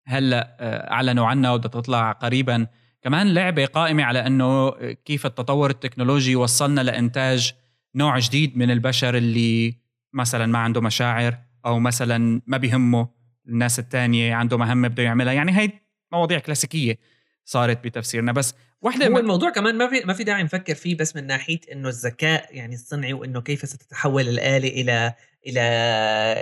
هلأ 0.07 0.57
آه، 0.59 0.91
أعلنوا 0.91 1.27
عنها 1.27 1.51
وبدها 1.51 1.71
تطلع 1.71 2.11
قريبا. 2.11 2.67
كمان 3.01 3.33
لعبة 3.33 3.65
قائمة 3.65 4.03
على 4.03 4.27
إنه 4.27 4.69
كيف 4.93 5.25
التطور 5.25 5.69
التكنولوجي 5.69 6.35
وصلنا 6.35 6.81
لإنتاج 6.81 7.53
نوع 7.95 8.19
جديد 8.19 8.57
من 8.57 8.71
البشر 8.71 9.17
اللي 9.17 9.77
مثلا 10.13 10.45
ما 10.45 10.59
عنده 10.59 10.81
مشاعر 10.81 11.37
أو 11.65 11.79
مثلا 11.79 12.41
ما 12.47 12.57
بيهمه 12.57 13.09
الناس 13.47 13.79
الثانية 13.79 14.35
عنده 14.35 14.57
مهمة 14.57 14.87
بده 14.87 15.03
يعملها. 15.03 15.33
يعني 15.33 15.57
هي 15.57 15.69
مواضيع 16.11 16.39
كلاسيكية 16.39 16.99
صارت 17.45 17.83
بتفسيرنا 17.83 18.31
بس 18.31 18.53
واحدة 18.81 19.07
هو 19.07 19.17
الموضوع 19.17 19.49
كمان 19.49 19.77
ما 19.77 19.89
في 19.89 20.01
ما 20.05 20.13
في 20.13 20.23
داعي 20.23 20.43
نفكر 20.43 20.75
فيه 20.75 20.97
بس 20.97 21.15
من 21.15 21.27
ناحية 21.27 21.59
إنه 21.71 21.89
الذكاء 21.89 22.55
يعني 22.55 22.75
الصنعي 22.75 23.13
وإنه 23.13 23.41
كيف 23.41 23.69
ستتحول 23.69 24.27
الآلة 24.27 24.67
إلى 24.67 25.13
إلى 25.47 25.61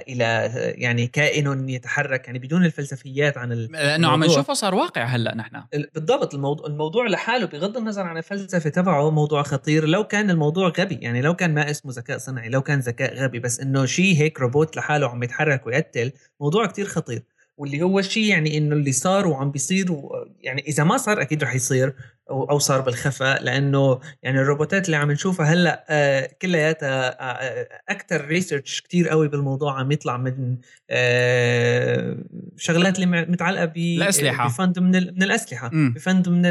إلى 0.07 0.51
يعني 0.78 1.07
كائن 1.07 1.70
يتحرك 1.70 2.28
يعني 2.28 2.39
بدون 2.39 2.66
الفلسفيات 2.66 3.38
عن 3.38 3.51
لأنه 3.51 4.07
عم 4.07 4.24
نشوفه 4.24 4.53
صار 4.53 4.76
واقع 4.76 5.03
هلأ 5.03 5.36
نحن. 5.36 5.64
بالضبط 5.95 6.34
الموضوع 6.34 6.68
الموضوع 6.68 7.07
لحاله 7.07 7.45
بغض 7.45 7.78
النظر 7.78 8.01
عن 8.01 8.18
الفلسفة 8.18 8.70
تبعه 8.70 9.09
موضوع 9.09 9.43
خطير 9.43 9.86
لو 9.86 10.03
كان 10.03 10.30
الموضوع 10.30 10.70
غبي 10.80 10.95
يعني 10.95 11.22
لو 11.22 11.36
كان 11.36 11.53
ما 11.53 11.70
اسمه 11.70 11.91
ذكاء 11.91 12.18
صنعي 12.18 12.49
لو 12.49 12.61
كان 12.61 12.80
ذكاء 12.80 13.16
غبي 13.16 13.39
بس 13.39 13.59
إنه 13.59 13.86
شيء 13.86 14.18
هيك 14.18 14.39
روبوت 14.39 14.78
لحاله 14.78 15.09
عم 15.09 15.24
يتحرك 15.24 15.68
ويقتل 15.68 16.11
موضوع 16.39 16.66
كتير 16.66 16.86
خطير. 16.86 17.24
واللي 17.58 17.82
هو 17.82 18.01
شيء 18.01 18.24
يعني 18.24 18.58
إنه 18.58 18.76
اللي 18.76 18.91
صار 18.91 19.28
وعم 19.28 19.51
بيصير 19.51 20.01
يعني 20.39 20.62
إذا 20.68 20.84
ما 20.84 20.97
صار 20.97 21.22
أكيد 21.22 21.43
رح 21.43 21.56
يصير 21.56 21.95
أو 22.30 22.60
صار 22.60 22.82
بالخفاء 22.82 23.43
لأنه 23.43 23.99
يعني 24.24 24.39
الروبوتات 24.39 24.86
اللي 24.86 24.97
عم 24.97 25.12
نشوفها 25.12 25.45
هلأ 25.45 25.86
آه، 25.89 26.30
كلياتها 26.41 27.18
أكثر 27.89 28.26
ريسيرش 28.26 28.82
كثير 28.82 29.10
قوي 29.10 29.28
بالموضوع 29.28 29.80
عم 29.80 29.91
يطلع 29.91 30.18
من 30.18 30.58
شغلات 32.58 32.99
اللي 32.99 33.26
متعلقة 33.26 33.66
بالاسلحه 33.66 34.47
بفند 34.47 34.80
من 34.80 34.91
من 34.91 35.24
الأسلحة 35.24 35.72
بفند 35.74 36.30
من 36.30 36.41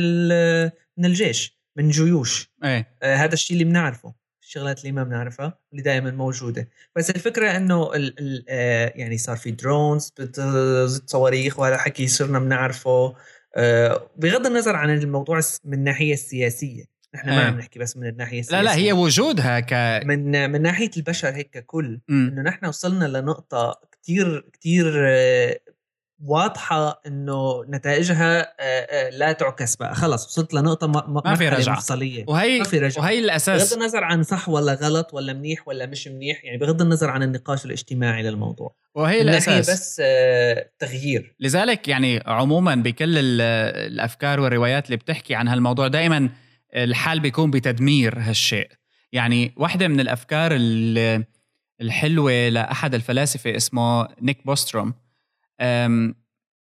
من 0.96 1.05
الجيش 1.05 1.62
من 1.76 1.88
جيوش. 1.88 2.53
إيه. 2.64 2.86
هذا 3.03 3.32
الشيء 3.32 3.55
اللي 3.55 3.64
بنعرفه. 3.64 4.22
الشغلات 4.53 4.80
اللي 4.80 4.92
ما 4.92 5.05
بنعرفها 5.05 5.59
اللي 5.72 5.82
دائما 5.82 6.11
موجودة. 6.11 6.68
بس 6.96 7.11
الفكرة 7.11 7.57
إنه 7.57 7.94
ال 7.94 8.20
ال 8.20 8.44
آه 8.48 8.92
يعني 8.96 9.18
صار 9.18 9.36
في 9.36 9.50
درونز 9.50 10.12
صواريخ 11.07 11.59
وهذا 11.59 11.76
حكي 11.76 12.07
صرنا 12.07 12.38
بنعرفه. 12.38 13.14
آه 13.57 14.11
بغض 14.16 14.46
النظر 14.46 14.76
عن 14.76 14.90
الموضوع 14.90 15.40
من 15.64 15.74
الناحية 15.74 16.12
السياسية. 16.12 16.84
نحن 17.14 17.28
ما 17.28 17.44
عم 17.44 17.59
نحكي 17.59 17.78
بس 17.78 17.96
من 17.96 18.07
الناحية 18.07 18.40
السياسيه 18.40 18.62
لا 18.62 18.64
لا 18.64 18.74
هي 18.76 18.92
وجودها 18.92 19.61
ك 19.61 20.05
من 20.07 20.50
من 20.50 20.62
ناحية 20.62 20.90
البشر 20.96 21.28
هيك 21.28 21.50
ككل. 21.50 22.00
إنه 22.11 22.42
نحن 22.42 22.66
وصلنا 22.66 23.18
لنقطة 23.18 23.80
كثير 24.03 24.50
كثير 24.53 24.92
آه، 24.96 25.61
واضحة 26.25 27.01
إنه 27.07 27.64
نتائجها 27.68 28.55
لا 29.11 29.33
تعكس 29.33 29.77
بقى. 29.77 29.95
خلص 29.95 30.27
وصلت 30.27 30.55
لنقطة 30.55 30.87
ما, 30.87 31.23
ما 31.25 31.35
في 31.35 31.49
رجعة. 31.49 31.73
مفصلية. 31.73 32.25
وهي 32.29 32.59
ما 32.59 32.64
في 32.64 32.79
رجعة. 32.79 33.03
وهي 33.03 33.18
الأساس. 33.18 33.75
بغض 33.75 33.83
النظر 33.83 34.05
عن 34.05 34.23
صح 34.23 34.49
ولا 34.49 34.75
غلط 34.75 35.14
ولا 35.14 35.33
منيح 35.33 35.68
ولا 35.68 35.87
مش 35.87 36.09
منيح 36.09 36.45
يعني 36.45 36.59
بغض 36.59 36.83
النظر 36.83 37.11
عن 37.11 37.23
النقاش 37.23 37.64
الاجتماعي 37.64 38.23
للموضوع. 38.23 38.75
وهي 38.95 39.20
الأساس. 39.23 39.70
بس 39.70 40.03
تغيير. 40.79 41.35
لذلك 41.41 41.89
يعني 41.89 42.23
عموما 42.27 42.75
بكل 42.75 43.18
الأفكار 43.18 44.41
والروايات 44.41 44.87
اللي 44.87 44.97
بتحكي 44.97 45.35
عن 45.35 45.49
هالموضوع 45.49 45.89
دائما 45.89 46.29
الحال 46.77 47.20
بيكون 47.20 47.51
بتدمير 47.51 48.18
هالشيء. 48.18 48.68
يعني 49.12 49.55
واحدة 49.57 49.89
من 49.89 50.01
الأفكار 50.01 50.51
الحلوة 51.81 52.49
لأحد 52.49 52.95
الفلاسفة 52.95 53.57
اسمه 53.57 54.09
نيك 54.23 54.47
بوستروم. 54.47 54.95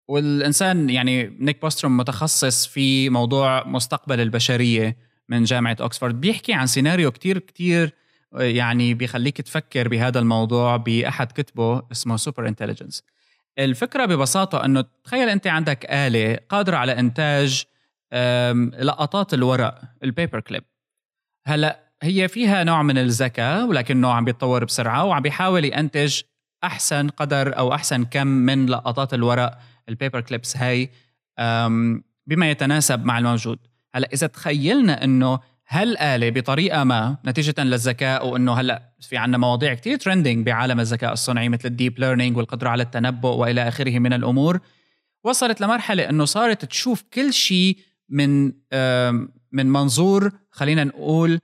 والإنسان 0.09 0.91
يعني 0.91 1.37
نيك 1.41 1.63
بوستروم 1.63 1.97
متخصص 1.97 2.67
في 2.67 3.11
موضوع 3.11 3.67
مستقبل 3.67 4.21
البشرية 4.21 4.97
من 5.29 5.45
جامعة 5.45 5.77
أكسفورد. 5.81 6.21
بيحكي 6.21 6.53
عن 6.53 6.67
سيناريو 6.67 7.11
كتير 7.11 7.39
كتير 7.39 7.95
يعني 8.33 8.95
بيخليك 8.95 9.41
تفكر 9.41 9.89
بهذا 9.89 10.19
الموضوع 10.19 10.77
بأحد 10.77 11.33
كتبه 11.33 11.83
اسمه 11.93 12.17
Superintelligence 12.17 13.03
الفكرة 13.59 14.05
ببساطة 14.05 14.65
أنه 14.65 14.85
تخيل 15.05 15.29
أنت 15.29 15.47
عندك 15.47 15.87
آلة 15.91 16.39
قادرة 16.49 16.77
على 16.77 16.99
إنتاج 16.99 17.65
لقطات 18.79 19.35
الورق 19.35 19.83
ال 20.05 20.11
paper 20.11 20.41
clip 20.41 20.65
هلأ 21.47 21.91
هي 22.03 22.29
فيها 22.29 22.65
نوع 22.65 22.83
من 22.83 22.99
الذكاء 22.99 23.67
ولكنه 23.67 24.13
عم 24.13 24.25
بيتطور 24.25 24.65
بسرعة 24.65 25.05
وعم 25.05 25.23
بيحاول 25.23 25.65
ينتج 25.65 26.23
أحسن 26.65 27.09
قدر 27.09 27.59
أو 27.59 27.75
أحسن 27.75 28.05
كم 28.05 28.27
من 28.27 28.67
لقطات 28.67 29.15
الورق 29.15 29.59
ال 29.89 29.94
paper 29.94 30.21
clips 30.21 30.57
هاي 30.57 30.91
بما 32.27 32.51
يتناسب 32.51 33.05
مع 33.05 33.19
الموجود. 33.19 33.59
هلأ 33.95 34.09
إذا 34.13 34.27
تخيلنا 34.27 35.05
إنه 35.05 35.41
هالآلة 35.69 36.31
بطريقة 36.31 36.85
ما 36.85 37.17
نتيجة 37.27 37.55
للذكاء 37.59 38.27
وإنه 38.27 38.53
هلأ 38.53 38.93
في 39.01 39.17
عنا 39.17 39.39
مواضيع 39.39 39.75
كتير 39.75 39.99
trending 39.99 40.47
بعالم 40.47 40.81
الذكاء 40.81 41.13
الصنعي 41.13 41.49
مثل 41.49 41.69
ال 41.69 41.75
deep 41.75 41.99
learning 41.99 42.37
والقدرة 42.37 42.69
على 42.69 42.83
التنبؤ 42.83 43.37
وإلى 43.37 43.69
آخره 43.69 43.99
من 43.99 44.13
الأمور 44.13 44.61
وصلت 45.25 45.61
لمرحلة 45.61 46.09
إنه 46.09 46.25
صارت 46.25 46.65
تشوف 46.65 47.05
كل 47.15 47.33
شيء 47.33 47.79
من 48.09 48.53
من 49.53 49.67
منظور 49.67 50.33
خلينا 50.51 50.85
نقول 50.85 51.41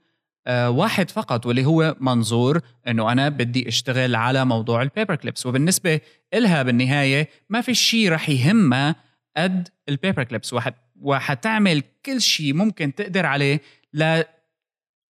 واحد 0.49 1.11
فقط 1.11 1.45
واللي 1.45 1.65
هو 1.65 1.95
منظور 1.99 2.61
إنه 2.87 3.11
أنا 3.11 3.29
بدي 3.29 3.67
أشتغل 3.67 4.15
على 4.15 4.45
موضوع 4.45 4.81
ال 4.81 4.87
paper 4.87 5.15
clips 5.15 5.45
وبالنسبة 5.45 5.99
إلها 6.33 6.63
بالنهاية 6.63 7.29
ما 7.49 7.61
في 7.61 7.73
شيء 7.73 8.11
رح 8.11 8.29
يهمها 8.29 8.95
قد 9.37 9.69
ال 9.89 9.95
paper 9.95 10.23
clips 10.23 10.53
وحت 10.53 10.73
وحتعمل 11.01 11.83
كل 12.05 12.21
شيء 12.21 12.53
ممكن 12.53 12.95
تقدر 12.95 13.25
عليه 13.25 13.61
لا 13.93 14.27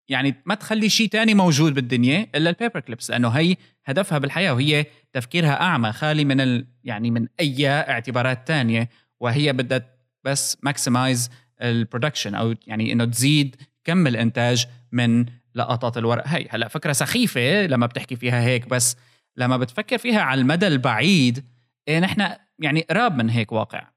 يعني 0.10 0.36
ما 0.46 0.56
تخلي 0.56 0.90
شيء 0.90 1.08
تاني 1.08 1.34
موجود 1.34 1.74
بالدنيا 1.74 2.28
إلا 2.36 2.50
ال 2.50 2.55
paper 2.55 2.80
clips 2.80 3.10
لأنه 3.12 3.30
هي 3.30 3.56
هدفها 3.86 4.18
بالحياة 4.18 4.54
وهي 4.54 4.86
تفكيرها 5.14 5.62
أعمى 5.62 5.92
خالي 5.92 6.26
من 6.26 6.42
ال 6.42 6.68
يعني 6.84 7.12
من 7.12 7.28
أي 7.40 7.70
اعتبارات 7.70 8.48
تانية. 8.48 8.90
وهي 9.20 9.54
بدها 9.54 9.82
بس 10.24 10.58
maximize 10.64 11.30
ال 11.62 11.69
production 11.69 12.36
أو 12.36 12.56
يعني 12.68 12.92
إنه 12.92 13.06
تزيد 13.06 13.56
كم 13.88 14.08
الإنتاج 14.08 14.68
من 14.92 15.26
لقطات 15.56 15.98
الورق؟ 15.98 16.24
هي 16.28 16.48
هلا 16.50 16.68
فكرة 16.68 16.92
سخيفة 16.92 17.66
لما 17.66 17.86
بتحكي 17.86 18.16
فيها 18.16 18.42
هيك 18.42 18.70
بس 18.70 18.98
لما 19.38 19.58
بتفكر 19.58 19.98
فيها 19.98 20.22
على 20.22 20.42
المدى 20.42 20.68
البعيد 20.68 21.46
إيه 21.88 22.00
نحن 22.00 22.30
يعني 22.60 22.82
قراب 22.82 23.16
من 23.16 23.30
هيك 23.30 23.52
واقع. 23.52 23.88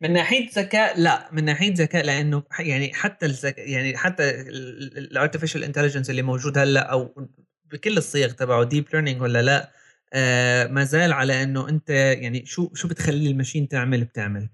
من 0.00 0.12
ناحية 0.12 0.48
ذكاء 0.54 1.00
لا 1.00 1.28
من 1.32 1.44
ناحية 1.44 1.74
ذكاء 1.74 2.04
لأنه 2.04 2.42
يعني 2.58 2.94
حتى 2.94 3.26
الذكاء 3.26 3.70
يعني 3.70 3.96
حتى 3.96 4.30
ال 4.40 4.51
artificial 4.51 5.64
intelligence 5.64 6.10
اللي 6.10 6.22
موجود 6.22 6.58
هلأ 6.58 6.80
أو 6.80 7.28
بكل 7.64 7.96
الصيغ 7.96 8.30
تبعه 8.30 8.64
deep 8.64 8.84
learning 8.92 9.22
ولا 9.22 9.42
لا 9.42 9.72
آه 10.12 10.66
ما 10.66 10.84
زال 10.84 11.12
على 11.12 11.42
إنه 11.42 11.68
أنت 11.68 11.90
يعني 11.90 12.46
شو 12.46 12.74
شو 12.74 12.88
بتخلي 12.88 13.30
ال 13.30 13.35
machine 13.35 13.68
تعمل 13.68 14.04
بتعمل. 14.04 14.48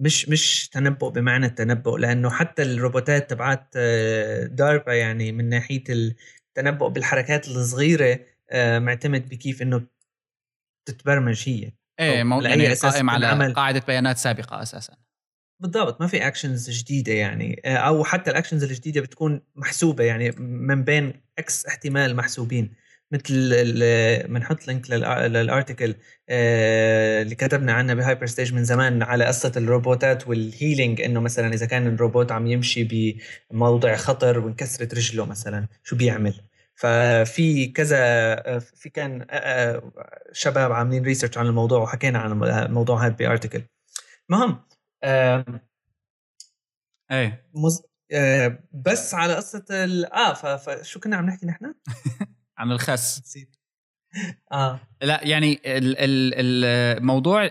مش 0.00 0.28
مش 0.28 0.68
تنبؤ 0.68 1.10
بمعنى 1.10 1.46
التنبؤ 1.46 1.96
لأنه 1.96 2.30
حتى 2.30 2.62
الروبوتات 2.62 3.30
تبعت 3.30 3.68
آه، 3.76 4.44
داربا 4.44 4.94
يعني 4.94 5.32
من 5.32 5.48
ناحية 5.48 5.84
التنبؤ 5.88 6.88
بالحركات 6.88 7.48
الصغيرة 7.48 8.20
آه، 8.50 8.78
معتمد 8.78 9.28
بكيف 9.28 9.62
إنه 9.62 9.86
تتبرمج 10.88 11.42
هي 11.48 11.72
إيه 12.00 12.22
مو 12.22 12.40
يعني 12.40 12.74
قائم 12.74 13.10
على. 13.10 13.52
قاعدة 13.52 13.82
بيانات 13.86 14.18
سابقة 14.18 14.62
أساسا 14.62 14.96
بالضبط 15.60 16.00
ما 16.00 16.06
في 16.06 16.26
actions 16.26 16.70
جديدة 16.70 17.12
يعني 17.12 17.62
آه، 17.64 17.76
أو 17.76 18.04
حتى 18.04 18.30
ال 18.30 18.34
actions 18.34 18.64
الجديدة 18.64 19.00
بتكون 19.00 19.40
محسوبة 19.54 20.04
يعني 20.04 20.30
من 20.38 20.84
بين 20.84 21.22
X 21.38 21.66
احتمال 21.66 22.16
محسوبين 22.16 22.74
مثل 23.12 23.50
بنحط 24.28 24.66
link 24.68 24.90
لل 24.90 25.13
article 25.13 25.94
آه، 26.28 27.22
اللي 27.22 27.34
كتبنا 27.34 27.72
عنه 27.72 27.94
بهايبر 27.94 28.26
ستيج 28.26 28.54
من 28.54 28.64
زمان 28.64 29.02
على 29.02 29.24
قصة 29.24 29.52
الروبوتات 29.56 30.28
وال 30.28 30.44
healing 30.44 31.00
إنه 31.00 31.20
مثلا 31.20 31.54
إذا 31.54 31.66
كان 31.66 31.86
الروبوت 31.86 32.32
عم 32.32 32.46
يمشي 32.46 33.14
بموضع 33.52 33.96
خطر 33.96 34.38
وانكسرت 34.38 34.94
رجله 34.94 35.26
مثلا 35.26 35.68
شو 35.84 35.96
بيعمل؟ 35.96 36.40
ففي 36.74 37.66
كذا 37.66 37.96
آه، 37.98 38.58
في 38.58 38.90
كان 38.90 39.26
آه، 39.30 39.92
شباب 40.32 40.72
عاملين 40.72 41.04
ريسيرش 41.04 41.38
عن 41.38 41.46
الموضوع 41.46 41.82
وحكينا 41.82 42.18
عن 42.18 42.44
الموضوع 42.44 43.06
هذا 43.06 43.14
بارتكل 43.14 43.62
مهم 44.28 44.64
إيه. 47.10 47.46
مز... 47.54 47.82
بس 48.72 49.14
على 49.14 49.34
قصة 49.34 49.64
آه 50.12 50.56
فشو 50.56 51.00
كنا 51.00 51.16
عم 51.16 51.26
نحكي 51.26 51.46
نحن؟ 51.46 51.74
عن 52.60 52.72
الخس. 52.72 53.20
نسيت. 53.20 53.56
آه. 54.52 54.80
لا 55.02 55.20
يعني 55.22 55.60
الموضوع 55.64 57.50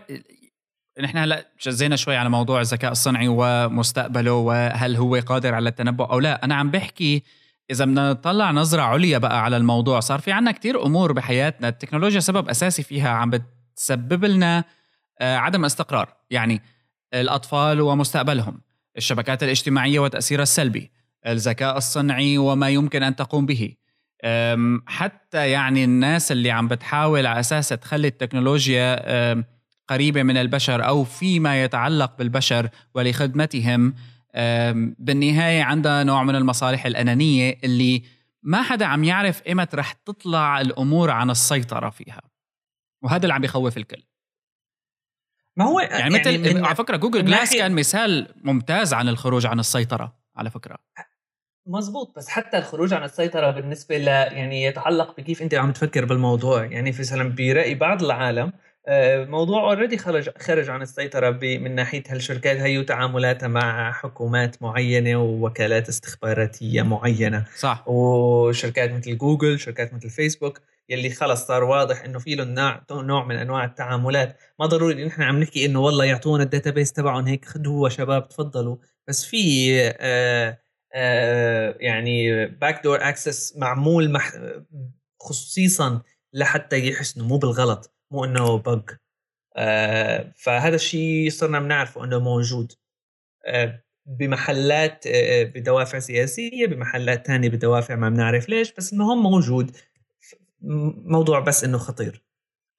نحن 1.02 1.18
هلأ 1.18 1.48
جزينا 1.62 1.96
شوي 1.96 2.16
على 2.16 2.30
موضوع 2.30 2.62
الذكاء 2.62 2.92
الصنعي 2.92 3.28
ومستقبله 3.28 4.34
وهل 4.34 4.96
هو 4.96 5.16
قادر 5.16 5.54
على 5.54 5.70
التنبؤ 5.70 6.12
أو 6.12 6.20
لا. 6.20 6.46
أنا 6.46 6.56
عم 6.56 6.72
بحكي 6.72 7.24
إذا 7.72 7.86
بدنا 7.86 8.12
نطلع 8.12 8.52
نظرة 8.52 8.82
عليا 8.82 9.18
بقى 9.18 9.44
على 9.44 9.58
الموضوع. 9.58 10.00
صار 10.00 10.20
في 10.20 10.32
عنا 10.32 10.52
كتير 10.52 10.86
أمور 10.86 11.12
بحياتنا. 11.12 11.68
التكنولوجيا 11.68 12.20
سبب 12.20 12.50
أساسي 12.50 12.84
فيها 12.84 13.10
عم 13.10 13.30
بتسبب 13.30 14.26
لنا 14.26 14.64
آه، 15.20 15.38
عدم 15.38 15.66
استقرار. 15.66 16.14
يعني 16.30 16.62
الأطفال 17.14 17.82
ومستقبلهم 17.82 18.62
الشبكات 18.98 19.44
الاجتماعية 19.44 20.00
وتأثيرها 20.00 20.44
السلبي 20.44 20.92
الذكاء 21.28 21.78
الصنعي 21.78 22.38
وما 22.38 22.70
يمكن 22.70 23.04
أن 23.04 23.16
تقوم 23.16 23.46
به. 23.46 23.76
حتى 24.88 25.52
يعني 25.52 25.84
الناس 25.84 26.32
اللي 26.32 26.52
عم 26.52 26.68
بتحاول 26.68 27.26
على 27.26 27.40
أساس 27.40 27.70
تخلي 27.70 28.08
التكنولوجيا 28.08 29.44
قريبة 29.88 30.24
من 30.24 30.38
البشر 30.38 30.88
أو 30.88 31.04
فيما 31.04 31.64
يتعلق 31.64 32.18
بالبشر 32.18 32.70
ولخدمتهم 32.96 33.94
بالنهاية 35.00 35.64
عندها 35.64 36.04
نوع 36.04 36.24
من 36.24 36.36
المصالح 36.36 36.86
الأنانية 36.86 37.58
اللي 37.64 38.04
ما 38.44 38.62
حدا 38.62 38.86
عم 38.86 39.04
يعرف 39.04 39.48
إيمت 39.48 39.76
رح 39.76 39.92
تطلع 39.92 40.62
الأمور 40.62 41.12
عن 41.12 41.30
السيطرة 41.30 41.90
فيها. 41.90 42.22
وهذا 43.04 43.24
اللي 43.24 43.34
عم 43.34 43.42
بيخوف 43.42 43.78
الكل. 43.78 44.04
ما 45.58 45.66
هو 45.66 45.80
يعني, 45.80 46.00
يعني 46.00 46.38
مثل 46.38 46.66
على 46.66 46.76
فكرة 46.76 46.98
جوجل 46.98 47.26
جلاس 47.26 47.54
كان 47.54 47.72
مثال 47.72 48.34
ممتاز 48.44 48.94
عن 48.94 49.10
الخروج 49.10 49.46
عن 49.46 49.60
السيطرة 49.60 50.20
على 50.36 50.50
فكرة. 50.50 50.78
مزبوط 51.70 52.16
بس 52.16 52.28
حتى 52.30 52.58
الخروج 52.58 52.94
عن 52.94 53.04
السيطرة 53.04 53.52
بالنسبة 53.52 53.98
ل 53.98 54.08
يعني 54.08 54.64
يتعلق 54.64 55.18
بكيف 55.18 55.42
أنت 55.42 55.54
عم 55.54 55.72
تفكر 55.72 56.06
بالموضوع. 56.06 56.66
يعني 56.66 56.90
مثلا 56.90 57.30
برأي 57.30 57.76
بعض 57.76 58.04
العالم 58.04 58.52
موضوع 59.30 59.62
already 59.62 59.98
خرج 59.98 60.30
خرج 60.38 60.70
عن 60.70 60.82
السيطرة 60.82 61.30
من 61.44 61.76
ناحية 61.76 62.04
هالشركات 62.10 62.58
هي 62.58 62.78
وتعاملاتها 62.78 63.48
مع 63.48 63.92
حكومات 63.92 64.64
معينة 64.64 65.16
ووكالات 65.16 65.90
استخباراتية 65.90 66.82
معينة. 66.82 67.46
صح. 67.58 67.88
وشركات 67.88 68.92
مثل 68.92 69.18
جوجل 69.18 69.60
شركات 69.60 69.94
مثل 69.94 70.10
فيسبوك 70.10 70.62
يلي 70.90 71.10
خلص 71.10 71.48
صار 71.48 71.64
واضح 71.64 72.04
إنه 72.04 72.20
في 72.20 72.36
لهم 72.36 72.82
نوع 72.92 73.26
من 73.26 73.36
أنواع 73.36 73.64
التعاملات. 73.66 74.38
ما 74.60 74.66
ضروري 74.66 75.04
إن 75.04 75.08
إحنا 75.08 75.26
عم 75.26 75.40
نحكي 75.40 75.66
إنه 75.66 75.80
والله 75.80 76.06
يعطونا 76.06 76.44
ال 76.44 76.49
database 76.49 76.94
تبعهم 76.94 77.28
هيك 77.28 77.46
خذوها 77.46 77.90
شباب 77.90 78.30
تفضلوا. 78.30 78.78
بس 79.08 79.26
في 79.26 79.72
آه 79.82 79.96
آه 80.00 80.58
يعني 81.82 82.46
back 82.46 82.84
door 82.84 83.10
access 83.10 83.58
معمول 83.58 84.12
مح 84.12 84.32
خصيصا 85.22 86.02
لحتى 86.34 86.88
يحسنوا 86.90 87.28
مو 87.28 87.38
بالغلط 87.38 87.94
مو 88.12 88.26
إنه 88.26 88.58
بق 88.58 88.92
آه 89.58 90.34
فهذا 90.38 90.76
الشيء 90.76 91.30
صرنا 91.30 91.60
بنعرفه 91.60 92.04
إنه 92.04 92.20
موجود. 92.20 92.74
آه 93.48 93.84
بمحلات 94.06 95.08
آه 95.08 95.44
بدوافع 95.44 96.00
سياسية 96.00 96.68
بمحلات 96.68 97.28
ثانية 97.28 97.50
بدوافع 97.50 97.96
ما 97.96 98.10
بنعرف 98.10 98.50
ليش 98.50 98.74
بس 98.74 98.94
المهم 98.94 99.24
موجود. 99.24 99.78
موضوع 100.62 101.40
بس 101.40 101.64
إنه 101.64 101.78
خطير. 101.78 102.24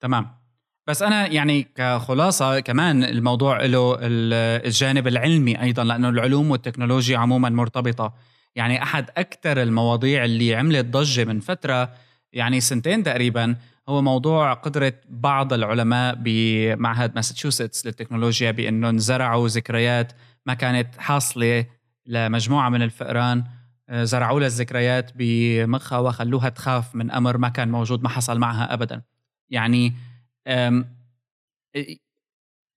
تمام. 0.01 0.40
بس 0.87 1.03
أنا 1.03 1.27
يعني 1.27 1.63
كخلاصة 1.63 2.61
كمان 2.61 3.05
الموضوع 3.05 3.65
له 3.65 3.97
الجانب 4.01 5.07
العلمي 5.09 5.63
أيضا 5.63 5.85
لأنه 5.85 6.09
العلوم 6.09 6.51
والتكنولوجيا 6.51 7.19
عموما 7.19 7.49
مرتبطة. 7.49 8.15
يعني 8.55 8.83
أحد 8.83 9.11
أكثر 9.17 9.63
المواضيع 9.63 10.25
اللي 10.25 10.55
عملت 10.55 10.87
ضجة 10.87 11.25
من 11.25 11.41
فترة 11.41 11.91
يعني 12.33 12.61
سنتين 12.61 13.03
تقريبا 13.03 13.57
هو 13.89 14.03
موضوع 14.03 14.53
قدرة 14.53 14.93
بعض 15.09 15.53
العلماء 15.53 16.15
بمعهد 16.19 17.15
ماساتشوستس 17.15 17.87
للتكنولوجيا 17.87 18.51
بأنه 18.51 18.89
انزرعوا 18.89 19.49
ذكريات 19.49 20.13
ما 20.47 20.55
كانت 20.55 20.89
حاصلة 20.99 21.67
لمجموعة 22.07 22.69
من 22.69 22.83
الفئران. 22.83 23.45
آه، 23.89 24.05
زرعوا 24.05 24.41
لها 24.41 24.47
الذكريات 24.47 25.11
بمخها 25.15 25.99
وخلوها 25.99 26.49
تخاف 26.49 26.95
من 26.95 27.11
أمر 27.11 27.39
ما 27.39 27.49
كان 27.49 27.69
موجود 27.71 28.03
ما 28.03 28.09
حصل 28.09 28.39
معها 28.39 28.75
أبدا. 28.75 29.03
يعني 29.51 29.95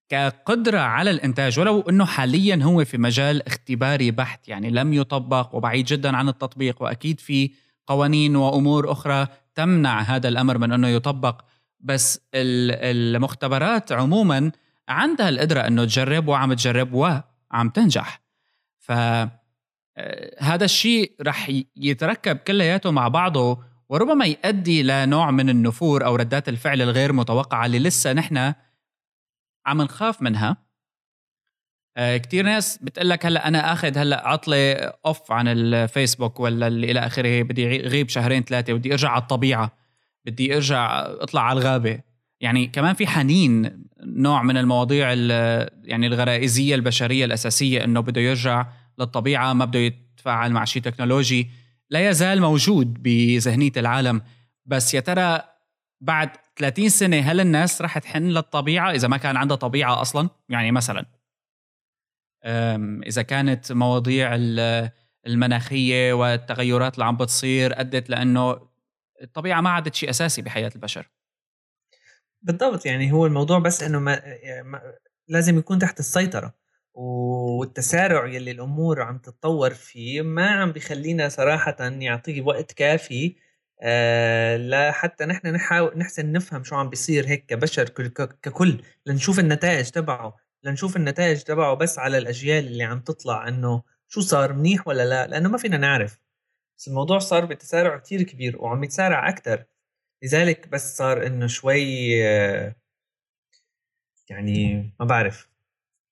كقدرة 0.09 0.79
على 0.79 1.11
الإنتاج 1.11 1.59
ولو 1.59 1.81
أنه 1.81 2.05
حاليا 2.05 2.59
هو 2.63 2.85
في 2.85 2.97
مجال 2.97 3.47
اختباري 3.47 4.11
بحت 4.11 4.47
يعني 4.47 4.69
لم 4.69 4.93
يطبق 4.93 5.55
وبعيد 5.55 5.85
جدا 5.85 6.17
عن 6.17 6.29
التطبيق 6.29 6.81
وأكيد 6.81 7.19
في 7.19 7.51
قوانين 7.87 8.35
وأمور 8.35 8.91
أخرى 8.91 9.27
تمنع 9.55 10.01
هذا 10.01 10.29
الأمر 10.29 10.57
من 10.57 10.71
إنه 10.71 10.87
يطبق. 10.87 11.41
بس 11.79 12.19
المختبرات 12.33 13.91
عموما 13.91 14.51
عندها 14.89 15.29
القدرة 15.29 15.59
إنه 15.59 15.85
تجرب 15.85 16.27
وعم 16.27 16.53
تجرب 16.53 16.93
وعم 16.93 17.69
تنجح. 17.73 18.21
ف 18.79 18.91
آه، 19.97 20.35
هذا 20.39 20.65
الشيء 20.65 21.15
رح 21.21 21.51
يتركب 21.75 22.37
كلياته 22.37 22.91
مع 22.91 23.07
بعضه 23.07 23.63
وربما 23.93 24.25
يؤدي 24.25 24.83
لنوع 24.83 25.31
من 25.31 25.49
النفور 25.49 26.05
أو 26.05 26.15
ردات 26.15 26.49
الفعل 26.49 26.81
الغير 26.81 27.13
متوقعة 27.13 27.65
اللي 27.65 27.79
لسه 27.79 28.13
نحن 28.13 28.53
عم 29.65 29.81
نخاف 29.81 30.21
منها. 30.21 30.57
آه، 31.97 32.17
كتير 32.17 32.45
ناس 32.45 32.77
بتقول 32.77 33.09
لك 33.09 33.25
هلا 33.25 33.47
أنا 33.47 33.73
آخذ 33.73 33.97
هلا 33.97 34.27
عطلة 34.27 34.73
off 35.05 35.31
عن 35.31 35.47
الفيسبوك 35.47 36.39
ولا 36.39 36.67
اللي 36.67 36.91
إلى 36.91 36.99
آخره 36.99 37.41
بدي 37.41 37.85
اغيب 37.85 38.09
شهرين 38.09 38.43
ثلاثة 38.43 38.73
بدي 38.73 38.91
أرجع 38.91 39.09
على 39.09 39.21
الطبيعة 39.21 39.71
بدي 40.25 40.55
أرجع 40.55 41.01
أطلع 41.05 41.41
على 41.41 41.59
الغابة. 41.59 41.99
يعني 42.41 42.67
كمان 42.67 42.93
في 42.93 43.07
حنين 43.07 43.83
نوع 44.03 44.43
من 44.43 44.57
المواضيع 44.57 45.13
يعني 45.83 46.07
الغرائزية 46.07 46.75
البشرية 46.75 47.25
الأساسية 47.25 47.83
إنه 47.83 47.99
بده 47.99 48.21
يرجع 48.21 48.67
للطبيعة 48.99 49.53
ما 49.53 49.65
بده 49.65 49.79
يتفاعل 49.79 50.51
مع 50.51 50.65
شيء 50.65 50.81
تكنولوجي. 50.81 51.62
لا 51.93 52.09
يزال 52.09 52.41
موجود 52.41 53.03
بذهنية 53.03 53.71
العالم. 53.77 54.21
بس 54.65 54.93
يا 54.93 54.99
ترى 54.99 55.41
بعد 56.01 56.29
30 56.55 56.89
سنة 56.89 57.19
هل 57.19 57.39
الناس 57.39 57.81
رح 57.81 57.97
تحن 57.97 58.23
للطبيعة؟ 58.23 58.91
إذا 58.91 59.07
ما 59.07 59.17
كان 59.17 59.37
عندها 59.37 59.57
طبيعة 59.57 60.01
أصلا 60.01 60.29
يعني 60.49 60.71
مثلا 60.71 61.05
إذا 63.07 63.21
كانت 63.21 63.71
مواضيع 63.71 64.35
المناخية 65.27 66.13
والتغيرات 66.13 66.93
اللي 66.93 67.05
عم 67.05 67.17
بتصير 67.17 67.79
أدت 67.79 68.09
لأنه 68.09 68.69
الطبيعة 69.21 69.61
ما 69.61 69.69
عادت 69.69 69.95
شيء 69.95 70.09
أساسي 70.09 70.41
بحياة 70.41 70.71
البشر. 70.75 71.09
بالضبط 72.41 72.85
يعني 72.85 73.11
هو 73.11 73.25
الموضوع 73.25 73.59
بس 73.59 73.83
إنه 73.83 73.99
ما, 73.99 74.21
ما 74.63 74.81
لازم 75.27 75.57
يكون 75.57 75.79
تحت 75.79 75.99
السيطرة. 75.99 76.62
والتسارع 76.93 78.27
يلي 78.27 78.51
الأمور 78.51 79.01
عم 79.01 79.17
تتطور 79.17 79.73
فيه 79.73 80.21
ما 80.21 80.49
عم 80.51 80.71
بخلينا 80.71 81.29
صراحة 81.29 81.75
يعطيه 81.81 82.41
وقت 82.41 82.71
كافي. 82.71 83.35
آه 83.81 84.57
لحتى 84.57 85.25
نحن 85.25 85.47
نحاول 85.47 85.97
نحسن 85.97 86.31
نفهم 86.31 86.63
شو 86.63 86.75
عم 86.75 86.89
بيصير 86.89 87.27
هيك 87.27 87.45
كبشر 87.45 87.89
ككل 88.41 88.83
لنشوف 89.05 89.39
النتائج 89.39 89.89
تبعه. 89.89 90.35
لنشوف 90.63 90.95
النتائج 90.97 91.41
تبعه 91.43 91.73
بس 91.75 91.99
على 91.99 92.17
الأجيال 92.17 92.67
اللي 92.67 92.83
عم 92.83 92.99
تطلع 92.99 93.47
إنه 93.47 93.83
شو 94.07 94.21
صار 94.21 94.53
منيح 94.53 94.87
ولا 94.87 95.05
لا 95.05 95.27
لأنه 95.27 95.49
ما 95.49 95.57
فينا 95.57 95.77
نعرف. 95.77 96.19
بس 96.77 96.87
الموضوع 96.87 97.19
صار 97.19 97.45
بتسارع 97.45 97.97
كتير 97.97 98.23
كبير 98.23 98.61
وعم 98.61 98.83
يتسارع 98.83 99.29
أكثر 99.29 99.63
لذلك 100.23 100.67
بس 100.69 100.97
صار 100.97 101.27
إنه 101.27 101.47
شوي 101.47 102.09
يعني 104.29 104.83
ما 104.99 105.05
بعرف 105.05 105.49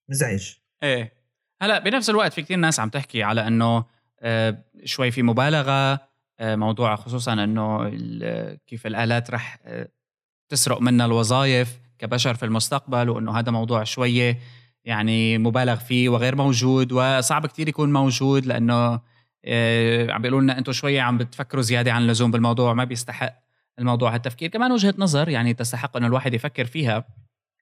مزعج. 0.10 0.61
إيه. 0.84 1.14
هلا 1.62 1.80
بنفس 1.80 2.10
الوقت 2.10 2.34
في 2.34 2.42
كثير 2.42 2.58
ناس 2.58 2.80
عم 2.80 2.90
تحكي 2.90 3.24
على 3.24 3.48
إنه 3.48 3.86
آه، 4.20 4.64
شوي 4.86 5.12
في 5.12 5.24
مبالغة 5.24 6.00
آه، 6.40 6.56
موضوع 6.56 6.96
خصوصا 6.96 7.34
إنه 7.34 7.90
كيف 8.68 8.88
الآلات 8.88 9.32
رح 9.32 9.60
آه، 9.66 9.88
تسرق 10.50 10.82
منا 10.82 11.06
الوظائف 11.06 11.80
كبشر 12.00 12.34
في 12.34 12.46
المستقبل 12.46 13.10
وإنه 13.10 13.40
هذا 13.40 13.52
موضوع 13.52 13.84
شوية 13.84 14.40
يعني 14.86 15.38
مبالغ 15.38 15.76
فيه 15.76 16.10
وغير 16.10 16.36
موجود 16.36 16.92
وصعب 16.92 17.46
كتير 17.48 17.70
يكون 17.70 17.94
موجود 17.94 18.46
لإنه 18.46 18.94
عم 20.10 20.22
بيقولوا 20.22 20.42
لنا 20.42 20.58
أنتم 20.58 20.72
شوية 20.72 21.02
عم 21.02 21.18
بتفكروا 21.18 21.64
زيادة 21.64 21.92
عن 21.94 22.02
اللزوم 22.02 22.32
بالموضوع 22.32 22.74
ما 22.74 22.84
بيستحق 22.84 23.34
الموضوع 23.80 24.14
هالتفكير. 24.14 24.50
كمان 24.50 24.72
وجهة 24.72 24.94
نظر 24.98 25.30
يعني 25.30 25.54
تستحق 25.54 25.98
إنه 25.98 26.08
الواحد 26.08 26.34
يفكر 26.34 26.66
فيها. 26.66 27.06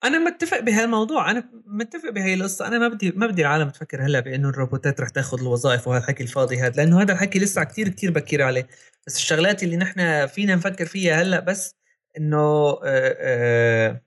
أنا 0.04 0.20
متفق 0.20 0.60
بهالموضوع 0.60 1.32
أنا 1.32 1.50
متفق 1.68 2.10
بهي 2.10 2.34
القصة. 2.34 2.68
أنا 2.68 2.80
ما 2.80 2.88
بدي 2.88 3.12
ما 3.12 3.28
بدي 3.28 3.42
العالم 3.42 3.70
تفكر 3.70 4.06
هلأ 4.06 4.20
بأنه 4.20 4.50
الروبوتات 4.50 5.02
رح 5.02 5.10
تأخذ 5.10 5.42
الوظائف 5.42 5.88
وهالحكي 5.88 6.24
الفاضي 6.24 6.60
هذا 6.60 6.74
لأنه 6.76 7.02
هذا 7.02 7.14
الحكي 7.14 7.40
لسه 7.40 7.64
كتير 7.64 7.90
كتير 7.90 8.12
بكير 8.12 8.42
عليه. 8.44 8.68
بس 9.08 9.18
الشغلات 9.18 9.64
اللي 9.64 9.78
نحن 9.78 10.28
فينا 10.28 10.56
نفكر 10.56 10.86
فيها 10.86 11.22
هلأ 11.22 11.40
بس 11.40 11.76
إنه 12.18 12.78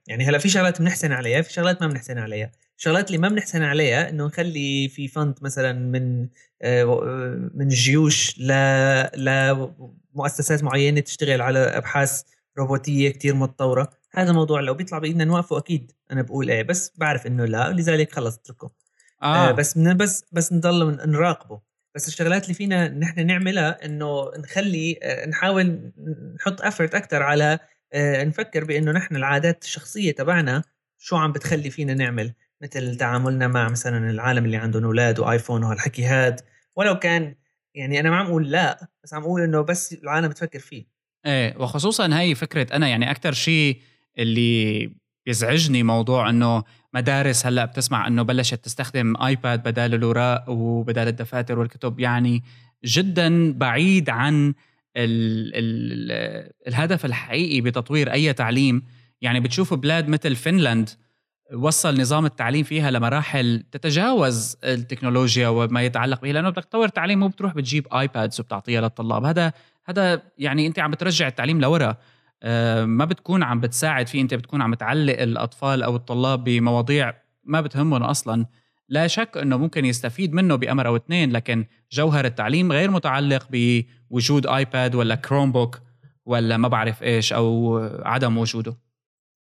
يعني 0.07 0.25
هلأ 0.25 0.37
في 0.37 0.49
شغلات 0.49 0.81
بنحسن 0.81 1.11
عليها 1.11 1.41
في 1.41 1.53
شغلات 1.53 1.81
ما 1.81 1.87
بنحسن 1.87 2.17
عليها. 2.17 2.51
الشغلات 2.77 3.07
اللي 3.07 3.17
ما 3.17 3.29
بنحسن 3.29 3.63
عليها 3.63 4.09
إنه 4.09 4.25
نخلي 4.25 4.89
في 4.89 5.07
فند 5.07 5.39
مثلا 5.41 5.73
من 5.73 6.21
من 7.55 7.61
الجيوش 7.67 8.35
ل 8.39 8.51
لمؤسسات 9.17 10.63
معينة 10.63 10.99
تشتغل 11.01 11.41
على 11.41 11.59
أبحاث 11.59 12.21
روبوتية 12.57 13.09
كتير 13.09 13.35
متطورة. 13.35 14.02
هذا 14.15 14.31
موضوع 14.31 14.59
لو 14.59 14.73
بيطلع 14.73 14.97
بإيدنا 14.99 15.25
نوقفه 15.25 15.57
أكيد 15.57 15.91
أنا 16.11 16.21
بقول 16.21 16.49
إيه 16.49 16.63
بس 16.63 16.93
بعرف 16.97 17.27
إنه 17.27 17.45
لا 17.45 17.71
لذلك 17.71 18.11
خلص 18.11 18.37
اتركه. 18.37 18.71
آه. 19.23 19.51
بس 19.51 19.77
بس 19.77 20.25
بس 20.31 20.53
نضل 20.53 21.09
نراقبه. 21.11 21.61
بس 21.95 22.07
الشغلات 22.07 22.43
اللي 22.43 22.53
فينا 22.53 22.87
نحن 22.87 23.25
نعملها 23.25 23.85
إنه 23.85 24.31
نخلي 24.37 24.99
نحاول 25.27 25.91
نحط 26.35 26.61
افرت 26.61 26.95
أكثر 26.95 27.23
على 27.23 27.59
آه، 27.93 28.23
نفكر 28.23 28.63
بإنه 28.63 28.91
نحن 28.91 29.15
العادات 29.15 29.63
الشخصية 29.63 30.11
تبعنا 30.11 30.63
شو 30.97 31.15
عم 31.15 31.31
بتخلي 31.31 31.69
فينا 31.69 31.93
نعمل. 31.93 32.33
مثل 32.61 32.97
تعاملنا 32.97 33.47
مع 33.47 33.69
مثلا 33.69 34.09
العالم 34.09 34.45
اللي 34.45 34.57
عندهم 34.57 34.83
أولاد 34.83 35.19
وآيفون 35.19 35.63
وهالحكي 35.63 36.05
هاد 36.05 36.41
ولو 36.75 36.99
كان 36.99 37.35
يعني 37.75 37.99
أنا 37.99 38.09
ما 38.09 38.17
عم 38.17 38.25
أقول 38.25 38.51
لا 38.51 38.87
بس 39.03 39.13
عم 39.13 39.21
أقول 39.21 39.41
إنه 39.41 39.61
بس 39.61 39.93
العالم 39.93 40.27
بتفكر 40.27 40.59
فيه. 40.59 40.85
إيه 41.25 41.57
وخصوصا 41.57 42.19
هاي 42.19 42.35
فكرة 42.35 42.75
أنا 42.75 42.87
يعني 42.87 43.11
أكثر 43.11 43.31
شيء 43.31 43.81
اللي 44.17 44.89
بيزعجني 45.25 45.83
موضوع 45.83 46.29
إنه 46.29 46.63
مدارس 46.93 47.45
هلأ 47.45 47.65
بتسمع 47.65 48.07
إنه 48.07 48.23
بلشت 48.23 48.65
تستخدم 48.65 49.17
آيباد 49.17 49.63
بدال 49.63 49.93
الاوراق 49.93 50.49
وبدال 50.49 51.07
الدفاتر 51.07 51.59
والكتب. 51.59 51.99
يعني 51.99 52.43
جدا 52.85 53.53
بعيد 53.53 54.09
عن 54.09 54.53
ال 54.97 55.51
ال 55.55 56.51
الهدف 56.67 57.05
الحقيقي 57.05 57.61
بتطوير 57.61 58.13
أي 58.13 58.33
تعليم. 58.33 58.83
يعني 59.21 59.39
بتشوف 59.39 59.73
بلاد 59.73 60.07
مثل 60.07 60.35
فنلند 60.35 60.89
وصل 61.53 62.01
نظام 62.01 62.25
التعليم 62.25 62.63
فيها 62.63 62.91
لمراحل 62.91 63.63
تتجاوز 63.71 64.57
التكنولوجيا 64.63 65.47
وما 65.47 65.81
يتعلق 65.81 66.21
به 66.21 66.31
لأنه 66.31 66.49
بدك 66.49 66.65
تطور 66.65 66.87
تعليم 66.87 67.19
مو 67.19 67.27
بتروح 67.27 67.53
بتجيب 67.53 67.87
آيبادز 67.93 68.39
وبتعطيها 68.39 68.81
للطلاب. 68.81 69.23
هذا 69.25 69.53
هذا 69.85 70.21
يعني 70.37 70.67
أنت 70.67 70.79
عم 70.79 70.91
بترجع 70.91 71.27
التعليم 71.27 71.61
لورا. 71.61 71.97
ما 72.85 73.05
بتكون 73.05 73.43
عم 73.43 73.59
بتساعد 73.59 74.07
فيه 74.07 74.21
انت 74.21 74.33
بتكون 74.33 74.61
عم 74.61 74.73
تعلق 74.73 75.21
الأطفال 75.21 75.83
أو 75.83 75.95
الطلاب 75.95 76.43
بمواضيع 76.43 77.13
ما 77.43 77.61
بتهمهم 77.61 78.03
أصلا. 78.03 78.45
لا 78.89 79.07
شك 79.07 79.37
إنه 79.37 79.57
ممكن 79.57 79.85
يستفيد 79.85 80.33
منه 80.33 80.55
بأمر 80.55 80.87
أو 80.87 80.95
اثنين 80.95 81.31
لكن 81.31 81.65
جوهر 81.91 82.25
التعليم 82.25 82.71
غير 82.71 82.91
متعلق 82.91 83.47
بوجود 83.51 84.47
آيباد 84.47 84.95
ولا 84.95 85.15
كروم 85.15 85.51
بوك 85.51 85.79
ولا 86.25 86.57
ما 86.57 86.67
بعرف 86.67 87.03
إيش 87.03 87.33
أو 87.33 87.77
عدم 88.05 88.37
وجوده. 88.37 88.77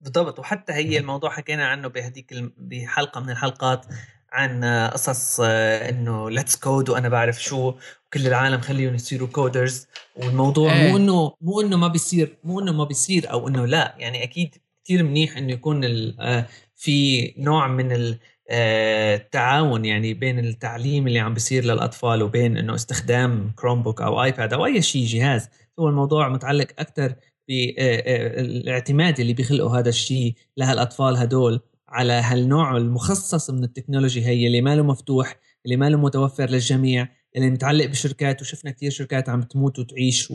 بالضبط. 0.01 0.39
وحتى 0.39 0.73
هي 0.73 0.99
الموضوع 0.99 1.31
حكينا 1.31 1.67
عنه 1.67 1.89
بهديك 1.89 2.35
بحلقة 2.57 3.21
من 3.21 3.31
الحلقات. 3.31 3.87
عن 4.33 4.65
قصص 4.89 5.41
آه، 5.41 5.91
إنه 5.91 6.31
let's 6.31 6.57
code 6.57 6.89
وأنا 6.89 7.09
بعرف 7.09 7.43
شو 7.43 7.69
وكل 7.69 8.27
العالم 8.27 8.61
خليهم 8.61 8.95
يصيروا 8.95 9.29
coders 9.29 9.87
والموضوع 10.17 10.73
إيه. 10.73 10.91
مو 10.91 10.97
انه 10.97 11.35
مو 11.41 11.61
إنه 11.61 11.77
ما 11.77 11.89
بيصير 11.89 12.37
مو 12.45 12.61
إنه 12.61 12.73
ما 12.73 12.85
بيصير 12.85 13.31
أو 13.31 13.49
إنه 13.49 13.67
لا. 13.67 13.95
يعني 13.99 14.23
أكيد 14.23 14.55
كثير 14.85 15.03
منيح 15.03 15.37
إنه 15.37 15.53
يكون 15.53 15.85
آه، 16.21 16.47
في 16.75 17.27
نوع 17.39 17.69
من 17.69 18.17
آه، 18.51 19.15
التعاون 19.17 19.85
يعني 19.85 20.15
بين 20.15 20.39
التعليم 20.39 21.07
اللي 21.07 21.19
عم 21.19 21.35
بيصير 21.35 21.65
للأطفال 21.65 22.23
وبين 22.23 22.57
إنه 22.57 22.75
استخدام 22.75 23.53
كروم 23.57 23.83
بوك 23.83 24.03
أو 24.03 24.23
ايباد 24.23 24.53
أو 24.53 24.67
أي 24.67 24.83
شيء 24.83 25.07
جهاز. 25.07 25.49
هو 25.79 25.89
الموضوع 25.89 26.29
متعلق 26.29 26.67
أكثر 26.79 27.15
بالاعتماد 27.49 29.21
اللي 29.21 29.33
بيخلقوا 29.33 29.79
هذا 29.79 29.89
الشيء 29.89 30.35
لهالأطفال 30.57 31.17
هدول. 31.17 31.61
على 31.93 32.13
هالنوع 32.13 32.77
المخصص 32.77 33.51
من 33.51 33.65
التكنولوجي 33.65 34.27
هي 34.27 34.47
اللي 34.47 34.61
ما 34.61 34.77
له 34.77 34.83
مفتوح 34.83 35.37
اللي 35.65 35.77
ما 35.77 35.91
له 35.91 35.99
متوفر 35.99 36.51
للجميع 36.51 37.09
اللي 37.37 37.51
متعلق 37.51 37.87
بشركات 37.87 38.43
وشفنا 38.43 38.71
كثير 38.71 38.91
شركات 38.91 39.29
عم 39.29 39.43
تموت 39.43 39.79
وتعيش 39.79 40.33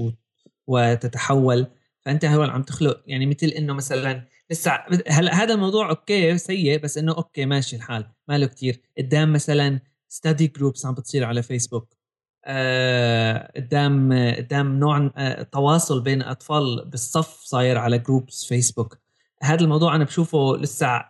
وتتحول. 0.68 1.68
فأنت 2.06 2.26
هون 2.26 2.50
عم 2.50 2.64
تخلق 2.64 3.04
يعني 3.08 3.26
مثل 3.26 3.48
إنه 3.48 3.74
مثلا 3.74 4.28
لسه 4.52 4.72
هلا 5.08 5.44
هذا 5.44 5.54
الموضوع 5.54 5.90
okay 5.90 6.38
سيء 6.38 6.80
بس 6.80 6.98
إنه 6.98 7.14
okay 7.14 7.46
ماشي 7.46 7.76
الحال 7.76 8.06
ما 8.28 8.38
له 8.38 8.48
كثير 8.48 8.82
قدام 8.98 9.34
مثلا 9.34 9.80
study 10.08 10.48
groups 10.48 10.86
عم 10.86 10.94
بتصير 10.94 11.24
على 11.24 11.44
فيسبوك 11.44 11.98
آه، 12.46 13.52
قدام 13.56 14.14
قدام 14.38 14.80
نوع 14.80 15.12
آه، 15.18 15.44
تواصل 15.44 16.02
بين 16.02 16.22
أطفال 16.22 16.86
بالصف 16.86 17.42
صاير 17.44 17.78
على 17.78 18.00
groups 18.00 18.46
فيسبوك 18.46 18.98
هذا 19.44 19.62
الموضوع 19.62 19.96
أنا 19.96 20.04
بشوفه 20.04 20.58
لسه 20.58 21.06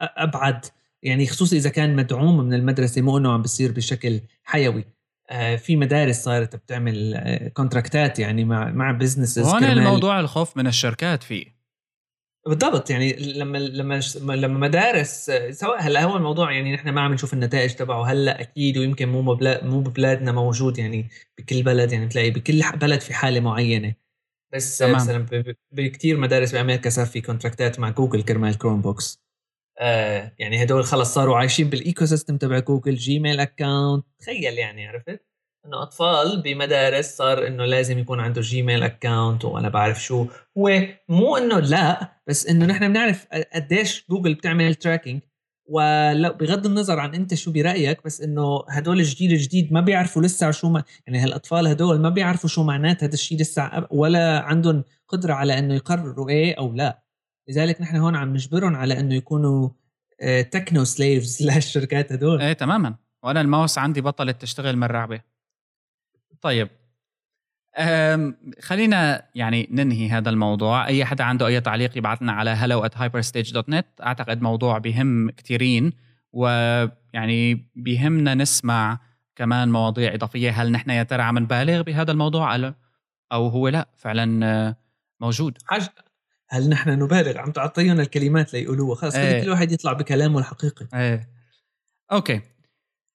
أبعد. 0.00 0.66
يعني 1.02 1.26
خصوصي 1.26 1.56
إذا 1.56 1.70
كان 1.70 1.96
مدعوم 1.96 2.40
من 2.40 2.54
المدرسة 2.54 3.02
مو 3.02 3.18
إنه 3.18 3.32
عم 3.32 3.42
بيصير 3.42 3.72
بشكل 3.72 4.20
حيوي. 4.44 4.84
آه، 5.30 5.56
في 5.56 5.76
مدارس 5.76 6.22
صارت 6.22 6.56
بتعمل 6.56 7.50
كونتراكتات 7.54 8.18
يعني 8.18 8.44
مع 8.44 8.70
مع 8.70 8.92
businesses 8.92 9.46
هون 9.46 9.64
الموضوع 9.64 10.20
الخوف 10.20 10.56
من 10.56 10.66
الشركات 10.66 11.22
فيه. 11.22 11.54
بالضبط. 12.46 12.90
يعني 12.90 13.12
لما 13.12 13.58
لما 13.58 14.00
لما 14.20 14.58
مدارس 14.58 15.30
سواء 15.50 15.82
هلأ 15.82 16.02
هو 16.04 16.16
الموضوع 16.16 16.52
يعني 16.52 16.74
نحن 16.74 16.88
ما 16.88 17.00
عم 17.00 17.12
نشوف 17.12 17.34
النتائج 17.34 17.74
تبعه. 17.74 18.04
هلأ 18.04 18.40
أكيد 18.40 18.78
ويمكن 18.78 19.08
مو 19.08 19.22
مو 19.62 19.80
ببلادنا 19.80 20.32
موجود 20.32 20.78
يعني 20.78 21.08
بكل 21.38 21.62
بلد. 21.62 21.92
يعني 21.92 22.06
بتلاقي 22.06 22.30
بكل 22.30 22.62
بلد 22.80 23.00
في 23.00 23.14
حالة 23.14 23.40
معينة. 23.40 23.94
بس 24.52 24.78
تمام. 24.78 24.94
مثلا 24.94 25.26
بكثير 25.72 26.16
مدارس 26.16 26.52
بأمريكا 26.52 26.90
صار 26.90 27.06
في 27.06 27.20
كونتراكتات 27.20 27.80
مع 27.80 27.90
جوجل 27.90 28.22
كرمال 28.22 28.58
كروم 28.58 28.80
بوكس 28.80 29.23
آه 29.78 30.32
يعني 30.38 30.62
هدول 30.62 30.84
خلص 30.84 31.14
صاروا 31.14 31.36
عايشين 31.36 31.70
بال 31.70 32.06
ecosystem 32.06 32.36
تبع 32.36 32.58
جوجل 32.58 32.94
جيميل 32.94 33.40
account 33.40 34.04
تخيل 34.20 34.58
يعني 34.58 34.86
عرفت؟ 34.86 35.34
إنه 35.66 35.82
أطفال 35.82 36.42
بمدارس 36.42 37.16
صار 37.16 37.46
إنه 37.46 37.64
لازم 37.64 37.98
يكون 37.98 38.20
عنده 38.20 38.40
Gmail 38.40 38.82
account 38.82 39.44
وأنا 39.44 39.68
بعرف 39.68 40.02
شو. 40.02 40.26
هو 40.58 40.80
مو 41.08 41.36
إنه 41.36 41.60
لا 41.60 42.12
بس 42.26 42.46
إنه 42.46 42.66
نحن 42.66 42.88
بنعرف 42.88 43.26
قديش 43.54 44.06
جوجل 44.10 44.34
بتعمل 44.34 44.74
tracking 44.74 45.20
ولو 45.66 46.32
بغض 46.32 46.66
النظر 46.66 46.98
عن 46.98 47.14
أنت 47.14 47.34
شو 47.34 47.52
برأيك 47.52 48.04
بس 48.04 48.20
إنه 48.20 48.64
هدول 48.68 49.00
الجيل 49.00 49.32
الجديد 49.32 49.72
ما 49.72 49.80
بيعرفوا 49.80 50.22
لسه 50.22 50.50
شو 50.50 50.68
ما 50.68 50.84
يعني 51.06 51.18
هالأطفال 51.18 51.66
هدول 51.66 52.00
ما 52.00 52.08
بيعرفوا 52.08 52.48
شو 52.48 52.62
معنات 52.62 53.04
هذا 53.04 53.14
الشيء 53.14 53.40
لسه 53.40 53.86
ولا 53.90 54.40
عندهم 54.40 54.84
قدرة 55.08 55.34
على 55.34 55.58
إنه 55.58 55.74
يقرروا 55.74 56.28
إيه 56.28 56.54
أو 56.54 56.72
لا. 56.72 57.03
لذلك 57.48 57.80
نحن 57.80 57.96
هون 57.96 58.16
عم 58.16 58.32
نجبرهم 58.32 58.76
على 58.76 59.00
إنه 59.00 59.14
يكونوا 59.14 59.68
techno 60.50 60.84
slaves 60.84 61.42
للشركات 61.42 62.12
هدول. 62.12 62.40
إيه 62.40 62.52
تماما. 62.52 62.94
وأنا 63.22 63.40
الماوس 63.40 63.78
عندي 63.78 64.00
بطلت 64.00 64.42
تشتغل 64.42 64.76
من 64.76 64.84
رعبه 64.84 65.20
طيب 66.40 66.68
خلينا 68.60 69.28
يعني 69.34 69.68
ننهي 69.70 70.10
هذا 70.10 70.30
الموضوع. 70.30 70.86
أي 70.86 71.04
حدا 71.04 71.24
عنده 71.24 71.46
أي 71.46 71.60
تعليق 71.60 71.98
يبعث 71.98 72.22
لنا 72.22 72.32
على 72.32 72.56
hello 72.56 72.88
at 72.88 72.94
hyperstage.net 72.94 73.84
أعتقد 74.02 74.42
موضوع 74.42 74.78
بهم 74.78 75.30
كثيرين 75.30 75.92
ويعني 76.32 77.70
بيهمنا 77.76 78.34
نسمع 78.34 79.00
كمان 79.36 79.72
مواضيع 79.72 80.14
إضافية. 80.14 80.50
هل 80.50 80.72
نحن 80.72 80.90
يا 80.90 81.02
ترى 81.02 81.22
عم 81.22 81.38
نبالغ 81.38 81.82
بهذا 81.82 82.12
الموضوع؟ 82.12 82.74
أو 83.32 83.48
هو 83.48 83.68
لا. 83.68 83.88
فعلا 83.96 84.46
آه، 84.46 84.76
موجود. 85.20 85.58
هل 86.54 86.68
نحن 86.68 86.90
نبالغ؟ 86.90 87.38
عم 87.38 87.52
تعطينا 87.52 88.02
الكلمات 88.02 88.52
ليقولوها. 88.52 88.96
خلص 88.96 89.14
إيه. 89.14 89.42
كل 89.42 89.50
واحد 89.50 89.72
يطلع 89.72 89.92
بكلامه 89.92 90.38
الحقيقي. 90.38 90.86
إيه. 90.94 91.28
Okay. 92.12 92.40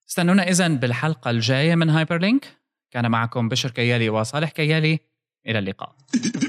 استنونا 0.10 0.44
اذا 0.44 0.68
بالحلقة 0.68 1.32
الجاية 1.32 1.76
من 1.76 1.90
هايبر 1.90 2.18
لينك 2.18 2.46
كان 2.92 3.12
معكم 3.12 3.50
بشر 3.50 3.72
كيالي 3.72 4.10
وصالح 4.10 4.50
كيالي. 4.50 5.00
إلى 5.48 5.60
اللقاء. 5.60 5.96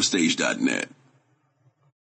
hyperstage.net 0.00 0.88